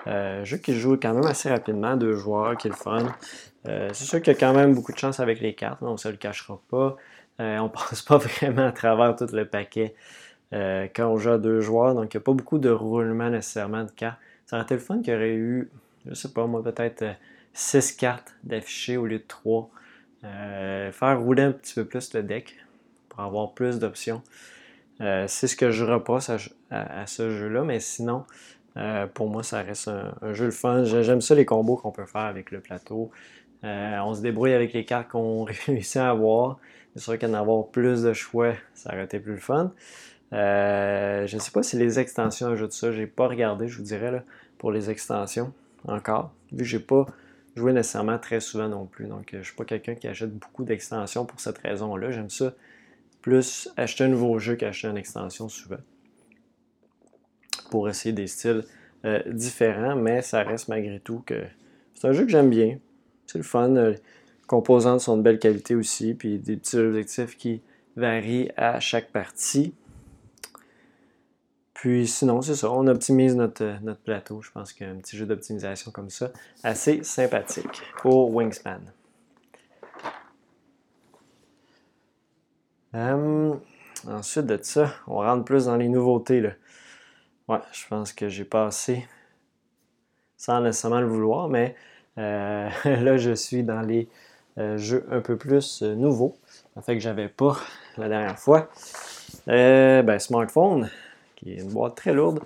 Euh, 0.07 0.44
jeu 0.44 0.59
qui 0.59 0.74
joue 0.74 0.96
quand 0.96 1.12
même 1.12 1.27
assez 1.27 1.48
rapidement, 1.48 1.96
deux 1.96 2.14
joueurs, 2.14 2.57
qui 2.57 2.68
est 2.68 2.70
le 2.70 2.77
fun. 2.77 3.07
c'est 3.64 4.05
sûr 4.05 4.22
qu'il 4.22 4.33
y 4.33 4.37
a 4.37 4.38
quand 4.38 4.55
même 4.55 4.74
beaucoup 4.74 4.92
de 4.92 4.98
chance 4.98 5.20
avec 5.20 5.40
les 5.40 5.55
cartes, 5.55 5.83
on 5.83 5.92
ne 5.92 5.96
se 5.96 6.09
le 6.09 6.16
cachera 6.16 6.61
pas. 6.70 6.96
on 7.38 7.68
passe 7.74 8.03
pas 8.03 8.16
vraiment 8.16 8.68
à 8.68 8.72
travers 8.72 9.16
tout 9.16 9.27
le 9.33 9.44
paquet 9.44 9.94
quand 10.53 11.09
on 11.09 11.18
joue 11.18 11.31
à 11.31 11.38
deux 11.38 11.61
joueurs, 11.61 11.94
donc 11.94 12.14
il 12.14 12.16
n'y 12.16 12.22
a 12.22 12.24
pas 12.24 12.33
beaucoup 12.33 12.59
de 12.59 12.70
roulement 12.70 13.29
nécessairement 13.29 13.85
de 13.85 13.90
cartes. 13.90 14.18
Ça 14.46 14.57
aurait 14.57 14.64
été 14.64 14.74
le 14.74 14.81
fun 14.81 15.03
qu'il 15.03 15.12
y 15.12 15.16
aurait 15.16 15.35
eu, 15.35 15.68
je 16.07 16.14
sais 16.14 16.33
pas 16.33 16.46
moi, 16.46 16.62
peut-être 16.62 17.05
six 17.53 17.92
cartes 17.92 18.35
d'afficher 18.44 18.96
au 18.96 19.05
lieu 19.05 19.18
de 19.18 19.27
trois. 19.27 19.68
faire 20.22 21.20
rouler 21.20 21.42
un 21.42 21.53
petit 21.53 21.74
peu 21.74 21.85
plus 21.85 22.14
le 22.14 22.22
deck 22.22 22.57
avoir 23.24 23.52
plus 23.52 23.78
d'options. 23.78 24.22
Euh, 25.00 25.26
c'est 25.28 25.46
ce 25.46 25.57
que 25.57 25.70
je 25.70 25.85
repasse 25.85 26.31
à, 26.70 27.07
ce 27.07 27.31
jeu-là, 27.31 27.62
mais 27.62 27.81
sinon, 27.81 28.24
euh, 28.76 29.07
pour 29.07 29.28
moi, 29.28 29.42
ça 29.42 29.62
reste 29.62 29.88
un, 29.88 30.35
jeu 30.35 30.46
le 30.46 30.50
fun. 30.50 30.85
J'aime 30.85 31.20
ça 31.20 31.35
les 31.35 31.44
combos 31.44 31.76
qu'on 31.76 31.92
peut 31.92 32.07
faire 32.07 32.22
avec 32.22 32.50
le 32.50 32.61
plateau. 32.61 33.11
Euh, 33.64 33.98
on 34.04 34.14
se 34.14 34.20
débrouille 34.20 34.52
avec 34.52 34.72
les 34.72 34.85
cartes 34.85 35.09
qu'on 35.09 35.44
réussit 35.66 35.96
à 35.96 36.11
avoir. 36.11 36.59
C'est 36.94 37.02
sûr 37.02 37.18
qu'en 37.18 37.35
avoir 37.35 37.66
plus 37.68 38.02
de 38.02 38.12
choix, 38.12 38.54
ça 38.74 38.92
aurait 38.92 39.04
été 39.04 39.20
plus 39.20 39.35
le 39.35 39.38
fun. 39.38 39.72
je 40.33 41.33
ne 41.33 41.40
sais 41.40 41.50
pas 41.52 41.62
si 41.62 41.76
les 41.76 42.00
extensions 42.00 42.48
ajoutent 42.48 42.72
ça. 42.72 42.90
J'ai 42.90 43.07
pas 43.07 43.28
regardé, 43.28 43.68
je 43.68 43.78
vous 43.78 43.85
dirais, 43.85 44.22
pour 44.59 44.72
les 44.72 44.90
extensions 44.90 45.52
encore. 45.87 46.33
Vu 46.50 46.59
que 46.59 46.64
j'ai 46.64 46.81
pas 46.81 47.07
joué 47.54 47.72
nécessairement 47.72 48.18
très 48.18 48.40
souvent 48.40 48.68
non 48.68 48.87
plus. 48.87 49.07
Donc, 49.07 49.28
je 49.33 49.38
ne 49.38 49.42
suis 49.42 49.54
pas 49.54 49.64
quelqu'un 49.64 49.94
qui 49.94 50.09
achète 50.09 50.33
beaucoup 50.33 50.64
d'extensions 50.64 51.24
pour 51.24 51.40
cette 51.40 51.59
raison-là. 51.59 52.11
J'aime 52.11 52.31
ça 52.31 52.52
plus 53.29 53.69
acheter 53.77 54.05
un 54.05 54.09
nouveau 54.09 54.38
jeu 54.38 54.57
qu'acheter 54.57 54.88
une 54.88 54.97
extension 54.97 55.49
souvent. 55.49 55.81
Pour 57.71 57.88
essayer 57.88 58.14
des 58.14 58.27
styles 58.27 58.64
euh, 59.05 59.23
différents, 59.27 59.97
mais 59.97 60.23
ça 60.23 60.43
reste 60.43 60.69
malgré 60.69 60.99
tout 60.99 61.23
que 61.27 61.45
c'est 61.95 62.09
un 62.09 62.12
jeu 62.12 62.25
que 62.25 62.31
j'aime 62.31 62.49
bien. 62.49 62.79
C'est 63.27 63.38
le 63.38 63.45
fun. 63.45 63.77
Euh, 63.77 63.91
les 63.91 63.99
composantes 64.47 65.03
sont 65.03 65.19
de 65.19 65.23
belle 65.23 65.38
qualité 65.38 65.75
aussi, 65.75 66.14
puis 66.14 66.38
des 66.38 66.57
petits 66.57 66.79
objectifs 66.79 67.37
qui 67.37 67.61
varient 67.97 68.51
à 68.57 68.81
chaque 68.81 69.12
partie. 69.12 69.75
Puis 71.75 72.09
sinon, 72.09 72.41
c'est 72.41 72.55
ça, 72.55 72.73
on 72.73 72.87
optimise 72.87 73.37
notre, 73.37 73.62
euh, 73.62 73.77
notre 73.83 74.01
plateau. 74.01 74.41
Je 74.41 74.51
pense 74.51 74.73
qu'un 74.73 74.97
petit 74.97 75.19
jeu 75.19 75.27
d'optimisation 75.27 75.91
comme 75.91 76.09
ça, 76.09 76.33
assez 76.64 77.03
sympathique 77.05 77.83
pour 78.01 78.35
Wingspan. 78.35 78.81
Euh, 82.94 83.55
ensuite 84.07 84.46
de 84.46 84.59
ça, 84.62 84.94
on 85.07 85.16
rentre 85.16 85.44
plus 85.44 85.66
dans 85.66 85.77
les 85.77 85.88
nouveautés. 85.88 86.40
Là. 86.40 86.51
Ouais, 87.48 87.61
je 87.72 87.87
pense 87.88 88.12
que 88.12 88.29
j'ai 88.29 88.44
passé 88.44 89.07
sans 90.37 90.61
nécessairement 90.61 91.01
le 91.01 91.07
vouloir, 91.07 91.48
mais 91.48 91.74
euh, 92.16 92.68
là, 92.85 93.16
je 93.16 93.35
suis 93.35 93.62
dans 93.62 93.83
les 93.83 94.09
euh, 94.59 94.79
jeux 94.79 95.07
un 95.11 95.20
peu 95.20 95.37
plus 95.37 95.83
nouveaux. 95.83 96.37
En 96.77 96.83
fait 96.83 96.94
que 96.94 97.01
j'avais 97.01 97.29
pas 97.29 97.57
la 97.96 98.09
dernière 98.09 98.38
fois. 98.38 98.70
ben, 99.46 100.18
smartphone, 100.18 100.88
qui 101.37 101.53
est 101.53 101.61
une 101.61 101.70
boîte 101.70 101.96
très 101.96 102.14
lourde. 102.14 102.40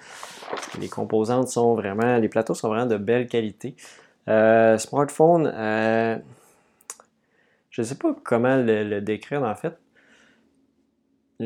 Les 0.80 0.88
composantes 0.88 1.48
sont 1.48 1.74
vraiment, 1.74 2.16
les 2.16 2.28
plateaux 2.28 2.54
sont 2.54 2.68
vraiment 2.68 2.86
de 2.86 2.96
belle 2.96 3.28
qualité. 3.28 3.76
smartphone, 4.26 5.52
je 7.70 7.80
ne 7.80 7.86
sais 7.86 7.94
pas 7.94 8.16
comment 8.24 8.56
le 8.56 9.00
décrire 9.00 9.42
en 9.42 9.54
fait 9.54 9.76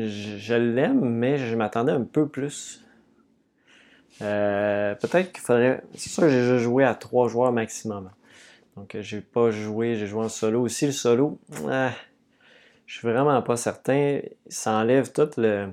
je, 0.05 0.53
l'aime, 0.53 0.99
mais 1.01 1.37
je 1.37 1.55
m'attendais 1.55 1.91
un 1.91 2.03
peu 2.03 2.27
plus. 2.27 2.85
Euh, 4.21 4.95
peut-être 4.95 5.31
qu'il 5.31 5.41
faudrait. 5.41 5.83
C'est 5.95 6.09
sûr 6.09 6.23
que 6.23 6.29
j'ai 6.29 6.59
joué 6.59 6.83
à 6.83 6.95
trois 6.95 7.27
joueurs 7.27 7.51
maximum. 7.51 8.11
Donc, 8.75 8.95
euh, 8.95 9.01
j'ai 9.01 9.21
pas 9.21 9.51
joué, 9.51 9.95
j'ai 9.95 10.07
joué 10.07 10.23
en 10.23 10.29
solo. 10.29 10.61
Aussi, 10.61 10.85
le 10.85 10.91
solo, 10.91 11.39
ah, 11.69 11.91
je 12.85 12.97
suis 12.99 13.07
vraiment 13.07 13.41
pas 13.41 13.57
certain. 13.57 14.19
Ça 14.47 14.73
enlève 14.73 15.11
tout 15.11 15.29
le. 15.37 15.69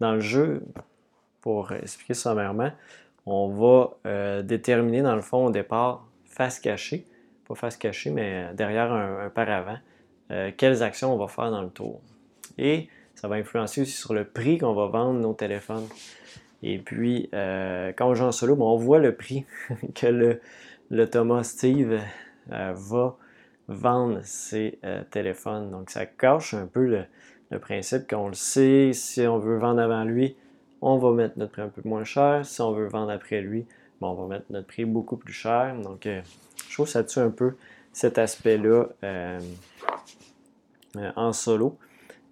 Dans 0.00 0.12
le 0.12 0.20
jeu, 0.20 0.62
pour 1.40 1.72
expliquer 1.72 2.14
sommairement, 2.14 2.70
on 3.26 3.48
va 3.48 3.96
euh, 4.06 4.42
déterminer 4.42 5.02
dans 5.02 5.16
le 5.16 5.22
fond 5.22 5.46
au 5.46 5.50
départ 5.50 6.06
face 6.24 6.60
cachée, 6.60 7.04
pas 7.48 7.56
face 7.56 7.76
cachée, 7.76 8.10
mais 8.10 8.54
derrière 8.54 8.92
un, 8.92 9.26
un 9.26 9.28
paravent, 9.28 9.78
quelles 10.56 10.84
actions 10.84 11.12
on 11.12 11.16
va 11.16 11.26
faire 11.26 11.50
dans 11.50 11.62
le 11.62 11.70
tour. 11.70 12.00
Et 12.58 12.88
ça 13.20 13.26
va 13.26 13.34
influencer 13.34 13.80
aussi 13.80 13.92
sur 13.92 14.14
le 14.14 14.24
prix 14.24 14.58
qu'on 14.58 14.74
va 14.74 14.86
vendre 14.86 15.18
nos 15.18 15.34
téléphones. 15.34 15.88
Et 16.62 16.78
puis, 16.78 17.28
euh, 17.34 17.92
quand 17.96 18.08
on 18.08 18.14
joue 18.14 18.24
en 18.24 18.30
solo, 18.30 18.56
on 18.60 18.76
voit 18.76 19.00
le 19.00 19.12
prix 19.16 19.44
que 19.96 20.38
le, 20.90 21.10
Thomas 21.10 21.42
Steve 21.42 21.98
euh, 22.52 22.72
va 22.76 23.16
vendre 23.66 24.20
ses 24.22 24.78
euh, 24.84 25.02
téléphones. 25.10 25.72
Donc, 25.72 25.90
ça 25.90 26.06
cache 26.06 26.54
un 26.54 26.66
peu 26.66 26.86
le, 26.86 27.58
principe 27.58 28.08
qu'on 28.08 28.28
le 28.28 28.34
sait. 28.34 28.92
Si 28.92 29.26
on 29.26 29.38
veut 29.38 29.58
vendre 29.58 29.80
avant 29.80 30.04
lui, 30.04 30.36
on 30.80 30.98
va 30.98 31.10
mettre 31.10 31.38
notre 31.38 31.50
prix 31.50 31.62
un 31.62 31.70
peu 31.70 31.82
moins 31.84 32.04
cher. 32.04 32.46
Si 32.46 32.60
on 32.60 32.70
veut 32.70 32.86
vendre 32.86 33.10
après 33.10 33.40
lui, 33.40 33.66
on 34.00 34.14
va 34.14 34.28
mettre 34.28 34.46
notre 34.50 34.68
prix 34.68 34.84
beaucoup 34.84 35.16
plus 35.16 35.32
cher. 35.32 35.74
Donc, 35.82 36.06
je 36.06 36.72
trouve 36.72 36.86
que 36.86 36.92
ça 36.92 37.02
tue 37.02 37.18
un 37.18 37.30
peu 37.30 37.56
cet 37.92 38.16
aspect-là 38.16 38.90
en 41.16 41.32
solo. 41.32 41.76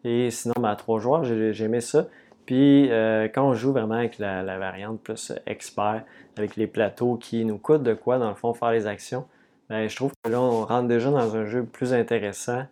Et 0.04 0.30
sinon, 0.30 0.54
ben, 0.60 0.70
à 0.70 0.76
trois 0.76 0.98
joueurs, 1.00 1.24
j'aimais 1.24 1.80
ça. 1.80 2.06
Puis 2.46 2.90
euh, 2.90 3.24
quand 3.24 3.48
on 3.48 3.54
joue 3.54 3.72
vraiment 3.72 3.96
avec 3.96 4.18
la, 4.18 4.58
variante 4.58 5.00
plus 5.00 5.32
expert, 5.46 6.04
avec 6.36 6.56
les 6.56 6.68
plateaux 6.68 7.16
qui 7.16 7.44
nous 7.44 7.58
coûtent 7.58 7.82
de 7.82 7.94
quoi, 7.94 8.18
dans 8.18 8.28
le 8.28 8.36
fond, 8.36 8.54
faire 8.54 8.70
les 8.70 8.86
actions, 8.86 9.26
ben, 9.68 9.88
je 9.88 9.96
trouve 9.96 10.12
que 10.22 10.30
là, 10.30 10.40
on 10.40 10.64
rentre 10.64 10.86
déjà 10.86 11.10
dans 11.10 11.34
un 11.34 11.44
jeu 11.44 11.64
plus 11.64 11.92
intéressant, 11.92 12.64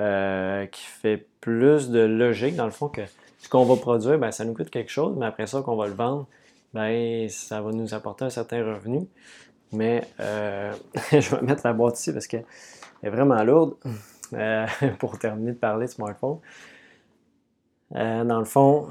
euh, 0.00 0.66
qui 0.66 0.82
fait 0.82 1.26
plus 1.40 1.90
de 1.90 2.00
logique, 2.00 2.56
dans 2.56 2.64
le 2.64 2.72
fond, 2.72 2.88
que 2.88 3.02
ce 3.38 3.48
qu'on 3.48 3.64
va 3.64 3.76
produire, 3.76 4.18
ben, 4.18 4.32
ça 4.32 4.44
nous 4.44 4.54
coûte 4.54 4.70
quelque 4.70 4.90
chose, 4.90 5.14
mais 5.16 5.26
après 5.26 5.46
ça, 5.46 5.62
qu'on 5.62 5.76
va 5.76 5.86
le 5.86 5.94
vendre, 5.94 6.26
ben, 6.72 7.28
ça 7.28 7.60
va 7.60 7.70
nous 7.70 7.94
apporter 7.94 8.24
un 8.24 8.30
certain 8.30 8.64
revenu. 8.64 9.06
Mais 9.72 10.02
euh, 10.20 10.72
je 11.12 11.36
vais 11.36 11.42
mettre 11.42 11.62
la 11.64 11.72
boîte 11.72 11.98
ici 11.98 12.12
parce 12.12 12.26
qu'elle 12.26 12.44
est 13.02 13.10
vraiment 13.10 13.42
lourde. 13.44 13.74
Euh, 14.34 14.66
pour 14.98 15.18
terminer 15.18 15.52
de 15.52 15.56
parler 15.56 15.86
de 15.86 15.90
smartphone. 15.90 16.38
Euh, 17.94 18.24
dans 18.24 18.38
le 18.38 18.44
fond, 18.44 18.88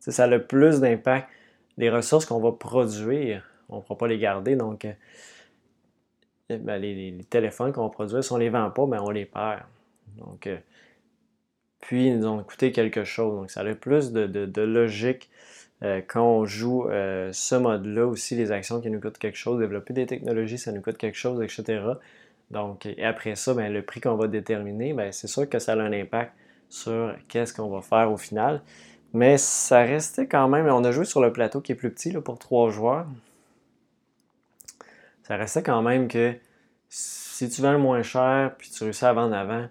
ça 0.00 0.24
a 0.24 0.26
le 0.26 0.44
plus 0.44 0.80
d'impact. 0.80 1.28
Les 1.76 1.90
ressources 1.90 2.26
qu'on 2.26 2.40
va 2.40 2.52
produire, 2.52 3.48
on 3.68 3.76
ne 3.76 3.80
pourra 3.82 3.98
pas 3.98 4.08
les 4.08 4.18
garder. 4.18 4.56
Donc, 4.56 4.84
euh, 4.84 6.58
ben, 6.58 6.78
les, 6.78 7.16
téléphones 7.30 7.72
qu'on 7.72 7.84
va 7.84 7.90
produire, 7.90 8.24
si 8.24 8.32
on 8.32 8.36
ne 8.36 8.42
les 8.42 8.50
vend 8.50 8.70
pas, 8.70 8.86
ben, 8.86 9.00
on 9.00 9.10
les 9.10 9.24
perd. 9.24 9.62
Donc, 10.18 10.48
puis, 11.80 12.08
ils 12.08 12.18
nous 12.18 12.26
ont 12.26 12.42
coûté 12.42 12.72
quelque 12.72 13.04
chose. 13.04 13.36
Donc, 13.36 13.50
ça 13.50 13.60
a 13.60 13.64
le 13.64 13.76
plus 13.76 14.12
de, 14.12 14.62
logique 14.62 15.30
quand 16.08 16.24
on 16.24 16.44
joue 16.44 16.88
ce 16.90 17.54
mode-là. 17.54 18.06
Aussi, 18.06 18.34
les 18.34 18.50
actions 18.52 18.80
qui 18.80 18.90
nous 18.90 19.00
coûtent 19.00 19.16
quelque 19.16 19.38
chose, 19.38 19.60
développer 19.60 19.94
des 19.94 20.06
technologies, 20.06 20.58
ça 20.58 20.72
nous 20.72 20.82
coûte 20.82 20.98
quelque 20.98 21.16
chose, 21.16 21.40
etc. 21.40 21.94
Donc, 22.50 22.88
après 23.02 23.36
ça, 23.36 23.54
ben, 23.54 23.72
le 23.72 23.82
prix 23.82 24.00
qu'on 24.00 24.16
va 24.16 24.26
déterminer, 24.26 24.92
ben, 24.92 25.12
c'est 25.12 25.28
sûr 25.28 25.48
que 25.48 25.58
ça 25.58 25.72
a 25.72 25.76
un 25.76 25.92
impact 25.92 26.32
sur 26.68 27.14
qu'est-ce 27.28 27.54
qu'on 27.54 27.68
va 27.68 27.80
faire 27.80 28.10
au 28.10 28.16
final. 28.16 28.62
Mais 29.12 29.38
ça 29.38 29.80
restait 29.80 30.26
quand 30.26 30.48
même. 30.48 30.66
On 30.66 30.84
a 30.84 30.92
joué 30.92 31.04
sur 31.04 31.20
le 31.20 31.32
plateau 31.32 31.60
qui 31.60 31.72
est 31.72 31.74
plus 31.74 31.92
petit 31.92 32.12
là, 32.12 32.20
pour 32.20 32.38
trois 32.38 32.70
joueurs. 32.70 33.06
Ça 35.24 35.36
restait 35.36 35.62
quand 35.62 35.82
même 35.82 36.08
que 36.08 36.34
si 36.88 37.48
tu 37.48 37.62
vends 37.62 37.72
le 37.72 37.78
moins 37.78 38.02
cher 38.02 38.54
puis 38.58 38.70
tu 38.70 38.84
réussis 38.84 39.04
à 39.04 39.12
vendre 39.12 39.34
avant, 39.34 39.66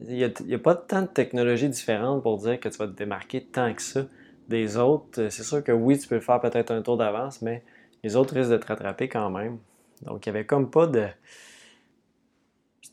il 0.00 0.16
n'y 0.44 0.54
a, 0.54 0.58
pas 0.58 0.74
tant 0.74 1.02
de 1.02 1.06
technologies 1.06 1.68
différentes 1.68 2.22
pour 2.22 2.38
dire 2.38 2.60
que 2.60 2.68
tu 2.68 2.76
vas 2.76 2.86
te 2.86 2.92
démarquer 2.92 3.42
tant 3.44 3.72
que 3.72 3.80
ça 3.80 4.02
des 4.48 4.76
autres. 4.76 5.28
C'est 5.30 5.42
sûr 5.42 5.64
que 5.64 5.72
oui, 5.72 5.98
tu 5.98 6.06
peux 6.06 6.20
faire 6.20 6.40
peut-être 6.40 6.70
un 6.70 6.82
tour 6.82 6.96
d'avance, 6.96 7.40
mais 7.40 7.62
les 8.04 8.16
autres 8.16 8.34
risquent 8.34 8.50
de 8.50 8.56
te 8.58 8.66
rattraper 8.66 9.08
quand 9.08 9.30
même. 9.30 9.58
Donc, 10.02 10.26
il 10.26 10.32
n'y 10.32 10.38
avait 10.38 10.46
comme 10.46 10.70
pas 10.70 10.86
de. 10.86 11.06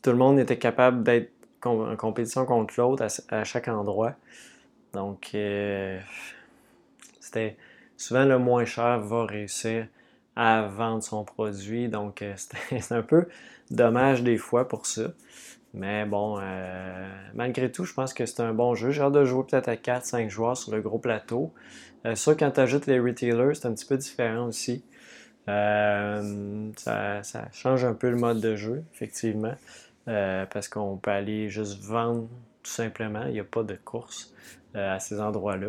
tout 0.02 0.10
le 0.10 0.16
monde 0.16 0.38
était 0.38 0.58
capable 0.58 1.02
d'être 1.02 1.32
en 1.64 1.96
compétition 1.96 2.44
contre 2.44 2.74
l'autre 2.78 3.06
à, 3.28 3.44
chaque 3.44 3.68
endroit. 3.68 4.14
Donc, 4.92 5.30
euh, 5.34 5.98
c'était 7.20 7.56
souvent 7.96 8.24
le 8.24 8.38
moins 8.38 8.64
cher 8.64 9.00
va 9.00 9.26
réussir 9.26 9.86
à 10.36 10.62
vendre 10.62 11.02
son 11.02 11.24
produit. 11.24 11.88
Donc, 11.88 12.22
euh, 12.22 12.34
c'est 12.36 12.92
un 12.92 13.02
peu 13.02 13.28
dommage 13.70 14.22
des 14.22 14.36
fois 14.36 14.68
pour 14.68 14.86
ça. 14.86 15.12
Mais 15.74 16.04
bon, 16.04 16.38
euh, 16.40 17.08
malgré 17.34 17.70
tout, 17.70 17.84
je 17.84 17.92
pense 17.94 18.14
que 18.14 18.26
c'est 18.26 18.40
un 18.40 18.54
bon 18.54 18.74
jeu. 18.76 18.90
J'ai 18.90 19.02
hâte 19.02 19.12
de 19.12 19.24
jouer 19.24 19.44
peut-être 19.44 19.68
à 19.68 19.74
4-5 19.74 20.28
joueurs 20.28 20.56
sur 20.56 20.72
le 20.72 20.80
gros 20.80 20.98
plateau. 20.98 21.52
Euh, 22.06 22.14
quand 22.38 22.50
tu 22.52 22.60
ajoutes 22.60 22.86
les 22.86 23.00
retailers, 23.00 23.54
c'est 23.54 23.66
un 23.66 23.72
petit 23.72 23.86
peu 23.86 23.96
différent 23.96 24.46
aussi. 24.46 24.84
Euh, 25.48 26.70
ça, 26.76 27.22
change 27.52 27.84
un 27.84 27.94
peu 27.94 28.10
le 28.10 28.16
mode 28.16 28.40
de 28.40 28.56
jeu, 28.56 28.84
effectivement. 28.92 29.54
parce 30.06 30.68
qu'on 30.68 30.96
peut 30.96 31.10
aller 31.10 31.48
juste 31.48 31.82
vendre 31.82 32.28
tout 32.62 32.70
simplement. 32.70 33.24
Il 33.26 33.32
n'y 33.32 33.40
a 33.40 33.44
pas 33.44 33.62
de 33.62 33.74
course 33.74 34.32
à 34.74 34.98
ces 35.00 35.20
endroits-là. 35.20 35.68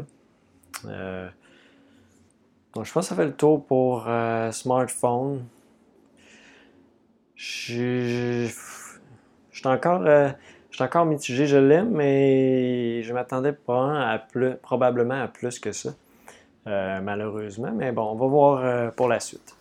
donc, 2.73 2.85
je 2.85 2.91
pense 2.91 3.05
que 3.05 3.09
ça 3.09 3.15
fait 3.15 3.25
le 3.25 3.33
tour 3.33 3.65
pour 3.65 4.07
smartphone. 4.51 5.45
Je 7.35 8.47
suis 9.51 9.67
encore, 9.67 10.01
euh, 10.05 10.29
mitigé. 11.05 11.47
Je 11.47 11.57
l'aime, 11.57 11.91
mais 11.91 13.03
je 13.03 13.13
m'attendais 13.13 13.53
probablement 13.53 15.21
à 15.21 15.27
plus 15.27 15.59
que 15.59 15.71
ça, 15.71 15.91
euh, 16.67 17.01
malheureusement. 17.01 17.71
Mais 17.73 17.91
bon, 17.91 18.03
on 18.03 18.15
va 18.15 18.27
voir 18.27 18.63
euh, 18.63 18.89
pour 18.91 19.07
la 19.07 19.19
suite. 19.19 19.54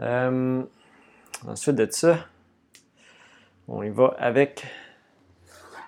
Ensuite 0.00 1.76
de 1.76 1.88
ça, 1.90 2.18
on 3.66 3.82
y 3.82 3.90
va 3.90 4.16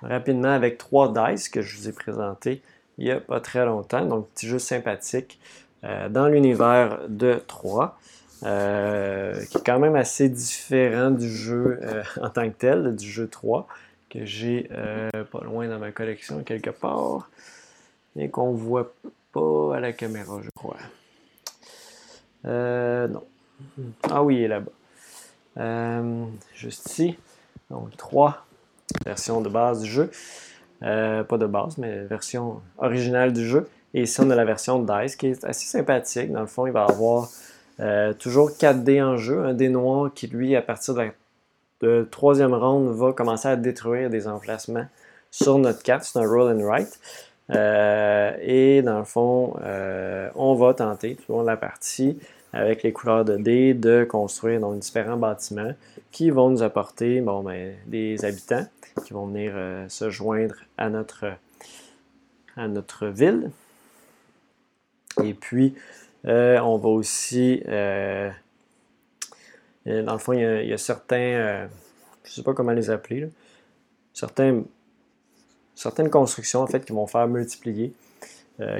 rapidement 0.02 0.52
avec 0.52 0.78
trois 0.78 1.12
dice 1.12 1.48
que 1.48 1.62
je 1.62 1.76
vous 1.76 1.88
ai 1.88 1.92
présentés 1.92 2.62
il 2.98 3.04
n'y 3.04 3.10
a 3.10 3.20
pas 3.20 3.40
très 3.40 3.64
longtemps. 3.64 4.04
Donc, 4.04 4.28
petit 4.30 4.46
jeu 4.46 4.58
sympathique 4.58 5.40
dans 5.82 6.28
l'univers 6.28 6.98
de 7.08 7.42
3. 7.46 7.98
Euh, 8.42 9.44
qui 9.50 9.58
est 9.58 9.64
quand 9.64 9.78
même 9.78 9.96
assez 9.96 10.30
différent 10.30 11.10
du 11.10 11.28
jeu 11.28 11.78
euh, 11.82 12.02
en 12.22 12.30
tant 12.30 12.48
que 12.48 12.56
tel, 12.56 12.96
du 12.96 13.06
jeu 13.06 13.28
3, 13.28 13.68
que 14.08 14.24
j'ai 14.24 14.68
euh, 14.72 15.10
pas 15.30 15.40
loin 15.44 15.68
dans 15.68 15.78
ma 15.78 15.92
collection 15.92 16.42
quelque 16.42 16.70
part, 16.70 17.28
et 18.16 18.30
qu'on 18.30 18.52
voit 18.52 18.94
pas 19.32 19.76
à 19.76 19.80
la 19.80 19.92
caméra, 19.92 20.40
je 20.42 20.48
crois. 20.54 20.78
non. 22.44 23.22
Ah 24.10 24.22
oui, 24.22 24.36
il 24.36 24.42
est 24.42 24.48
là-bas. 24.48 26.02
juste 26.54 26.86
ici. 26.86 27.16
Donc, 27.70 27.96
3 27.96 28.46
versions 29.04 29.40
de 29.40 29.48
base 29.48 29.82
du 29.82 29.90
jeu. 29.90 30.10
pas 30.80 31.38
de 31.38 31.46
base, 31.46 31.78
mais 31.78 32.04
version 32.04 32.60
originale 32.78 33.32
du 33.32 33.46
jeu. 33.46 33.68
Et 33.94 34.02
ici, 34.02 34.20
on 34.20 34.30
a 34.30 34.34
la 34.34 34.44
version 34.44 34.78
DICE 34.78 35.16
qui 35.16 35.28
est 35.28 35.44
assez 35.44 35.66
sympathique. 35.66 36.30
Dans 36.30 36.40
le 36.40 36.46
fond, 36.46 36.66
il 36.66 36.72
va 36.72 36.84
avoir 36.84 37.28
euh, 37.80 38.12
toujours 38.12 38.50
4D 38.50 39.02
en 39.02 39.16
jeu. 39.16 39.44
Un 39.44 39.54
dé 39.54 39.68
noir 39.68 40.10
qui, 40.14 40.26
lui, 40.28 40.54
à 40.54 40.62
partir 40.62 40.94
de 40.94 41.10
la 41.82 42.04
troisième 42.04 42.54
ronde, 42.54 42.94
va 42.94 43.12
commencer 43.12 43.48
à 43.48 43.56
détruire 43.56 44.10
des 44.10 44.28
emplacements 44.28 44.86
sur 45.30 45.58
notre 45.58 45.82
carte. 45.82 46.04
C'est 46.04 46.18
un 46.18 46.26
roll 46.26 46.52
and 46.52 46.64
write. 46.64 47.00
Euh, 47.50 48.32
et 48.40 48.82
dans 48.82 48.98
le 48.98 49.04
fond, 49.04 49.56
euh, 49.62 50.28
on 50.36 50.54
va 50.54 50.72
tenter 50.72 51.16
tout 51.16 51.32
au 51.32 51.36
long 51.36 51.42
de 51.42 51.48
la 51.48 51.56
partie, 51.56 52.16
avec 52.52 52.82
les 52.82 52.92
couleurs 52.92 53.24
de 53.24 53.36
dés, 53.36 53.74
de 53.74 54.04
construire 54.04 54.60
donc, 54.60 54.78
différents 54.78 55.16
bâtiments 55.16 55.72
qui 56.10 56.30
vont 56.30 56.50
nous 56.50 56.62
apporter 56.62 57.20
bon, 57.20 57.42
ben, 57.42 57.74
des 57.86 58.24
habitants 58.24 58.66
qui 59.04 59.12
vont 59.12 59.26
venir 59.26 59.54
se 59.88 60.10
joindre 60.10 60.56
à 60.76 60.90
notre, 60.90 61.26
à 62.56 62.68
notre 62.68 63.06
ville. 63.06 63.50
Et 65.22 65.34
puis, 65.34 65.74
euh, 66.26 66.58
on 66.60 66.76
va 66.76 66.88
aussi, 66.88 67.62
euh, 67.66 68.30
euh, 69.86 70.02
dans 70.02 70.12
le 70.12 70.18
fond, 70.18 70.32
il 70.32 70.40
y 70.40 70.72
a, 70.72 70.78
certains, 70.78 71.68
je 72.24 72.30
ne 72.30 72.34
sais 72.34 72.42
pas 72.42 72.52
comment 72.52 72.72
les 72.72 72.90
appeler, 72.90 73.28
certaines 74.12 74.64
constructions 76.10 76.60
en 76.60 76.66
fait 76.66 76.84
qui 76.84 76.92
vont 76.92 77.06
faire 77.06 77.26
multiplier, 77.26 77.92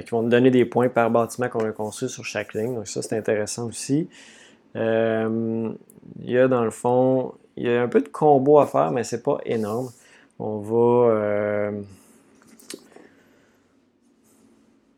qui 0.05 0.11
vont 0.11 0.23
nous 0.23 0.29
donner 0.29 0.51
des 0.51 0.65
points 0.65 0.89
par 0.89 1.11
bâtiment 1.11 1.49
qu'on 1.49 1.65
a 1.65 1.73
construit 1.73 2.09
sur 2.09 2.25
chaque 2.25 2.55
ligne. 2.55 2.75
Donc 2.75 2.87
ça, 2.87 3.03
c'est 3.03 3.17
intéressant 3.17 3.67
aussi. 3.67 4.09
il 4.75 4.81
y 6.21 6.39
a 6.39 6.49
dans 6.49 6.65
le 6.65 6.71
fond, 6.71 7.35
il 7.57 7.67
y 7.67 7.71
a 7.71 7.83
un 7.83 7.89
peu 7.89 8.01
de 8.01 8.09
combo 8.09 8.59
à 8.59 8.67
faire, 8.67 8.91
mais 8.93 9.05
c'est 9.05 9.23
pas 9.23 9.39
énorme. 9.45 9.91
On 10.39 10.59
va, 10.59 11.73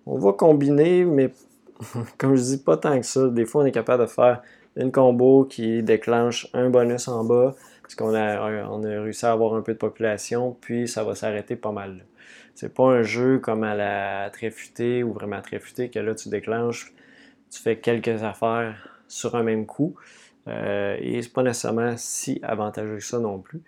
on 0.07 0.19
va 0.19 0.33
combiner, 0.33 1.05
mais 1.05 1.33
comme 2.19 2.37
je 2.37 2.43
dis, 2.43 2.59
pas 2.59 2.77
tant 2.77 2.99
que 2.99 3.07
ça. 3.07 3.29
Des 3.29 3.45
fois, 3.45 3.63
on 3.63 3.67
est 3.67 3.73
capable 3.73 4.03
de 4.03 4.09
faire 4.09 4.43
une 4.77 4.91
combo 4.91 5.45
qui 5.45 5.83
déclenche 5.83 6.49
un 6.55 6.71
bonus 6.71 7.09
en 7.09 7.25
bas, 7.25 7.55
parce 7.83 7.95
qu'on 7.95 8.15
a, 8.15 8.69
on 8.71 8.83
a 8.85 9.03
réussi 9.03 9.27
à 9.27 9.33
avoir 9.33 9.55
un 9.55 9.63
peu 9.63 9.75
de 9.75 9.79
population, 9.79 10.57
puis 10.61 10.89
ça 10.89 11.05
va 11.05 11.15
s'arrêter 11.15 11.57
pas 11.57 11.73
mal. 11.73 12.05
C'est 12.55 12.75
pas 12.75 12.85
un 12.85 13.03
jeu 13.03 13.39
comme 13.39 13.65
à 13.65 13.75
la 13.75 14.31
tréfutée 14.31 15.03
ou 15.03 15.13
vraiment 15.13 15.41
tréfutée 15.41 15.89
que 15.89 15.99
là, 15.99 16.15
tu 16.15 16.29
déclenches, 16.29 16.93
tu 17.51 17.61
fais 17.61 17.79
quelques 17.79 18.23
affaires 18.23 18.89
sur 19.09 19.35
un 19.35 19.43
même 19.43 19.67
coup. 19.67 19.95
Euh, 20.49 20.97
et 21.01 21.23
c'est 21.23 21.33
pas 21.33 21.43
nécessairement 21.43 21.95
si 21.97 22.41
avantageux 22.43 22.97
que 22.97 23.05
ça 23.05 23.19
non 23.19 23.39
plus. 23.39 23.63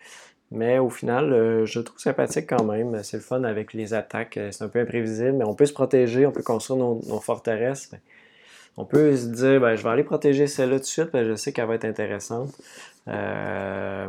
Mais 0.50 0.78
au 0.78 0.90
final, 0.90 1.32
euh, 1.32 1.66
je 1.66 1.80
trouve 1.80 1.98
sympathique 1.98 2.46
quand 2.48 2.64
même. 2.64 3.02
C'est 3.02 3.16
le 3.18 3.22
fun 3.22 3.44
avec 3.44 3.72
les 3.72 3.94
attaques. 3.94 4.36
Euh, 4.36 4.50
c'est 4.52 4.64
un 4.64 4.68
peu 4.68 4.80
imprévisible, 4.80 5.32
mais 5.32 5.44
on 5.44 5.54
peut 5.54 5.66
se 5.66 5.72
protéger, 5.72 6.26
on 6.26 6.32
peut 6.32 6.42
construire 6.42 6.78
nos, 6.78 7.20
forteresses. 7.20 7.90
On 8.76 8.84
peut 8.84 9.16
se 9.16 9.26
dire, 9.26 9.60
ben, 9.60 9.76
je 9.76 9.82
vais 9.82 9.88
aller 9.88 10.04
protéger 10.04 10.46
celle-là 10.46 10.76
tout 10.76 10.82
de 10.82 10.86
suite, 10.86 11.10
que 11.12 11.24
je 11.24 11.34
sais 11.34 11.52
qu'elle 11.52 11.66
va 11.66 11.76
être 11.76 11.84
intéressante. 11.84 12.50
Euh, 13.06 14.08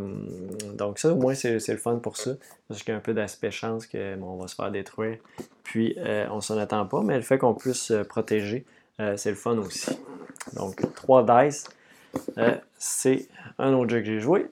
donc 0.73 0.99
ça, 0.99 1.11
au 1.11 1.15
moins, 1.15 1.35
c'est 1.35 1.67
le 1.67 1.77
fun 1.77 1.97
pour 1.97 2.17
ça. 2.17 2.31
Parce 2.67 2.81
qu'il 2.83 2.91
y 2.91 2.95
a 2.95 2.97
un 2.97 3.01
peu 3.01 3.13
d'aspect 3.13 3.51
chance 3.51 3.87
qu'on 3.87 4.37
va 4.37 4.47
se 4.47 4.55
faire 4.55 4.71
détruire. 4.71 5.17
Puis, 5.63 5.97
on 6.31 6.41
s'en 6.41 6.57
attend 6.57 6.85
pas, 6.85 7.01
mais 7.01 7.15
le 7.15 7.23
fait 7.23 7.37
qu'on 7.37 7.53
puisse 7.53 7.81
se 7.81 8.03
protéger, 8.03 8.65
c'est 9.15 9.29
le 9.29 9.35
fun 9.35 9.57
aussi. 9.57 9.97
Donc, 10.53 10.81
3 10.95 11.43
dice, 11.43 11.65
c'est 12.77 13.27
un 13.59 13.73
autre 13.73 13.89
jeu 13.89 13.99
que 13.99 14.05
j'ai 14.05 14.19
joué. 14.19 14.47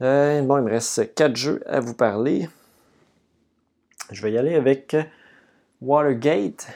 Euh, 0.00 0.42
bon, 0.42 0.58
il 0.58 0.64
me 0.64 0.70
reste 0.70 1.12
quatre 1.14 1.36
jeux 1.36 1.60
à 1.66 1.80
vous 1.80 1.94
parler. 1.94 2.48
Je 4.12 4.22
vais 4.22 4.32
y 4.32 4.38
aller 4.38 4.54
avec 4.54 4.96
Watergate. 5.80 6.68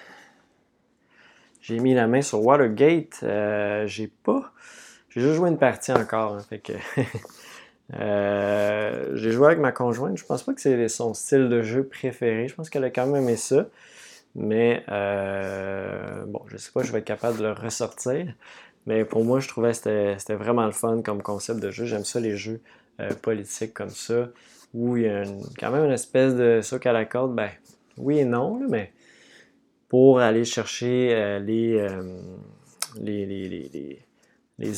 J'ai 1.60 1.78
mis 1.78 1.94
la 1.94 2.08
main 2.08 2.20
sur 2.20 2.44
Watergate. 2.44 3.20
Euh, 3.22 3.86
j'ai 3.86 4.08
pas. 4.08 4.52
J'ai 5.14 5.20
juste 5.20 5.34
joué 5.34 5.50
une 5.50 5.58
partie 5.58 5.92
encore. 5.92 6.36
Hein, 6.36 6.58
euh, 7.94 9.10
j'ai 9.14 9.30
joué 9.30 9.46
avec 9.46 9.58
ma 9.58 9.72
conjointe. 9.72 10.16
Je 10.16 10.24
pense 10.24 10.42
pas 10.42 10.54
que 10.54 10.60
c'est 10.60 10.88
son 10.88 11.14
style 11.14 11.48
de 11.48 11.62
jeu 11.62 11.86
préféré. 11.86 12.48
Je 12.48 12.54
pense 12.54 12.70
qu'elle 12.70 12.84
a 12.84 12.90
quand 12.90 13.06
même 13.06 13.22
aimé 13.22 13.36
ça. 13.36 13.66
Mais 14.34 14.84
bon, 14.88 16.42
je 16.46 16.56
sais 16.56 16.72
pas, 16.72 16.82
je 16.82 16.92
vais 16.92 16.98
être 17.00 17.04
capable 17.04 17.38
de 17.38 17.44
le 17.44 17.52
ressortir. 17.52 18.32
Mais 18.86 19.04
pour 19.04 19.24
moi, 19.24 19.40
je 19.40 19.48
trouvais 19.48 19.72
que 19.72 19.76
c'était 20.18 20.34
vraiment 20.34 20.66
le 20.66 20.72
fun 20.72 21.02
comme 21.02 21.22
concept 21.22 21.60
de 21.60 21.70
jeu. 21.70 21.84
J'aime 21.84 22.04
ça 22.04 22.20
les 22.20 22.36
jeux 22.36 22.60
euh, 23.00 23.14
politique 23.14 23.72
comme 23.72 23.90
ça, 23.90 24.28
où 24.74 24.96
il 24.96 25.04
y 25.04 25.08
a 25.08 25.24
quand 25.58 25.70
même 25.70 25.84
une 25.84 25.92
espèce 25.92 26.34
de 26.34 26.60
soc 26.62 26.84
à 26.86 26.92
la 26.92 27.04
corde, 27.04 27.34
ben 27.34 27.50
oui 27.96 28.18
et 28.18 28.24
non, 28.24 28.60
mais 28.68 28.92
pour 29.88 30.20
aller 30.20 30.44
chercher 30.44 31.14
euh, 31.14 31.40
euh, 31.40 32.20
les, 33.00 33.26
les, 33.26 34.06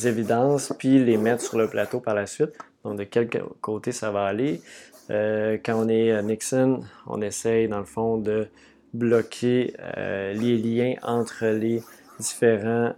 évidences, 0.07 0.73
puis 0.79 1.03
les 1.03 1.17
mettre 1.17 1.43
sur 1.43 1.59
le 1.59 1.69
plateau 1.69 2.01
par 2.01 2.15
la 2.15 2.27
suite. 2.27 2.53
Donc, 2.85 2.99
de 2.99 3.05
quel 3.05 3.29
côté 3.61 3.93
ça 3.93 4.11
va 4.11 4.25
aller? 4.25 4.61
quand 5.09 5.75
on 5.75 5.89
est 5.89 6.23
Nixon, 6.23 6.81
on 7.07 7.21
essaye, 7.21 7.69
dans 7.69 7.79
le 7.79 7.85
fond, 7.85 8.17
de 8.17 8.49
bloquer 8.95 9.75
les 9.97 10.57
liens 10.57 10.95
entre 11.03 11.45
les 11.45 11.83
différents, 12.19 12.95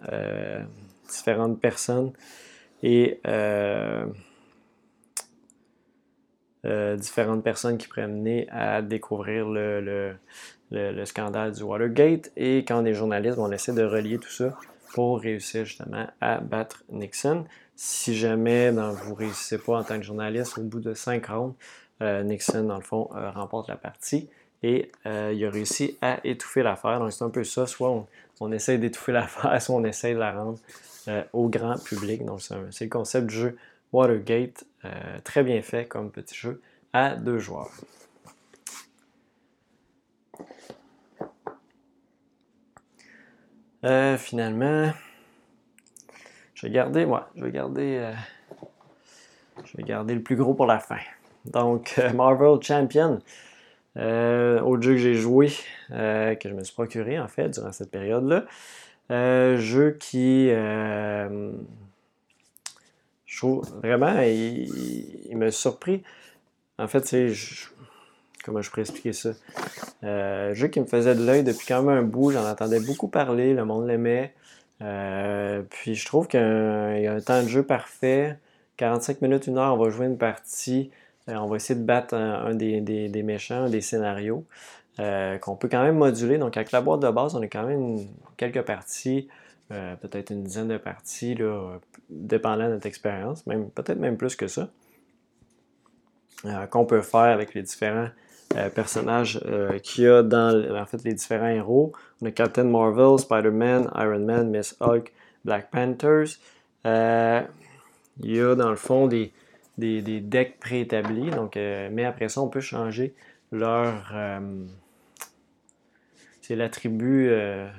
différentes 1.09 1.61
personnes 1.61 2.12
et 2.85 3.20
différentes 6.96 7.42
personnes 7.42 7.79
qui 7.79 7.88
pourraient 7.88 8.07
mener 8.07 8.49
à 8.51 8.83
découvrir 8.83 9.49
le, 9.49 10.14
scandale 11.05 11.53
du 11.53 11.62
Watergate. 11.64 12.31
Et 12.37 12.59
quand 12.59 12.83
on 12.83 12.85
est 12.85 12.94
journaliste, 12.94 13.38
on 13.38 13.51
essaie 13.51 13.72
de 13.72 13.85
relier 13.85 14.18
tout 14.18 14.31
ça 14.31 14.57
pour 14.96 15.20
réussir 15.20 15.66
justement 15.66 16.06
à 16.22 16.38
battre 16.38 16.82
Nixon. 16.88 17.44
Si 17.74 18.16
jamais 18.16 18.72
ben, 18.72 18.92
vous 18.92 19.11
ne 19.11 19.16
réussissez 19.16 19.59
pas 19.59 19.80
en 19.80 19.85
tant 19.85 19.98
que 19.98 20.04
journaliste, 20.04 20.56
au 20.56 20.62
bout 20.62 20.80
de 20.80 20.94
cinq 20.94 21.26
rounds, 21.26 21.54
Nixon, 22.00 22.62
dans 22.62 22.76
le 22.76 22.82
fond, 22.82 23.11
remporte 23.12 23.68
la 23.68 23.76
partie 23.76 24.30
et 24.62 24.90
il 25.04 25.44
a 25.44 25.50
réussi 25.50 25.98
à 26.00 26.20
étouffer 26.24 26.62
l'affaire. 26.62 26.98
Donc 26.98 27.12
c'est 27.12 27.24
un 27.24 27.28
peu 27.28 27.44
ça, 27.44 27.66
soit 27.66 27.90
on, 27.90 28.06
on 28.40 28.50
essaie 28.52 28.78
d'étouffer 28.78 29.12
l'affaire, 29.20 29.61
soit 29.61 29.74
on 29.74 29.85
essaie 29.85 30.14
de 30.14 30.18
la 30.18 30.32
rendre 30.32 30.59
au 31.35 31.50
grand 31.50 31.76
public. 31.85 32.24
Donc 32.24 32.40
c'est 32.40 32.85
le 32.85 32.90
concept 32.90 33.26
du 33.26 33.35
jeu 33.35 33.59
Watergate, 33.92 34.64
euh, 34.85 35.18
très 35.24 35.42
bien 35.42 35.62
fait 35.62 35.87
comme 35.87 36.11
petit 36.11 36.35
jeu 36.35 36.62
à 36.92 37.16
deux 37.16 37.38
joueurs. 37.38 37.70
Euh, 43.87 44.18
finalement, 44.18 44.90
je 46.55 46.66
vais 46.66 46.72
garder, 46.72 47.07
moi, 47.07 47.31
je 47.37 47.44
vais 47.44 47.53
garder, 47.53 47.99
euh, 48.01 48.12
je 49.64 49.77
vais 49.77 49.85
garder 49.85 50.12
le 50.12 50.22
plus 50.22 50.35
gros 50.35 50.55
pour 50.55 50.66
la 50.66 50.81
fin. 50.81 50.99
Donc, 51.44 51.96
Marvel 52.14 52.61
Champion, 52.61 53.20
autre 53.94 54.83
jeu 54.83 54.94
que 54.94 54.99
j'ai 54.99 55.14
joué, 55.14 55.53
que 55.88 56.37
je 56.44 56.53
me 56.53 56.64
suis 56.64 56.75
procuré 56.75 57.20
en 57.20 57.29
fait 57.29 57.51
durant 57.51 57.70
cette 57.70 57.92
période-là. 57.92 58.44
jeu 59.09 59.96
qui 60.01 60.51
je 63.37 63.37
trouve 63.37 63.68
vraiment, 63.83 64.20
il, 64.20 65.37
m'a 65.37 65.53
surpris. 65.53 66.03
En 66.79 66.88
fait, 66.88 67.07
c'est. 67.07 67.33
Comment 68.46 68.62
je 68.62 68.70
pourrais 68.70 68.82
expliquer 68.82 69.12
ça? 69.12 69.30
Euh, 70.04 70.50
un 70.50 70.54
jeu 70.54 70.68
qui 70.68 70.80
me 70.80 70.87
faisait 70.87 71.14
de 71.14 71.24
l'œil 71.24 71.44
depuis 71.44 71.66
quand 71.66 71.82
même 71.82 71.98
un 71.98 72.02
bout. 72.02 72.30
J'en 72.30 72.48
entendais 72.48 72.80
beaucoup 72.80 73.09
parler, 73.09 73.52
le 73.52 73.64
monde 73.64 73.87
l'aimait. 73.87 74.32
Euh, 74.82 75.62
puis 75.68 75.94
je 75.94 76.06
trouve 76.06 76.28
qu'il 76.28 76.40
y 76.40 77.06
a 77.06 77.12
un 77.12 77.20
temps 77.20 77.42
de 77.42 77.48
jeu 77.48 77.62
parfait. 77.62 78.38
45 78.78 79.20
minutes, 79.20 79.46
une 79.46 79.59
heure, 79.59 79.74
on 79.74 79.85
va 79.85 79.90
jouer 79.90 80.06
une 80.06 80.18
partie. 80.18 80.90
Euh, 81.28 81.35
on 81.35 81.46
va 81.46 81.56
essayer 81.56 81.78
de 81.78 81.85
battre 81.85 82.14
un, 82.14 82.54
des, 82.54 82.80
des, 82.80 83.22
méchants, 83.22 83.68
des 83.68 83.80
scénarios 83.80 84.44
qu'on 84.96 85.56
peut 85.56 85.68
quand 85.68 85.82
même 85.82 85.98
moduler. 85.98 86.38
Donc 86.38 86.56
avec 86.56 86.72
la 86.72 86.80
boîte 86.80 87.00
de 87.00 87.11
base, 87.11 87.35
on 87.35 87.42
a 87.42 87.48
quand 87.48 87.66
même 87.66 87.98
quelques 88.37 88.62
parties. 88.62 89.28
Euh, 89.72 89.96
peut-être 89.96 90.30
une 90.30 90.44
dizaine 90.44 90.68
de 90.68 90.76
parties, 90.76 91.35
là, 91.35 91.78
dépendant 92.09 92.68
de 92.68 92.74
notre 92.74 92.87
expérience, 92.87 93.44
même, 93.46 93.68
peut-être 93.70 93.98
même 93.98 94.16
plus 94.16 94.37
que 94.37 94.46
ça, 94.46 94.68
euh, 96.44 96.66
qu'on 96.66 96.85
peut 96.85 97.02
faire 97.02 97.20
avec 97.20 97.52
les 97.52 97.62
différents 97.62 98.09
euh, 98.54 98.68
personnages 98.70 99.40
qu'il 99.82 100.04
y 100.04 100.09
a 100.09 100.22
dans 100.22 100.76
en 100.76 100.87
fait, 100.87 101.02
les 101.04 101.14
différents 101.14 101.48
héros. 101.48 101.92
On 102.22 102.26
a 102.26 102.30
Captain 102.30 102.64
Marvel, 102.64 103.18
Spider-Man, 103.18 103.90
Iron 103.96 104.20
Man, 104.20 104.50
Miss 104.50 104.76
Hulk, 104.80 105.12
Black 105.44 105.70
Panthers. 105.70 106.38
il 106.85 107.46
y 108.20 108.40
a 108.40 108.54
dans 108.54 108.70
le 108.70 108.76
fond 108.76 109.06
des, 109.06 109.32
des, 109.78 110.02
des 110.02 110.20
decks 110.20 110.59
préétablis, 110.61 111.30
donc, 111.30 111.56
mais 111.56 112.04
après 112.04 112.28
ça, 112.28 112.40
on 112.40 112.48
peut 112.48 112.61
changer 112.61 113.14
leur. 113.52 114.14
c'est 116.40 116.56
l'attribut, 116.56 117.28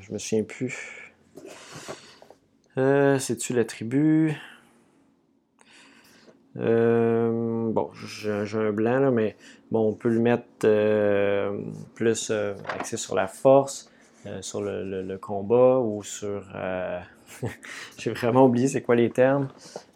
je 0.01 0.13
me 0.13 0.17
souviens 0.17 0.43
plus 0.43 1.07
euh, 2.77 3.17
C'est-tu 3.17 3.53
la 3.53 3.65
tribu? 3.65 4.33
Euh, 6.57 7.71
bon, 7.71 7.91
j'ai 7.93 8.31
un 8.31 8.71
blanc 8.71 8.99
là, 8.99 9.11
mais 9.11 9.35
bon, 9.71 9.89
on 9.89 9.93
peut 9.93 10.09
le 10.09 10.19
mettre 10.19 10.45
euh, 10.65 11.59
plus 11.95 12.31
axé 12.69 12.97
sur 12.97 13.15
la 13.15 13.27
force, 13.27 13.89
sur 14.41 14.61
le, 14.61 15.17
combat 15.17 15.79
ou 15.79 16.03
sur. 16.03 16.43
j'ai 17.97 18.11
vraiment 18.11 18.45
oublié 18.45 18.67
c'est 18.67 18.81
quoi 18.81 18.95
les 18.95 19.09
termes. 19.09 19.49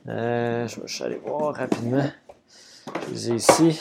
je 0.06 1.00
vais 1.00 1.06
aller 1.06 1.22
voir 1.26 1.56
rapidement. 1.56 2.06
Je 3.08 3.14
les 3.14 3.32
ai 3.32 3.36
ici. 3.36 3.80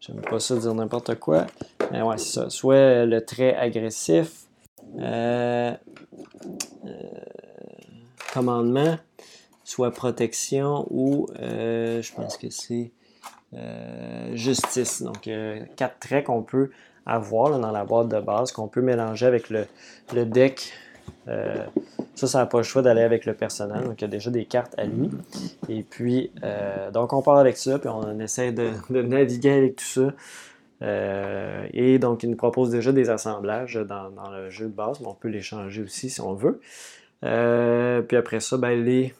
J'aime 0.00 0.20
pas 0.20 0.38
ça 0.38 0.56
dire 0.56 0.74
n'importe 0.74 1.14
quoi. 1.16 1.46
Mais 1.90 2.02
ouais, 2.02 2.18
c'est 2.18 2.40
ça. 2.40 2.50
Soit 2.50 3.06
le 3.06 3.24
trait 3.24 3.54
agressif. 3.54 4.44
Euh, 4.98 5.74
commandement, 8.32 8.98
soit 9.64 9.92
protection 9.92 10.86
ou 10.90 11.28
euh, 11.38 12.02
je 12.02 12.12
pense 12.12 12.36
que 12.36 12.50
c'est 12.50 12.74
euh, 12.74 13.03
justice. 14.34 15.02
Donc, 15.02 15.28
quatre 15.76 15.98
traits 16.00 16.26
qu'on 16.26 16.42
peut 16.42 16.70
avoir 17.06 17.58
dans 17.58 17.70
la 17.70 17.84
boîte 17.84 18.08
de 18.08 18.20
base, 18.20 18.52
qu'on 18.52 18.68
peut 18.68 18.80
mélanger 18.80 19.26
avec 19.26 19.50
le, 19.50 19.66
deck. 20.24 20.72
ça, 21.26 22.26
ça 22.26 22.38
n'a 22.38 22.46
pas 22.46 22.58
le 22.58 22.64
choix 22.64 22.82
d'aller 22.82 23.02
avec 23.02 23.26
le 23.26 23.34
personnel. 23.34 23.84
Donc, 23.84 24.00
il 24.00 24.02
y 24.02 24.04
a 24.06 24.08
déjà 24.08 24.30
des 24.30 24.44
cartes 24.44 24.74
à 24.78 24.84
lui. 24.84 25.10
Et 25.68 25.82
puis, 25.82 26.32
donc, 26.92 27.12
on 27.12 27.22
part 27.22 27.38
avec 27.38 27.56
ça, 27.56 27.78
puis 27.78 27.88
on 27.88 28.18
essaie 28.18 28.52
de, 28.52 28.70
naviguer 29.02 29.52
avec 29.52 29.76
tout 29.76 29.84
ça. 29.84 30.12
Euh, 30.82 31.66
et 31.72 31.98
donc, 31.98 32.22
il 32.22 32.30
nous 32.30 32.36
propose 32.36 32.70
déjà 32.70 32.92
des 32.92 33.10
assemblages 33.10 33.74
dans, 33.74 34.30
le 34.30 34.50
jeu 34.50 34.66
de 34.66 34.72
base, 34.72 35.00
mais 35.00 35.06
on 35.06 35.14
peut 35.14 35.28
les 35.28 35.42
changer 35.42 35.82
aussi 35.82 36.10
si 36.10 36.20
on 36.20 36.34
veut. 36.34 36.60
Euh, 37.24 38.02
puis 38.02 38.16
après 38.16 38.40
ça, 38.40 38.58
ben, 38.58 38.82
les, 38.84 39.14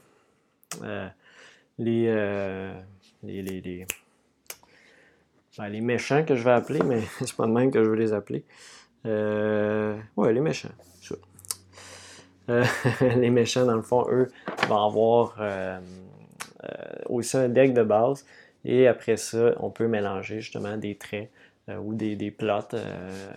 euh, 0.83 1.09
les, 1.79 2.73
les, 3.23 3.87
ben, 5.59 5.69
les, 5.69 5.81
méchants 5.81 6.25
que 6.25 6.35
je 6.35 6.43
vais 6.45 6.53
appeler, 6.53 6.81
mais 6.85 7.01
c'est 7.19 7.35
pas 7.35 7.47
de 7.47 7.53
même 7.53 7.71
que 7.71 7.83
je 7.83 7.89
veux 7.89 7.97
les 7.97 8.13
appeler. 8.13 8.45
ouais, 9.05 10.33
les 10.33 10.41
méchants. 10.41 10.71
les 13.01 13.31
méchants, 13.31 13.65
dans 13.65 13.77
le 13.77 13.83
fond, 13.83 14.05
eux, 14.11 14.29
vont 14.69 14.85
avoir 14.85 15.39
aussi 17.09 17.37
un 17.37 17.49
deck 17.49 17.73
de 17.73 17.83
base. 17.83 18.25
Et 18.65 18.87
après 18.87 19.17
ça, 19.17 19.55
on 19.61 19.71
peut 19.71 19.87
mélanger 19.87 20.41
justement 20.41 20.77
des 20.77 20.97
traits 20.97 21.31
euh, 21.69 21.77
ou 21.77 21.95
des, 21.95 22.17
des 22.17 22.31
plots 22.31 22.75
euh, 22.75 23.31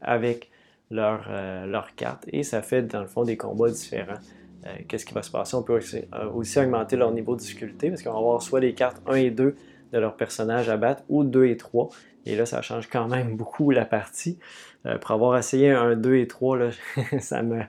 avec 0.00 0.50
leur, 0.90 1.26
euh, 1.28 1.66
leur 1.66 1.94
carte. 1.94 2.24
Et 2.32 2.42
ça 2.42 2.62
fait 2.62 2.82
dans 2.82 3.00
le 3.00 3.06
fond 3.06 3.24
des 3.24 3.36
combats 3.36 3.70
différents. 3.70 4.18
Qu'est-ce 4.86 5.04
qui 5.04 5.12
va 5.12 5.22
se 5.22 5.30
passer? 5.30 5.56
On 5.56 5.64
peut 5.64 5.80
aussi, 6.34 6.58
augmenter 6.60 6.94
leur 6.94 7.10
niveau 7.10 7.34
de 7.34 7.40
difficulté 7.40 7.90
parce 7.90 8.00
qu'on 8.00 8.12
va 8.12 8.18
avoir 8.18 8.40
soit 8.40 8.60
les 8.60 8.74
cartes 8.74 9.02
1 9.08 9.14
et 9.16 9.30
2 9.30 9.56
de 9.92 9.98
leur 9.98 10.16
personnage 10.16 10.68
à 10.68 10.76
battre 10.76 11.02
ou 11.08 11.24
2 11.24 11.46
et 11.46 11.56
3. 11.56 11.88
Et 12.26 12.36
là, 12.36 12.46
ça 12.46 12.62
change 12.62 12.88
quand 12.88 13.08
même 13.08 13.36
beaucoup 13.36 13.70
la 13.70 13.84
partie. 13.84 14.38
pour 15.00 15.10
avoir 15.10 15.36
essayé 15.38 15.70
un 15.70 15.96
2 15.96 16.16
et 16.16 16.26
3, 16.26 16.56
là, 16.56 16.70
ça 17.20 17.42
me. 17.42 17.62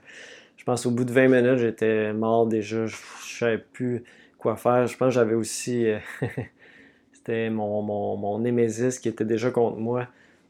Je 0.58 0.64
pense 0.64 0.86
au 0.86 0.92
bout 0.92 1.04
de 1.04 1.12
20 1.12 1.28
minutes, 1.28 1.58
j'étais 1.58 2.14
mort 2.14 2.48
déjà. 2.48 2.86
Je 2.86 2.96
ne 2.96 3.40
savais 3.40 3.58
plus 3.58 4.04
quoi 4.38 4.56
faire. 4.56 4.88
Je 4.88 4.96
pense 4.96 5.10
que 5.10 5.14
j'avais 5.14 5.36
aussi 5.36 5.88
c'était 7.24 7.50
mon, 7.50 7.82
mon, 7.82 8.18
mon 8.18 8.40
Némésis 8.40 9.00
qui 9.00 9.08
était 9.08 9.24
déjà 9.24 9.50
contre 9.50 9.78
moi. 9.78 10.08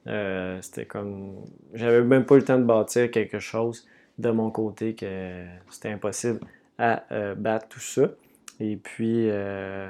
Euh, 0.08 0.60
c'était 0.62 0.86
comme. 0.86 1.36
J'avais 1.74 2.02
même 2.02 2.26
pas 2.26 2.36
le 2.36 2.44
temps 2.44 2.58
de 2.58 2.64
bâtir 2.64 3.12
quelque 3.12 3.38
chose 3.40 3.88
de 4.18 4.32
mon 4.32 4.50
côté 4.50 4.96
que 4.96 5.46
c'était 5.70 5.90
impossible 5.90 6.40
à 6.80 7.04
euh, 7.12 7.36
battre 7.36 7.68
tout 7.68 7.80
ça. 7.80 8.10
Et 8.60 8.76
puis. 8.76 9.30
Euh, 9.30 9.90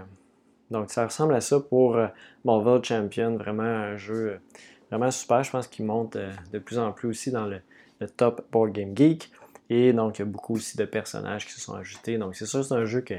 donc 0.73 0.91
ça 0.91 1.05
ressemble 1.05 1.33
à 1.33 1.41
ça 1.41 1.61
pour 1.61 1.97
Marvel 2.43 2.83
Champion. 2.83 3.37
Vraiment 3.37 3.63
un 3.63 3.95
jeu 3.95 4.39
vraiment 4.89 5.11
super. 5.11 5.43
Je 5.43 5.51
pense 5.51 5.67
qu'il 5.67 5.85
monte 5.85 6.17
de 6.51 6.59
plus 6.59 6.77
en 6.77 6.91
plus 6.91 7.07
aussi 7.07 7.31
dans 7.31 7.45
le, 7.45 7.61
top 8.17 8.45
Board 8.51 8.73
Game 8.73 8.97
Geek. 8.97 9.31
Et 9.69 9.93
donc 9.93 10.19
il 10.19 10.23
y 10.23 10.23
a 10.23 10.25
beaucoup 10.25 10.55
aussi 10.55 10.75
de 10.75 10.83
personnages 10.83 11.45
qui 11.45 11.53
se 11.53 11.61
sont 11.61 11.75
ajoutés. 11.75 12.17
Donc 12.17 12.35
c'est 12.35 12.45
sûr 12.45 12.65
c'est 12.65 12.73
un 12.73 12.83
jeu 12.83 12.99
que 12.99 13.15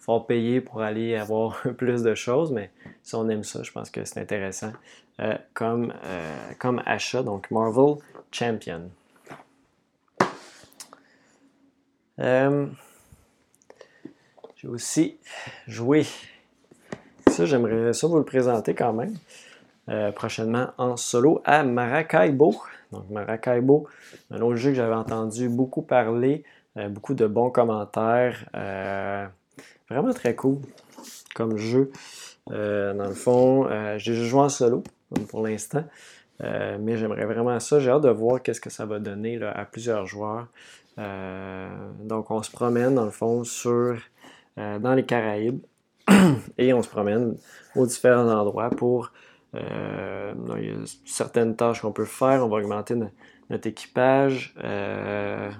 faut 0.00 0.20
payer 0.20 0.60
pour 0.60 0.80
aller 0.80 1.14
avoir 1.14 1.62
plus 1.76 2.02
de 2.02 2.14
choses, 2.14 2.50
mais 2.52 2.70
si 3.02 3.14
on 3.14 3.28
aime 3.28 3.44
ça, 3.44 3.62
je 3.62 3.70
pense 3.70 3.90
que 3.90 4.04
c'est 4.04 4.20
intéressant 4.20 4.72
euh, 5.20 5.36
comme, 5.54 5.92
euh, 6.04 6.52
comme 6.58 6.82
achat. 6.86 7.22
Donc, 7.22 7.50
Marvel 7.50 7.96
Champion. 8.32 8.90
Euh, 12.18 12.66
j'ai 14.56 14.68
aussi 14.68 15.18
joué. 15.66 16.06
J'aimerais 17.46 17.92
ça 17.92 18.06
vous 18.06 18.18
le 18.18 18.24
présenter 18.24 18.74
quand 18.74 18.92
même. 18.92 19.14
prochainement 20.14 20.68
en 20.78 20.96
solo 20.96 21.42
à 21.44 21.64
Maracaibo. 21.64 22.54
Donc 22.92 23.08
Maracaibo, 23.10 23.86
un 24.30 24.40
autre 24.40 24.56
jeu 24.56 24.70
que 24.70 24.76
j'avais 24.76 24.94
entendu 24.94 25.48
beaucoup 25.48 25.82
parler, 25.82 26.44
beaucoup 26.76 27.14
de 27.14 27.26
bons 27.26 27.50
commentaires. 27.50 28.48
Vraiment 29.90 30.12
très 30.12 30.36
cool 30.36 30.58
comme 31.34 31.56
jeu. 31.56 31.90
Euh, 32.50 32.94
dans 32.94 33.06
le 33.06 33.14
fond, 33.14 33.66
euh, 33.66 33.98
j'ai 33.98 34.14
joué 34.14 34.40
en 34.40 34.48
solo 34.48 34.82
pour 35.28 35.46
l'instant. 35.46 35.84
Euh, 36.42 36.78
mais 36.80 36.96
j'aimerais 36.96 37.26
vraiment 37.26 37.58
ça. 37.60 37.80
J'ai 37.80 37.90
hâte 37.90 38.02
de 38.02 38.10
voir 38.10 38.42
qu'est-ce 38.42 38.60
que 38.60 38.70
ça 38.70 38.86
va 38.86 38.98
donner 38.98 39.40
à 39.42 39.64
plusieurs 39.64 40.06
joueurs. 40.06 40.46
donc, 40.96 42.30
on 42.30 42.42
se 42.42 42.50
promène, 42.50 42.94
dans 42.94 43.04
le 43.04 43.10
fond, 43.10 43.44
sur, 43.44 43.96
dans 44.56 44.94
les 44.94 45.04
Caraïbes. 45.04 45.60
Et 46.58 46.72
on 46.72 46.82
se 46.82 46.88
promène 46.88 47.36
aux 47.76 47.86
différents 47.86 48.28
endroits 48.28 48.70
pour. 48.70 49.12
Euh, 49.54 50.32
il 50.58 50.64
y 50.64 50.70
a 50.70 50.74
certaines 51.04 51.56
tâches 51.56 51.80
qu'on 51.80 51.92
peut 51.92 52.04
faire. 52.04 52.44
On 52.44 52.48
va 52.48 52.58
augmenter 52.58 52.94
notre 53.48 53.66
équipage. 53.66 54.54
Euh, 54.62 55.50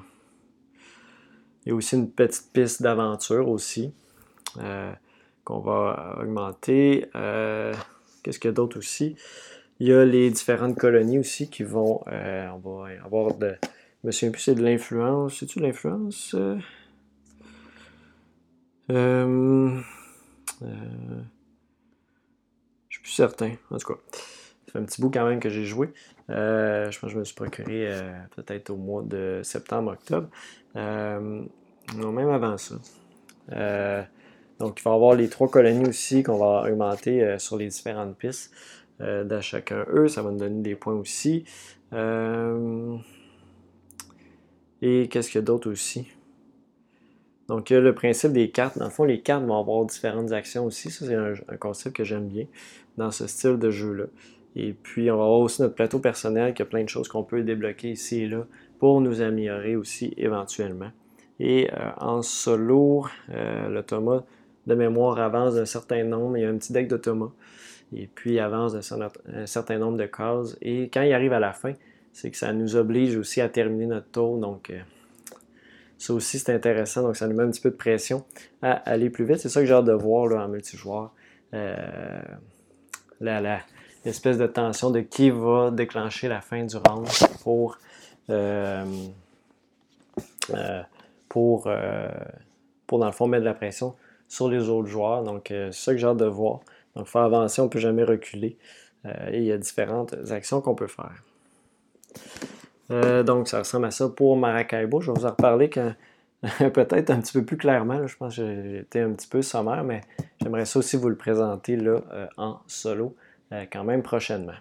il 1.64 1.70
y 1.70 1.72
a 1.72 1.74
aussi 1.74 1.96
une 1.96 2.10
petite 2.10 2.52
piste 2.52 2.82
d'aventure 2.82 3.48
aussi 3.48 3.92
euh, 4.58 4.92
qu'on 5.44 5.60
va 5.60 6.16
augmenter. 6.20 7.08
Qu'est-ce 8.22 8.38
qu'il 8.38 8.48
y 8.48 8.52
a 8.52 8.54
d'autre 8.54 8.78
aussi? 8.78 9.16
Il 9.78 9.88
y 9.88 9.92
a 9.94 10.04
les 10.04 10.30
différentes 10.30 10.76
colonies 10.76 11.18
aussi 11.18 11.48
qui 11.48 11.62
vont. 11.62 12.02
on 12.06 12.58
va 12.58 12.88
avoir 13.04 13.34
de. 13.34 13.56
Je 14.04 14.26
me 14.26 14.32
c'est 14.36 14.54
de 14.54 14.62
l'influence. 14.62 15.38
C'est-tu 15.38 15.58
de 15.58 15.64
l'influence? 15.64 16.34
Euh, 20.62 20.66
euh, 20.66 21.22
je 22.88 22.96
suis 22.96 23.02
plus 23.02 23.12
certain. 23.12 23.52
En 23.70 23.78
tout 23.78 23.94
cas, 23.94 24.00
ça 24.66 24.72
fait 24.72 24.78
un 24.78 24.84
petit 24.84 25.00
bout 25.00 25.10
quand 25.10 25.26
même 25.26 25.40
que 25.40 25.48
j'ai 25.48 25.64
joué. 25.64 25.92
Euh, 26.28 26.90
je 26.90 26.98
pense 26.98 27.08
que 27.10 27.14
je 27.14 27.18
me 27.18 27.24
suis 27.24 27.34
procuré 27.34 27.88
peut-être 28.36 28.70
au 28.70 28.76
mois 28.76 29.02
de 29.02 29.40
septembre, 29.42 29.92
octobre. 29.92 30.28
non, 30.74 32.12
même 32.12 32.30
avant 32.30 32.56
ça. 32.56 32.76
donc, 34.58 34.80
il 34.80 34.82
va 34.82 34.90
y 34.90 34.94
avoir 34.94 35.14
les 35.14 35.28
trois 35.28 35.48
colonies 35.48 35.88
aussi 35.88 36.22
qu'on 36.22 36.38
va 36.38 36.70
augmenter 36.70 37.38
sur 37.38 37.56
les 37.56 37.68
différentes 37.68 38.16
pistes 38.16 38.52
de 39.00 39.40
chacun 39.40 39.84
eux. 39.92 40.08
Ça 40.08 40.22
va 40.22 40.30
nous 40.30 40.38
donner 40.38 40.62
des 40.62 40.74
points 40.74 40.94
aussi. 40.94 41.44
et 44.82 45.08
qu'est-ce 45.08 45.28
qu'il 45.28 45.38
y 45.40 45.42
a 45.42 45.42
d'autre 45.42 45.70
aussi? 45.70 46.08
Donc, 47.50 47.72
a 47.72 47.80
le 47.80 47.92
principe 47.92 48.30
des 48.32 48.48
cartes. 48.48 48.78
Dans 48.78 48.84
le 48.84 48.92
fond, 48.92 49.02
les 49.02 49.22
cartes 49.22 49.44
vont 49.44 49.58
avoir 49.58 49.84
différentes 49.84 50.30
actions 50.30 50.64
aussi. 50.66 50.88
Ça, 50.88 51.04
c'est 51.04 51.16
un, 51.16 51.56
concept 51.58 51.96
que 51.96 52.04
j'aime 52.04 52.28
bien 52.28 52.46
dans 52.96 53.10
ce 53.10 53.26
style 53.26 53.58
de 53.58 53.72
jeu-là. 53.72 54.04
Et 54.54 54.72
puis, 54.72 55.10
on 55.10 55.16
va 55.16 55.24
avoir 55.24 55.40
aussi 55.40 55.60
notre 55.60 55.74
plateau 55.74 55.98
personnel 55.98 56.54
qui 56.54 56.62
a 56.62 56.64
plein 56.64 56.84
de 56.84 56.88
choses 56.88 57.08
qu'on 57.08 57.24
peut 57.24 57.42
débloquer 57.42 57.90
ici 57.90 58.22
et 58.22 58.28
là 58.28 58.46
pour 58.78 59.00
nous 59.00 59.20
améliorer 59.20 59.74
aussi 59.74 60.14
éventuellement. 60.16 60.92
Et 61.40 61.68
euh, 61.72 61.90
en 61.96 62.22
solo, 62.22 63.06
euh, 63.30 63.68
le 63.68 63.82
Thomas 63.82 64.22
de 64.68 64.74
mémoire 64.76 65.18
avance 65.18 65.56
d'un 65.56 65.64
certain 65.64 66.04
nombre. 66.04 66.36
Il 66.36 66.42
y 66.42 66.44
a 66.44 66.50
un 66.50 66.56
petit 66.56 66.72
deck 66.72 66.86
de 66.86 66.98
Thomas. 66.98 67.32
Et 67.92 68.06
puis, 68.06 68.34
il 68.34 68.38
avance 68.38 68.74
d'un 68.74 69.46
certain 69.46 69.78
nombre 69.78 69.98
de 69.98 70.06
cases. 70.06 70.56
Et 70.62 70.84
quand 70.84 71.02
il 71.02 71.12
arrive 71.12 71.32
à 71.32 71.40
la 71.40 71.52
fin, 71.52 71.72
c'est 72.12 72.30
que 72.30 72.36
ça 72.36 72.52
nous 72.52 72.76
oblige 72.76 73.16
aussi 73.16 73.40
à 73.40 73.48
terminer 73.48 73.86
notre 73.86 74.08
tour. 74.12 74.38
Donc, 74.38 74.70
euh, 74.70 74.78
ça 76.00 76.14
aussi, 76.14 76.38
c'est 76.38 76.54
intéressant. 76.54 77.02
Donc, 77.02 77.16
ça 77.16 77.26
nous 77.28 77.36
met 77.36 77.44
un 77.44 77.50
petit 77.50 77.60
peu 77.60 77.70
de 77.70 77.76
pression 77.76 78.24
à 78.62 78.72
aller 78.72 79.10
plus 79.10 79.26
vite. 79.26 79.36
C'est 79.36 79.50
ça 79.50 79.60
que 79.60 79.66
j'ai 79.66 79.74
hâte 79.74 79.84
de 79.84 79.92
voir 79.92 80.32
en 80.32 80.48
multijoueur. 80.48 81.12
Euh, 81.52 82.22
l'espèce 83.20 84.38
de 84.38 84.46
tension 84.46 84.90
de 84.90 85.00
qui 85.00 85.28
va 85.28 85.70
déclencher 85.70 86.28
la 86.28 86.40
fin 86.40 86.64
du 86.64 86.76
round 86.76 87.06
pour, 87.42 87.76
euh, 88.30 88.86
euh, 90.54 90.82
pour, 91.28 91.64
euh, 91.66 92.08
pour, 92.86 92.98
dans 92.98 93.06
le 93.06 93.12
fond, 93.12 93.26
mettre 93.26 93.42
de 93.42 93.48
la 93.48 93.54
pression 93.54 93.94
sur 94.26 94.48
les 94.48 94.70
autres 94.70 94.88
joueurs. 94.88 95.22
Donc, 95.22 95.48
c'est 95.48 95.72
ça 95.72 95.92
que 95.92 95.98
j'ai 95.98 96.06
hâte 96.06 96.16
de 96.16 96.24
voir. 96.24 96.60
Donc, 96.96 97.08
faire 97.08 97.22
avancer, 97.22 97.60
on 97.60 97.64
ne 97.64 97.70
peut 97.70 97.78
jamais 97.78 98.04
reculer. 98.04 98.56
et 99.04 99.36
il 99.36 99.44
y 99.44 99.52
a 99.52 99.58
différentes 99.58 100.14
actions 100.30 100.62
qu'on 100.62 100.74
peut 100.74 100.86
faire. 100.86 101.22
Euh, 102.90 103.22
donc, 103.22 103.48
ça 103.48 103.60
ressemble 103.60 103.86
à 103.86 103.90
ça 103.90 104.08
pour 104.08 104.36
Maracaibo. 104.36 105.00
Je 105.00 105.12
vais 105.12 105.18
vous 105.18 105.26
en 105.26 105.30
reparler 105.30 105.68
peut-être 106.58 107.10
un 107.10 107.20
petit 107.20 107.32
peu 107.32 107.44
plus 107.44 107.56
clairement. 107.56 108.06
Je 108.06 108.16
pense 108.16 108.36
que 108.36 108.44
j'ai 108.44 108.78
été 108.78 109.00
un 109.00 109.12
petit 109.12 109.28
peu 109.28 109.42
sommaire, 109.42 109.84
mais 109.84 110.00
j'aimerais 110.40 110.64
ça 110.64 110.78
aussi 110.78 110.96
vous 110.96 111.08
le 111.08 111.16
présenter 111.16 111.76
là, 111.76 112.00
euh, 112.12 112.26
en 112.36 112.60
solo 112.66 113.14
euh, 113.52 113.64
quand 113.72 113.84
même 113.84 114.02
prochainement. 114.02 114.52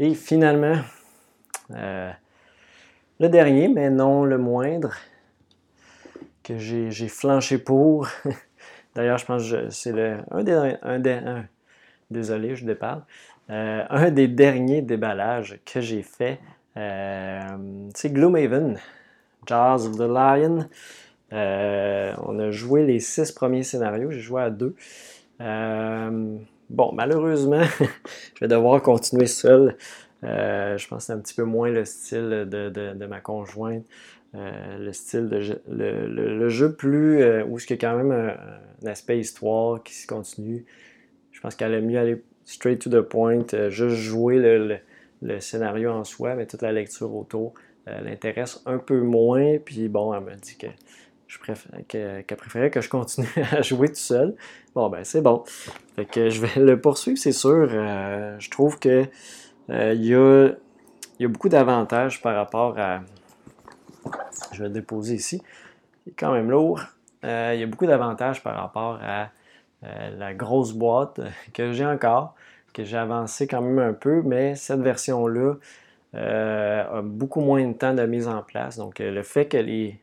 Et 0.00 0.14
finalement, 0.14 0.76
le 1.70 3.28
dernier, 3.28 3.66
mais 3.66 3.90
non 3.90 4.24
le 4.24 4.38
moindre, 4.38 4.94
que 6.44 6.56
j'ai 6.56 7.08
flanché 7.08 7.58
pour. 7.58 8.08
D'ailleurs, 8.94 9.18
je 9.18 9.26
pense 9.26 9.50
que 9.50 9.70
c'est 9.70 9.92
un 10.30 10.44
des, 10.44 10.76
un 10.82 11.00
des 11.00 11.20
désolé, 12.10 12.54
je 12.54 12.64
déparle. 12.64 13.02
Euh, 13.50 13.84
un 13.88 14.10
des 14.10 14.28
derniers 14.28 14.82
déballages 14.82 15.58
que 15.64 15.80
j'ai 15.80 16.02
fait, 16.02 16.38
euh, 16.76 17.40
c'est 17.94 18.12
Gloomhaven, 18.12 18.78
Jazz 19.46 19.86
of 19.86 19.96
the 19.96 20.00
Lion. 20.00 20.68
Euh, 21.32 22.12
on 22.24 22.38
a 22.38 22.50
joué 22.50 22.84
les 22.84 23.00
six 23.00 23.32
premiers 23.32 23.62
scénarios, 23.62 24.10
j'ai 24.10 24.20
joué 24.20 24.42
à 24.42 24.50
deux. 24.50 24.74
bon, 25.38 26.92
malheureusement, 26.92 27.62
je 28.34 28.40
vais 28.40 28.48
devoir 28.48 28.82
continuer 28.82 29.26
seul. 29.26 29.76
je 30.22 30.88
pense 30.88 30.98
que 30.98 31.06
c'est 31.06 31.12
un 31.14 31.18
petit 31.18 31.34
peu 31.34 31.44
moins 31.44 31.70
le 31.70 31.86
style 31.86 32.46
de, 32.50 33.06
ma 33.06 33.20
conjointe. 33.20 33.84
le 34.34 34.92
style 34.92 35.28
de 35.30 35.58
le, 35.70 36.48
jeu 36.50 36.74
plus 36.74 37.24
où 37.44 37.58
il 37.58 37.70
y 37.70 37.72
a 37.72 37.76
quand 37.76 37.96
même 37.96 38.12
un, 38.12 38.86
aspect 38.86 39.18
histoire 39.18 39.82
qui 39.82 39.94
se 39.94 40.06
continue. 40.06 40.66
Je 41.32 41.40
pense 41.40 41.54
qu'elle 41.54 41.72
aime 41.72 41.86
mieux 41.86 41.98
aller 41.98 42.22
straight 42.48 42.80
to 42.80 42.88
the 42.88 43.02
point, 43.02 43.52
euh, 43.52 43.68
juste 43.68 43.96
jouer 43.96 44.38
le, 45.20 45.40
scénario 45.40 45.92
en 45.92 46.04
soi, 46.04 46.34
mais 46.34 46.46
toute 46.46 46.62
la 46.62 46.72
lecture 46.72 47.14
autour 47.14 47.52
euh, 47.86 48.00
l'intéresse 48.00 48.62
un 48.64 48.78
peu 48.78 49.00
moins. 49.00 49.58
Puis 49.58 49.88
bon, 49.88 50.14
elle 50.14 50.24
m'a 50.24 50.34
dit 50.34 50.56
que 50.56 50.66
qu'elle 51.86 52.38
préférait 52.38 52.70
que 52.70 52.80
je 52.80 52.88
continue 52.88 53.28
à 53.52 53.60
jouer 53.60 53.88
tout 53.88 53.96
seul. 53.96 54.34
Bon, 54.74 54.88
ben 54.88 55.04
c'est 55.04 55.20
bon. 55.20 55.44
Fait 55.94 56.06
que 56.06 56.30
je 56.30 56.40
vais 56.40 56.60
le 56.60 56.80
poursuivre, 56.80 57.18
c'est 57.18 57.32
sûr. 57.32 57.68
Euh, 57.70 58.36
je 58.38 58.48
trouve 58.48 58.78
que 58.78 59.04
il 59.68 60.02
y, 60.02 60.14
a, 60.14 60.48
y, 61.20 61.24
a, 61.24 61.28
beaucoup 61.28 61.50
d'avantages 61.50 62.22
par 62.22 62.34
rapport 62.34 62.78
à. 62.78 63.02
Je 64.52 64.62
vais 64.62 64.68
le 64.68 64.74
déposer 64.74 65.16
ici. 65.16 65.42
Il 66.06 66.12
est 66.12 66.16
quand 66.16 66.32
même 66.32 66.50
lourd. 66.50 66.80
il 67.22 67.28
y 67.28 67.62
a 67.62 67.66
beaucoup 67.66 67.84
d'avantages 67.84 68.42
par 68.42 68.56
rapport 68.56 68.98
à 69.02 69.28
euh, 69.84 70.10
la 70.16 70.34
grosse 70.34 70.72
boîte 70.72 71.20
que 71.54 71.72
j'ai 71.72 71.86
encore, 71.86 72.34
que 72.72 72.84
j'ai 72.84 72.96
avancé 72.96 73.46
quand 73.46 73.62
même 73.62 73.78
un 73.78 73.92
peu, 73.92 74.22
mais 74.22 74.54
cette 74.56 74.80
version-là 74.80 75.54
euh, 76.14 76.98
a 76.98 77.02
beaucoup 77.02 77.40
moins 77.40 77.66
de 77.66 77.74
temps 77.74 77.94
de 77.94 78.04
mise 78.04 78.28
en 78.28 78.42
place. 78.42 78.76
Donc, 78.76 79.00
euh, 79.00 79.10
le 79.10 79.22
fait 79.22 79.46
que 79.46 79.56
les, 79.56 80.00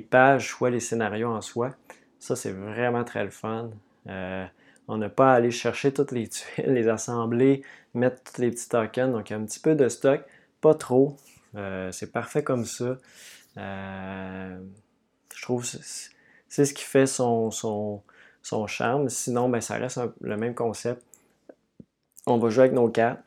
pages 0.00 0.48
soient 0.48 0.70
les 0.70 0.80
scénarios 0.80 1.30
en 1.30 1.40
soi, 1.40 1.74
ça, 2.18 2.36
c'est 2.36 2.52
vraiment 2.52 3.04
très 3.04 3.24
le 3.24 3.30
fun. 3.30 3.70
on 4.88 4.96
n'a 4.96 5.08
pas 5.08 5.32
à 5.32 5.34
aller 5.36 5.50
chercher 5.50 5.92
toutes 5.92 6.12
les 6.12 6.28
tuiles, 6.28 6.72
les 6.72 6.88
assembler, 6.88 7.62
mettre 7.94 8.22
tous 8.22 8.40
les 8.40 8.50
petits 8.50 8.68
tokens. 8.68 9.12
Donc, 9.12 9.30
il 9.30 9.34
un 9.34 9.44
petit 9.44 9.60
peu 9.60 9.74
de 9.74 9.88
stock, 9.88 10.22
pas 10.60 10.74
trop. 10.74 11.16
c'est 11.90 12.12
parfait 12.12 12.42
comme 12.44 12.64
ça. 12.64 12.96
je 13.56 15.42
trouve 15.42 15.62
que 15.62 15.78
c'est 16.48 16.64
ce 16.64 16.74
qui 16.74 16.84
fait 16.84 17.06
son 17.06 17.50
charme. 18.66 19.08
Sinon, 19.08 19.48
ben, 19.48 19.60
ça 19.60 19.76
reste 19.76 20.00
le 20.20 20.36
même 20.36 20.54
concept. 20.54 21.02
On 22.26 22.38
va 22.38 22.50
jouer 22.50 22.64
avec 22.64 22.74
nos 22.74 22.88
cartes. 22.88 23.20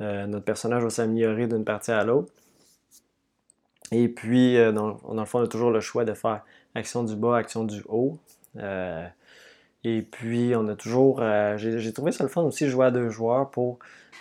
Euh, 0.00 0.26
notre 0.26 0.44
personnage 0.44 0.82
va 0.82 0.90
s'améliorer 0.90 1.46
d'une 1.46 1.64
partie 1.64 1.90
à 1.90 2.04
l'autre. 2.04 2.32
Et 3.90 4.08
puis, 4.08 4.56
euh, 4.56 4.72
dans, 4.72 4.88
le 4.88 5.24
fond, 5.24 5.40
on 5.40 5.44
a 5.44 5.48
toujours 5.48 5.70
le 5.70 5.80
choix 5.80 6.04
de 6.04 6.14
faire 6.14 6.42
action 6.74 7.02
du 7.04 7.16
bas, 7.16 7.36
action 7.36 7.64
du 7.64 7.82
haut. 7.88 8.18
Euh, 8.56 9.06
et 9.84 10.02
puis, 10.02 10.54
on 10.54 10.68
a 10.68 10.74
toujours. 10.74 11.22
J'ai 11.56 11.92
trouvé 11.92 12.12
ça 12.12 12.24
le 12.24 12.30
fun 12.30 12.42
aussi 12.42 12.68
jouer 12.68 12.86
à 12.86 12.90
deux 12.90 13.10
joueurs 13.10 13.50
pour. 13.50 13.78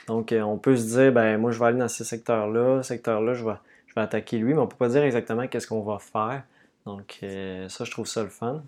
Donc, 0.08 0.34
on 0.34 0.58
peut 0.58 0.76
se 0.78 0.86
dire, 0.86 1.12
ben 1.12 1.38
moi, 1.38 1.52
je 1.52 1.60
vais 1.60 1.66
aller 1.66 1.80
dans 1.80 1.88
ce 1.90 2.04
secteur-là, 2.04 2.82
secteur-là, 2.82 3.34
je 3.34 3.44
vais, 3.44 3.56
je 3.88 3.96
vais 3.96 4.02
attaquer 4.02 4.38
lui, 4.38 4.54
mais 4.54 4.60
on 4.60 4.66
ne 4.66 4.70
peut 4.70 4.78
pas 4.78 4.90
dire 4.90 5.04
exactement 5.04 5.48
qu'est-ce 5.48 5.68
qu'on 5.68 5.82
va 5.82 6.00
faire. 6.00 6.44
Donc, 6.86 7.20
ça, 7.22 7.84
je 7.84 7.92
trouve 7.92 8.08
ça 8.08 8.24
le 8.24 8.30
fun. 8.30 8.64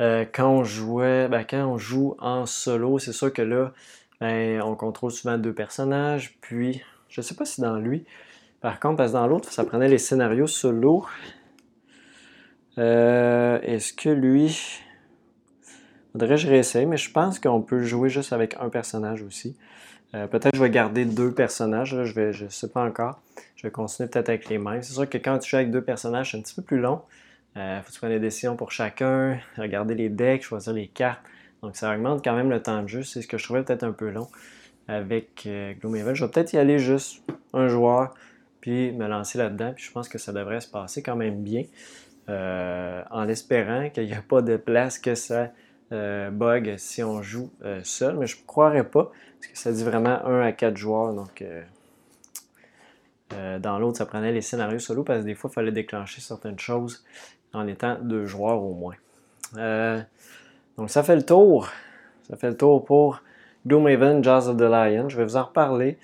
Euh, 0.00 0.24
quand 0.30 0.48
on 0.48 0.64
jouait, 0.64 1.28
ben, 1.28 1.44
quand 1.48 1.64
on 1.66 1.78
joue 1.78 2.16
en 2.18 2.46
solo, 2.46 2.98
c'est 2.98 3.12
sûr 3.12 3.32
que 3.32 3.42
là, 3.42 3.72
ben, 4.20 4.62
on 4.62 4.74
contrôle 4.74 5.10
souvent 5.10 5.38
deux 5.38 5.52
personnages. 5.52 6.36
Puis, 6.40 6.82
je 7.08 7.20
sais 7.20 7.34
pas 7.34 7.44
si 7.44 7.60
dans 7.60 7.76
lui, 7.76 8.04
par 8.60 8.80
contre, 8.80 8.96
parce 8.96 9.12
que 9.12 9.16
dans 9.16 9.26
l'autre, 9.26 9.52
ça 9.52 9.64
prenait 9.64 9.88
les 9.88 9.98
scénarios 9.98 10.46
solo. 10.46 11.04
Euh, 12.78 13.60
est-ce 13.62 13.92
que 13.92 14.08
lui. 14.08 14.80
Faudrait 16.12 16.28
que 16.28 16.36
je 16.36 16.48
réessaye, 16.48 16.84
mais 16.84 16.98
je 16.98 17.10
pense 17.10 17.38
qu'on 17.38 17.62
peut 17.62 17.82
jouer 17.82 18.10
juste 18.10 18.32
avec 18.32 18.56
un 18.60 18.68
personnage 18.68 19.22
aussi. 19.22 19.56
Euh, 20.14 20.26
peut-être 20.26 20.54
je 20.54 20.62
vais 20.62 20.68
garder 20.68 21.06
deux 21.06 21.32
personnages, 21.32 21.96
je 22.04 22.20
ne 22.20 22.32
je 22.32 22.48
sais 22.48 22.68
pas 22.68 22.84
encore. 22.84 23.20
Je 23.56 23.66
vais 23.66 23.70
continuer 23.70 24.10
peut-être 24.10 24.28
avec 24.28 24.48
les 24.48 24.58
mêmes. 24.58 24.82
C'est 24.82 24.92
sûr 24.92 25.08
que 25.08 25.16
quand 25.16 25.38
tu 25.38 25.48
joues 25.48 25.56
avec 25.56 25.70
deux 25.70 25.82
personnages, 25.82 26.32
c'est 26.32 26.36
un 26.36 26.42
petit 26.42 26.54
peu 26.54 26.62
plus 26.62 26.78
long. 26.78 27.00
Euh, 27.56 27.80
faut 27.82 27.88
que 27.88 27.92
tu 27.92 27.98
prennes 27.98 28.12
des 28.12 28.20
décisions 28.20 28.56
pour 28.56 28.72
chacun, 28.72 29.38
regarder 29.58 29.94
les 29.94 30.08
decks, 30.08 30.42
choisir 30.42 30.72
les 30.72 30.88
cartes. 30.88 31.20
Donc 31.62 31.76
ça 31.76 31.94
augmente 31.94 32.24
quand 32.24 32.34
même 32.34 32.50
le 32.50 32.62
temps 32.62 32.82
de 32.82 32.88
jeu. 32.88 33.02
C'est 33.02 33.22
ce 33.22 33.28
que 33.28 33.38
je 33.38 33.44
trouvais 33.44 33.62
peut-être 33.62 33.84
un 33.84 33.92
peu 33.92 34.10
long 34.10 34.28
avec 34.88 35.44
euh, 35.46 35.74
Gloomhaven. 35.74 36.14
Je 36.14 36.24
vais 36.24 36.30
peut-être 36.30 36.52
y 36.54 36.58
aller 36.58 36.78
juste 36.78 37.22
un 37.52 37.68
joueur, 37.68 38.14
puis 38.60 38.92
me 38.92 39.06
lancer 39.06 39.38
là-dedans. 39.38 39.72
Puis 39.74 39.84
je 39.84 39.92
pense 39.92 40.08
que 40.08 40.18
ça 40.18 40.32
devrait 40.32 40.60
se 40.60 40.68
passer 40.68 41.02
quand 41.02 41.16
même 41.16 41.42
bien, 41.42 41.64
en 42.28 43.28
espérant 43.28 43.90
qu'il 43.90 44.06
n'y 44.06 44.14
a 44.14 44.22
pas 44.22 44.40
de 44.40 44.56
place 44.56 44.98
que 44.98 45.14
ça 45.14 45.52
bug 45.90 46.76
si 46.78 47.02
on 47.02 47.22
joue 47.22 47.50
seul. 47.82 48.16
Mais 48.16 48.26
je 48.26 48.38
ne 48.38 48.46
croirais 48.46 48.88
pas, 48.88 49.12
parce 49.38 49.52
que 49.52 49.58
ça 49.58 49.72
dit 49.72 49.84
vraiment 49.84 50.24
1 50.24 50.40
à 50.40 50.52
4 50.52 50.76
joueurs. 50.76 51.12
Donc 51.12 51.44
dans 53.60 53.78
l'autre, 53.78 53.98
ça 53.98 54.06
prenait 54.06 54.32
les 54.32 54.40
scénarios 54.40 54.78
solo 54.78 55.04
parce 55.04 55.20
que 55.20 55.24
des 55.26 55.34
fois, 55.34 55.50
il 55.50 55.54
fallait 55.54 55.72
déclencher 55.72 56.20
certaines 56.20 56.58
choses 56.58 57.04
en 57.52 57.66
étant 57.66 57.96
deux 58.00 58.26
joueurs 58.26 58.62
au 58.62 58.74
moins. 58.74 58.96
donc 60.76 60.90
ça 60.90 61.02
fait 61.02 61.16
le 61.16 61.24
tour. 61.24 61.68
Ça 62.28 62.36
fait 62.36 62.50
le 62.50 62.56
tour 62.56 62.84
pour 62.84 63.22
Gloomhaven, 63.66 64.22
Jazz 64.24 64.48
of 64.48 64.56
the 64.56 64.62
Lion. 64.62 65.08
Je 65.08 65.16
vais 65.16 65.24
vous 65.24 65.36
en 65.36 65.44
reparler. 65.44 65.98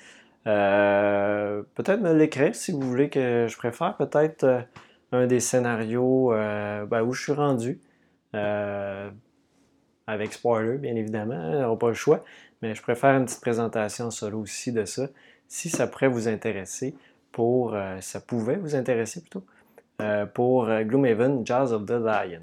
Euh, 0.47 1.63
peut-être 1.75 2.01
me 2.01 2.15
l'écrire 2.15 2.55
si 2.55 2.73
vous 2.73 2.81
voulez 2.81 3.11
que 3.11 3.47
je 3.49 3.57
préfère 3.57 3.97
peut-être 3.97 4.45
euh, 4.45 4.61
un 5.13 5.27
des 5.27 5.41
scénarios 5.41 6.33
euh, 6.33 6.87
ben, 6.87 7.03
où 7.03 7.13
je 7.13 7.23
suis 7.23 7.33
rendu. 7.33 7.81
avec 10.07 10.33
spoiler, 10.33 10.79
bien 10.79 10.97
évidemment, 10.97 11.35
on 11.35 11.61
n'aura 11.61 11.79
pas 11.79 11.89
le 11.89 11.95
choix. 11.95 12.25
Mais 12.63 12.75
je 12.75 12.83
préfère 12.83 13.15
une 13.17 13.27
petite 13.27 13.41
présentation 13.41 14.11
solo 14.11 14.41
aussi 14.41 14.73
de 14.73 14.85
ça. 14.85 15.09
Si 15.49 15.69
ça 15.69 15.87
pourrait 15.87 16.09
vous 16.09 16.29
intéresser 16.29 16.95
pour. 17.33 17.77
ça 18.01 18.21
pouvait 18.21 18.57
vous 18.57 18.75
intéresser 18.75 19.21
plutôt. 19.21 19.45
Pour 20.35 20.67
Gloomhaven, 20.67 21.45
Jazz 21.45 21.73
of 21.73 21.87
the 21.87 21.91
Lion. 21.91 22.43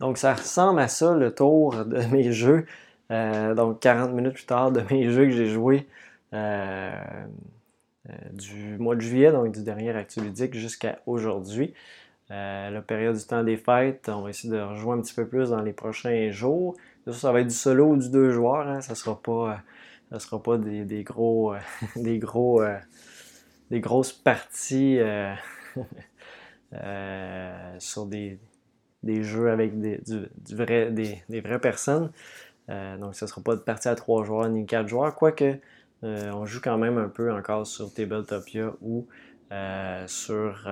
Donc, 0.00 0.16
ça 0.16 0.32
ressemble 0.34 0.80
à 0.80 0.88
ça 0.88 1.14
le 1.14 1.32
tour 1.32 1.84
de 1.84 1.98
mes 2.12 2.32
jeux. 2.32 2.66
Euh, 3.10 3.54
donc, 3.54 3.80
40 3.80 4.12
minutes 4.12 4.34
plus 4.34 4.46
tard 4.46 4.72
de 4.72 4.82
mes 4.90 5.10
jeux 5.10 5.26
que 5.26 5.32
j'ai 5.32 5.46
joués 5.46 5.86
euh, 6.32 6.90
euh, 8.08 8.12
du 8.32 8.78
mois 8.78 8.96
de 8.96 9.00
juillet, 9.00 9.30
donc 9.30 9.52
du 9.52 9.62
dernier 9.62 9.90
Actu 9.90 10.20
Ludique 10.20 10.54
jusqu'à 10.54 11.00
aujourd'hui. 11.06 11.74
la 12.30 12.80
période 12.80 13.16
du 13.16 13.24
temps 13.24 13.44
des 13.44 13.56
fêtes, 13.56 14.08
on 14.08 14.22
va 14.22 14.30
essayer 14.30 14.52
de 14.52 14.60
rejoindre 14.60 15.00
un 15.00 15.02
petit 15.02 15.14
peu 15.14 15.26
plus 15.26 15.50
dans 15.50 15.60
les 15.60 15.72
prochains 15.72 16.30
jours. 16.30 16.76
Ça, 17.10 17.32
va 17.32 17.40
être 17.40 17.48
du 17.48 17.54
solo 17.54 17.88
ou 17.88 17.96
du 17.96 18.08
deux 18.08 18.30
joueurs. 18.30 18.68
Hein. 18.68 18.80
Ça 18.80 18.92
ne 18.92 18.96
sera 18.96 19.20
pas, 19.20 19.60
sera 20.18 20.42
pas 20.42 20.56
des, 20.56 21.02
gros, 21.02 21.54
des 21.96 22.18
gros, 22.18 22.62
grosses 23.78 24.12
parties 24.12 24.98
sur 27.78 28.06
des, 28.06 28.40
des 29.02 29.22
jeux 29.22 29.50
avec 29.50 29.80
des, 29.80 30.00
du, 30.06 30.28
vrai, 30.54 30.90
des, 30.90 31.40
vraies 31.40 31.58
personnes. 31.58 32.10
Euh, 32.68 32.96
donc, 32.98 33.14
ce 33.14 33.24
ne 33.24 33.28
sera 33.28 33.42
pas 33.42 33.56
de 33.56 33.60
partie 33.60 33.88
à 33.88 33.94
trois 33.94 34.24
joueurs 34.24 34.48
ni 34.48 34.66
quatre 34.66 34.88
joueurs, 34.88 35.14
quoique 35.14 35.56
euh, 36.02 36.30
on 36.32 36.46
joue 36.46 36.60
quand 36.62 36.78
même 36.78 36.98
un 36.98 37.08
peu 37.08 37.32
encore 37.32 37.66
sur 37.66 37.92
Tabletopia 37.92 38.72
ou 38.80 39.06
euh, 39.52 40.06
sur, 40.06 40.68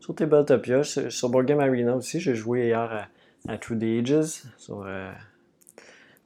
sur 0.00 0.14
Tabletopia. 0.14 0.84
Sur, 0.84 1.10
sur 1.10 1.28
Board 1.30 1.46
Game 1.46 1.60
Arena 1.60 1.96
aussi, 1.96 2.20
j'ai 2.20 2.34
joué 2.34 2.66
hier 2.66 3.08
à, 3.48 3.58
True 3.58 3.78
the 3.78 4.06
Ages 4.08 4.42
sur 4.58 4.86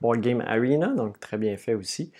Board 0.01 0.21
Game 0.21 0.41
Arena, 0.41 0.89
donc 0.89 1.21
très 1.21 1.39
bien 1.39 1.57
fait 1.57 1.75
aussi. 1.75 2.11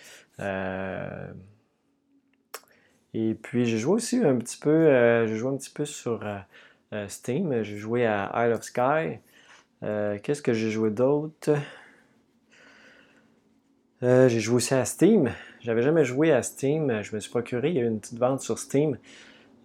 Et 3.17 3.33
puis 3.33 3.65
j'ai 3.65 3.77
joué 3.77 3.93
aussi 3.93 4.17
un 4.17 4.35
petit 4.35 4.57
peu, 4.57 5.25
j'ai 5.27 5.35
joué 5.35 5.51
un 5.51 5.57
petit 5.57 5.69
peu 5.69 5.85
sur 5.85 6.21
euh, 6.93 7.07
Steam. 7.07 7.63
J'ai 7.63 7.77
joué 7.77 8.05
à 8.05 8.31
Isle 8.35 8.53
of 8.53 8.63
Sky. 8.63 9.19
Euh, 9.83 10.17
qu'est-ce 10.21 10.41
que 10.41 10.53
j'ai 10.53 10.69
joué 10.69 10.91
d'autre? 10.91 11.51
Euh, 14.03 14.29
j'ai 14.29 14.39
joué 14.39 14.57
aussi 14.57 14.73
à 14.73 14.85
Steam. 14.85 15.31
J'avais 15.61 15.81
jamais 15.81 16.05
joué 16.05 16.31
à 16.31 16.43
Steam. 16.43 17.01
Je 17.01 17.15
me 17.15 17.19
suis 17.19 17.31
procuré. 17.31 17.69
Il 17.69 17.75
y 17.75 17.79
a 17.79 17.81
eu 17.83 17.87
une 17.87 17.99
petite 17.99 18.19
vente 18.19 18.41
sur 18.41 18.59
Steam. 18.59 18.97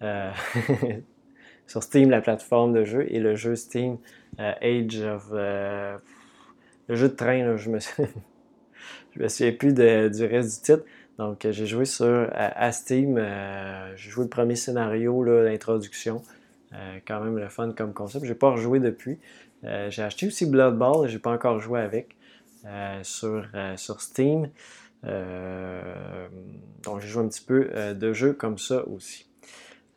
sur 1.67 1.83
Steam, 1.83 2.09
la 2.09 2.21
plateforme 2.21 2.73
de 2.73 2.83
jeu, 2.83 3.05
et 3.09 3.19
le 3.19 3.35
jeu 3.35 3.55
Steam 3.55 3.97
Age 4.39 4.99
of. 5.01 5.29
le 5.31 5.99
jeu 6.89 7.07
de 7.07 7.13
train, 7.13 7.55
je 7.55 7.69
me 7.69 7.77
je 9.11 9.19
me 9.19 9.27
souviens 9.27 9.51
plus 9.51 9.73
du 9.73 10.25
reste 10.25 10.57
du 10.57 10.65
titre. 10.65 10.83
Donc, 11.21 11.45
j'ai 11.47 11.67
joué 11.67 11.85
sur 11.85 12.29
à, 12.33 12.71
Steam. 12.71 13.15
j'ai 13.95 14.09
joué 14.09 14.23
le 14.23 14.29
premier 14.29 14.55
scénario, 14.55 15.23
l'introduction. 15.23 16.23
Euh, 16.73 16.99
quand 17.05 17.19
même 17.19 17.37
le 17.37 17.49
fun 17.49 17.73
comme 17.73 17.93
concept. 17.93 18.25
J'ai 18.25 18.35
pas 18.35 18.51
rejoué 18.51 18.79
depuis. 18.79 19.19
Euh, 19.63 19.89
j'ai 19.89 20.03
acheté 20.03 20.27
aussi 20.27 20.45
Blood 20.45 20.77
Ball, 20.77 21.07
j'ai 21.07 21.19
pas 21.19 21.31
encore 21.31 21.59
joué 21.59 21.81
avec 21.81 22.15
euh, 22.65 22.99
sur, 23.03 23.45
sur 23.75 24.01
Steam. 24.01 24.49
donc 25.03 27.01
j'ai 27.01 27.07
joué 27.07 27.23
un 27.23 27.27
petit 27.27 27.43
peu 27.43 27.69
de 27.93 28.13
jeux 28.13 28.33
comme 28.33 28.57
ça 28.57 28.87
aussi. 28.87 29.27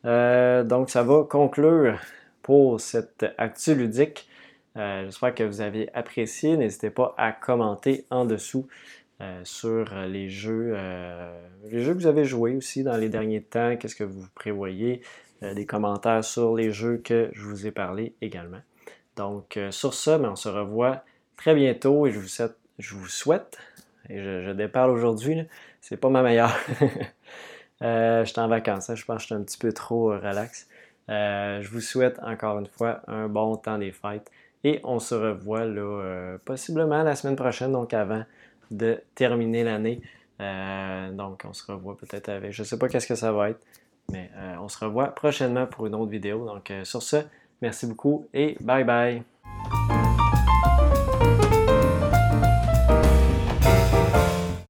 donc 0.03 0.89
ça 0.89 1.03
va 1.03 1.23
conclure 1.23 1.99
pour 2.41 2.81
cette 2.81 3.25
actu 3.37 3.75
ludique. 3.75 4.27
J'espère 4.75 5.33
que 5.33 5.43
vous 5.43 5.61
avez 5.61 5.89
apprécié. 5.93 6.57
N'hésitez 6.57 6.89
pas 6.89 7.13
à 7.17 7.31
commenter 7.31 8.05
en 8.09 8.25
dessous 8.25 8.67
sur 9.43 9.95
les 10.07 10.29
jeux, 10.29 10.75
les 11.69 11.81
jeux 11.81 11.93
que 11.93 11.99
vous 11.99 12.07
avez 12.07 12.25
joués 12.25 12.55
aussi 12.55 12.83
dans 12.83 12.97
les 12.97 13.09
derniers 13.09 13.41
temps. 13.41 13.77
Qu'est-ce 13.77 13.95
que 13.95 14.03
vous 14.03 14.25
prévoyez? 14.35 15.01
Euh, 15.43 15.53
des 15.53 15.65
commentaires 15.65 16.23
sur 16.23 16.55
les 16.55 16.71
jeux 16.71 16.97
que 16.97 17.29
je 17.33 17.43
vous 17.43 17.67
ai 17.67 17.71
parlé 17.71 18.15
également. 18.21 18.61
Donc, 19.17 19.57
euh, 19.57 19.69
sur 19.69 19.93
ça, 19.93 20.17
ben, 20.17 20.29
on 20.31 20.35
se 20.35 20.47
revoit 20.47 21.03
très 21.35 21.53
bientôt 21.53 22.07
et 22.07 22.11
je 22.11 22.19
vous 22.19 22.27
souhaite, 22.27 22.55
je 22.79 22.95
vous 22.95 23.07
souhaite 23.07 23.57
et 24.09 24.21
je, 24.21 24.51
déparle 24.51 24.91
aujourd'hui, 24.91 25.41
c'est 25.81 25.97
pas 25.97 26.09
ma 26.09 26.21
meilleure. 26.21 26.55
euh, 27.81 28.23
je 28.23 28.31
suis 28.31 28.39
en 28.39 28.47
vacances, 28.47 28.89
hein, 28.89 28.95
je 28.95 29.03
pense 29.03 29.17
que 29.17 29.21
je 29.21 29.25
suis 29.25 29.35
un 29.35 29.43
petit 29.43 29.57
peu 29.57 29.73
trop 29.73 30.13
euh, 30.13 30.19
relax. 30.19 30.69
je 31.09 31.67
vous 31.69 31.81
souhaite 31.81 32.17
encore 32.23 32.59
une 32.59 32.67
fois 32.67 33.01
un 33.07 33.27
bon 33.27 33.57
temps 33.57 33.77
des 33.77 33.91
fêtes 33.91 34.31
et 34.63 34.79
on 34.85 34.99
se 34.99 35.15
revoit 35.15 35.65
là, 35.65 36.37
possiblement 36.45 37.03
la 37.03 37.15
semaine 37.15 37.35
prochaine, 37.35 37.73
donc 37.73 37.93
avant 37.93 38.23
de 38.71 39.01
terminer 39.15 39.63
l'année. 39.63 40.01
donc 40.39 41.43
on 41.47 41.53
se 41.53 41.71
revoit 41.71 41.97
peut-être 41.97 42.29
avec, 42.29 42.51
je 42.51 42.61
ne 42.61 42.65
sais 42.67 42.77
pas 42.77 42.89
qu'est-ce 42.89 43.07
que 43.07 43.15
ça 43.15 43.31
va 43.31 43.49
être, 43.49 43.59
mais 44.11 44.29
euh, 44.35 44.55
on 44.61 44.69
se 44.69 44.83
revoit 44.83 45.07
prochainement 45.07 45.65
pour 45.65 45.87
une 45.87 45.95
autre 45.95 46.11
vidéo. 46.11 46.45
Donc 46.45 46.71
euh, 46.71 46.83
sur 46.83 47.01
ce, 47.01 47.17
merci 47.61 47.87
beaucoup 47.87 48.27
et 48.33 48.57
bye 48.61 48.83
bye. 48.83 49.23